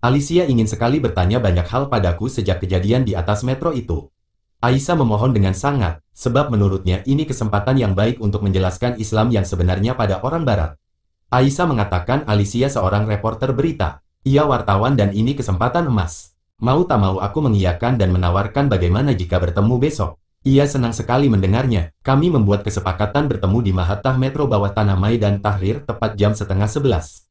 Alicia 0.00 0.48
ingin 0.48 0.64
sekali 0.64 0.96
bertanya 0.96 1.44
banyak 1.44 1.68
hal 1.68 1.92
padaku 1.92 2.32
sejak 2.32 2.64
kejadian 2.64 3.04
di 3.04 3.12
atas 3.12 3.44
metro 3.44 3.68
itu. 3.76 4.08
Aisyah 4.64 4.96
memohon 4.96 5.36
dengan 5.36 5.52
sangat, 5.52 6.00
sebab 6.16 6.48
menurutnya 6.48 7.04
ini 7.04 7.28
kesempatan 7.28 7.76
yang 7.76 7.92
baik 7.92 8.16
untuk 8.16 8.40
menjelaskan 8.40 8.96
Islam 8.96 9.28
yang 9.28 9.44
sebenarnya 9.44 9.92
pada 10.00 10.24
orang 10.24 10.48
Barat. 10.48 10.80
Aisyah 11.28 11.68
mengatakan 11.68 12.24
Alicia 12.24 12.72
seorang 12.72 13.04
reporter 13.04 13.52
berita. 13.52 14.00
Ia 14.24 14.48
wartawan 14.48 14.96
dan 14.96 15.12
ini 15.12 15.36
kesempatan 15.36 15.92
emas. 15.92 16.32
Mau 16.64 16.80
tak 16.88 16.96
mau 16.96 17.20
aku 17.20 17.44
mengiyakan 17.44 18.00
dan 18.00 18.08
menawarkan 18.08 18.72
bagaimana 18.72 19.12
jika 19.12 19.36
bertemu 19.36 19.76
besok. 19.76 20.16
Ia 20.48 20.64
senang 20.64 20.96
sekali 20.96 21.28
mendengarnya. 21.28 21.92
Kami 22.00 22.32
membuat 22.32 22.64
kesepakatan 22.64 23.28
bertemu 23.28 23.58
di 23.68 23.72
Mahathir 23.76 24.16
Metro 24.16 24.48
bawah 24.48 24.72
Tanah 24.72 24.96
dan 25.20 25.44
Tahrir 25.44 25.84
tepat 25.84 26.16
jam 26.16 26.32
setengah 26.32 26.72
sebelas. 26.72 27.29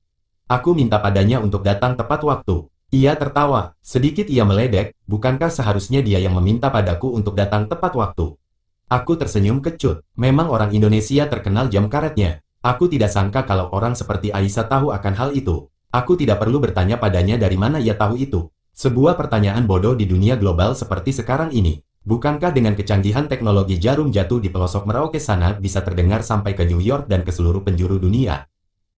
Aku 0.50 0.74
minta 0.74 0.97
padanya 0.97 1.38
untuk 1.38 1.62
datang 1.62 1.93
tepat 1.93 2.26
waktu. 2.26 2.66
Ia 2.89 3.14
tertawa, 3.14 3.78
sedikit 3.86 4.26
ia 4.34 4.41
meledek, 4.50 4.97
bukankah 5.06 5.54
seharusnya 5.54 6.02
dia 6.02 6.18
yang 6.18 6.34
meminta 6.34 6.74
padaku 6.74 7.14
untuk 7.14 7.38
datang 7.38 7.70
tepat 7.70 7.93
waktu? 7.93 8.34
Aku 8.89 9.14
tersenyum 9.14 9.62
kecut, 9.62 10.02
memang 10.18 10.50
orang 10.50 10.74
Indonesia 10.74 11.30
terkenal 11.30 11.70
jam 11.70 11.86
karetnya. 11.86 12.41
Aku 12.66 12.89
tidak 12.89 13.14
sangka 13.14 13.45
kalau 13.45 13.70
orang 13.70 13.93
seperti 13.93 14.34
Aisyah 14.34 14.66
tahu 14.66 14.89
akan 14.89 15.14
hal 15.22 15.38
itu. 15.38 15.70
Aku 15.93 16.18
tidak 16.18 16.41
perlu 16.41 16.58
bertanya 16.58 16.97
padanya 16.97 17.38
dari 17.38 17.54
mana 17.54 17.78
ia 17.78 17.93
tahu 17.93 18.18
itu. 18.18 18.50
Sebuah 18.74 19.22
pertanyaan 19.22 19.70
bodoh 19.70 19.93
di 19.93 20.10
dunia 20.10 20.34
global 20.34 20.74
seperti 20.74 21.14
sekarang 21.14 21.54
ini. 21.54 21.78
Bukankah 22.02 22.50
dengan 22.50 22.74
kecanggihan 22.74 23.30
teknologi 23.30 23.78
jarum 23.78 24.10
jatuh 24.10 24.41
di 24.41 24.50
pelosok 24.50 24.89
Merauke 24.89 25.22
sana 25.22 25.54
bisa 25.54 25.86
terdengar 25.86 26.26
sampai 26.26 26.58
ke 26.58 26.66
New 26.66 26.82
York 26.82 27.06
dan 27.06 27.22
ke 27.22 27.30
seluruh 27.30 27.62
penjuru 27.62 28.02
dunia? 28.02 28.50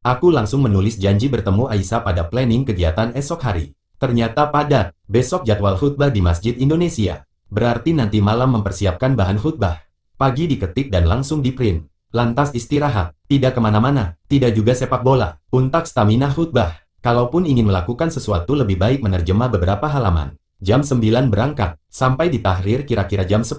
Aku 0.01 0.32
langsung 0.32 0.64
menulis 0.64 0.96
janji 0.96 1.28
bertemu 1.28 1.68
Aisyah 1.68 2.01
pada 2.01 2.24
planning 2.24 2.64
kegiatan 2.64 3.12
esok 3.12 3.44
hari. 3.44 3.76
Ternyata 4.01 4.48
padat, 4.48 4.96
besok 5.05 5.44
jadwal 5.44 5.76
khutbah 5.76 6.09
di 6.09 6.24
Masjid 6.24 6.57
Indonesia. 6.57 7.28
Berarti 7.53 7.92
nanti 7.92 8.16
malam 8.24 8.57
mempersiapkan 8.57 9.12
bahan 9.12 9.36
khutbah. 9.36 9.76
Pagi 10.16 10.48
diketik 10.48 10.88
dan 10.88 11.05
langsung 11.05 11.44
diprint. 11.44 11.84
Lantas 12.16 12.57
istirahat, 12.57 13.12
tidak 13.28 13.53
ke 13.53 13.61
mana-mana, 13.61 14.16
tidak 14.24 14.57
juga 14.57 14.72
sepak 14.72 15.05
bola. 15.05 15.36
Untak 15.53 15.84
stamina 15.84 16.32
khutbah. 16.32 16.80
Kalaupun 17.05 17.44
ingin 17.44 17.68
melakukan 17.68 18.09
sesuatu 18.09 18.57
lebih 18.57 18.80
baik 18.80 19.05
menerjemah 19.05 19.53
beberapa 19.53 19.84
halaman. 19.84 20.32
Jam 20.64 20.80
9 20.80 21.28
berangkat, 21.28 21.76
sampai 21.92 22.32
di 22.32 22.40
Tahrir 22.40 22.88
kira-kira 22.88 23.28
jam 23.28 23.44
10. 23.44 23.53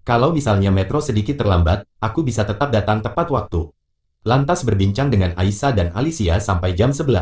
Kalau 0.00 0.32
misalnya 0.32 0.72
metro 0.72 1.04
sedikit 1.04 1.44
terlambat, 1.44 1.84
aku 2.00 2.24
bisa 2.24 2.48
tetap 2.48 2.72
datang 2.72 3.04
tepat 3.04 3.28
waktu. 3.28 3.68
Lantas 4.24 4.64
berbincang 4.64 5.12
dengan 5.12 5.36
Aisyah 5.36 5.76
dan 5.76 5.88
Alicia 5.92 6.40
sampai 6.40 6.72
jam 6.72 6.96
11. 6.96 7.12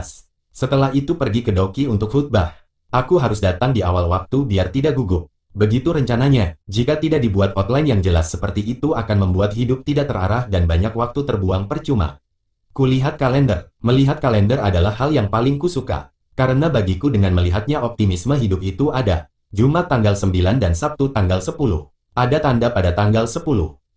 Setelah 0.55 0.95
itu 0.95 1.19
pergi 1.19 1.43
ke 1.43 1.51
Doki 1.51 1.91
untuk 1.91 2.15
khutbah. 2.15 2.55
Aku 2.95 3.19
harus 3.19 3.43
datang 3.43 3.75
di 3.75 3.83
awal 3.83 4.07
waktu 4.07 4.47
biar 4.47 4.71
tidak 4.71 4.95
gugup. 4.95 5.27
Begitu 5.51 5.91
rencananya, 5.91 6.55
jika 6.71 7.03
tidak 7.03 7.27
dibuat 7.27 7.59
outline 7.59 7.91
yang 7.91 8.01
jelas 8.07 8.31
seperti 8.31 8.63
itu 8.63 8.95
akan 8.95 9.19
membuat 9.19 9.51
hidup 9.59 9.83
tidak 9.83 10.15
terarah 10.15 10.47
dan 10.47 10.71
banyak 10.71 10.95
waktu 10.95 11.27
terbuang 11.27 11.67
percuma. 11.67 12.23
Kulihat 12.71 13.19
kalender. 13.19 13.75
Melihat 13.83 14.23
kalender 14.23 14.63
adalah 14.63 14.95
hal 14.95 15.11
yang 15.11 15.27
paling 15.27 15.59
kusuka. 15.59 16.15
Karena 16.39 16.71
bagiku 16.71 17.11
dengan 17.11 17.35
melihatnya 17.35 17.83
optimisme 17.83 18.39
hidup 18.39 18.63
itu 18.63 18.95
ada. 18.95 19.27
Jumat 19.51 19.91
tanggal 19.91 20.15
9 20.15 20.63
dan 20.63 20.79
Sabtu 20.79 21.11
tanggal 21.11 21.43
10. 21.43 21.59
Ada 22.15 22.39
tanda 22.39 22.71
pada 22.71 22.95
tanggal 22.95 23.27
10. 23.27 23.43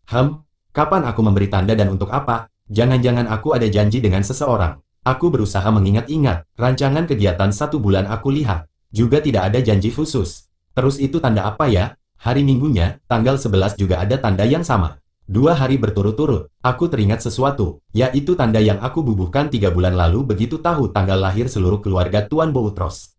Hem, 0.09 0.41
kapan 0.73 1.05
aku 1.05 1.21
memberi 1.21 1.53
tanda 1.53 1.77
dan 1.77 1.93
untuk 1.93 2.09
apa? 2.09 2.49
Jangan-jangan 2.65 3.29
aku 3.29 3.53
ada 3.53 3.69
janji 3.69 4.01
dengan 4.01 4.25
seseorang. 4.25 4.81
Aku 5.05 5.29
berusaha 5.29 5.69
mengingat-ingat, 5.69 6.49
rancangan 6.57 7.05
kegiatan 7.05 7.53
satu 7.53 7.77
bulan 7.77 8.09
aku 8.09 8.33
lihat. 8.33 8.65
Juga 8.89 9.21
tidak 9.21 9.53
ada 9.53 9.61
janji 9.61 9.93
khusus. 9.93 10.49
Terus 10.73 10.97
itu 10.97 11.21
tanda 11.21 11.45
apa 11.45 11.69
ya? 11.69 11.93
Hari 12.17 12.41
minggunya, 12.41 12.97
tanggal 13.05 13.37
11 13.37 13.77
juga 13.77 14.01
ada 14.01 14.17
tanda 14.17 14.49
yang 14.49 14.65
sama. 14.65 14.97
Dua 15.29 15.53
hari 15.53 15.77
berturut-turut, 15.77 16.49
aku 16.65 16.89
teringat 16.89 17.21
sesuatu, 17.21 17.85
yaitu 17.93 18.33
tanda 18.33 18.57
yang 18.57 18.81
aku 18.81 19.05
bubuhkan 19.05 19.53
tiga 19.53 19.69
bulan 19.69 19.93
lalu 19.93 20.25
begitu 20.25 20.57
tahu 20.57 20.89
tanggal 20.89 21.21
lahir 21.21 21.45
seluruh 21.45 21.85
keluarga 21.85 22.25
Tuan 22.25 22.49
Boutros. 22.49 23.13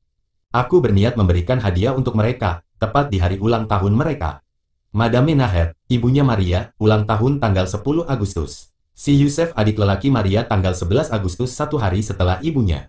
Aku 0.50 0.82
berniat 0.82 1.14
memberikan 1.14 1.62
hadiah 1.62 1.94
untuk 1.94 2.18
mereka, 2.18 2.66
tepat 2.82 3.14
di 3.14 3.22
hari 3.22 3.38
ulang 3.38 3.70
tahun 3.70 3.94
mereka. 3.94 4.42
Madame 4.90 5.38
Naher, 5.38 5.78
ibunya 5.86 6.26
Maria, 6.26 6.74
ulang 6.82 7.06
tahun 7.06 7.38
tanggal 7.38 7.70
10 7.70 8.10
Agustus. 8.10 8.74
Si 8.96 9.12
Yusuf 9.12 9.52
adik 9.52 9.76
lelaki 9.76 10.08
Maria 10.08 10.48
tanggal 10.48 10.72
11 10.72 11.12
Agustus 11.12 11.52
satu 11.52 11.76
hari 11.76 12.00
setelah 12.00 12.40
ibunya. 12.40 12.88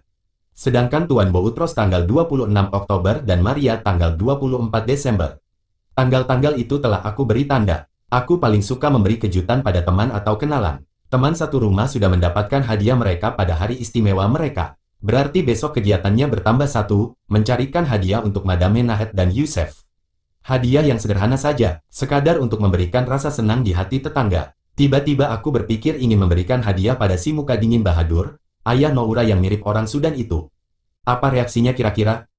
Sedangkan 0.56 1.04
Tuan 1.04 1.36
Boutros 1.36 1.76
tanggal 1.76 2.08
26 2.08 2.48
Oktober 2.72 3.20
dan 3.28 3.44
Maria 3.44 3.84
tanggal 3.84 4.16
24 4.16 4.72
Desember. 4.88 5.44
Tanggal-tanggal 6.00 6.56
itu 6.56 6.80
telah 6.80 7.04
aku 7.04 7.28
beri 7.28 7.44
tanda. 7.44 7.92
Aku 8.08 8.40
paling 8.40 8.64
suka 8.64 8.88
memberi 8.88 9.20
kejutan 9.20 9.60
pada 9.60 9.84
teman 9.84 10.16
atau 10.16 10.40
kenalan. 10.40 10.80
Teman 11.12 11.36
satu 11.36 11.60
rumah 11.60 11.92
sudah 11.92 12.08
mendapatkan 12.08 12.64
hadiah 12.64 12.96
mereka 12.96 13.36
pada 13.36 13.60
hari 13.60 13.76
istimewa 13.76 14.32
mereka. 14.32 14.80
Berarti 15.04 15.44
besok 15.44 15.76
kegiatannya 15.76 16.32
bertambah 16.32 16.72
satu, 16.72 17.20
mencarikan 17.28 17.84
hadiah 17.84 18.24
untuk 18.24 18.48
Madame 18.48 18.80
Nahed 18.80 19.12
dan 19.12 19.36
Yusuf. 19.36 19.84
Hadiah 20.48 20.88
yang 20.88 21.04
sederhana 21.04 21.36
saja, 21.36 21.84
sekadar 21.92 22.40
untuk 22.40 22.64
memberikan 22.64 23.04
rasa 23.04 23.28
senang 23.28 23.60
di 23.60 23.76
hati 23.76 24.00
tetangga. 24.00 24.57
Tiba-tiba 24.78 25.34
aku 25.34 25.50
berpikir 25.50 25.98
ingin 25.98 26.22
memberikan 26.22 26.62
hadiah 26.62 26.94
pada 26.94 27.18
si 27.18 27.34
muka 27.34 27.58
dingin 27.58 27.82
Bahadur, 27.82 28.38
ayah 28.62 28.94
Noura 28.94 29.26
yang 29.26 29.42
mirip 29.42 29.66
orang 29.66 29.90
Sudan 29.90 30.14
itu. 30.14 30.54
Apa 31.02 31.34
reaksinya 31.34 31.74
kira-kira? 31.74 32.30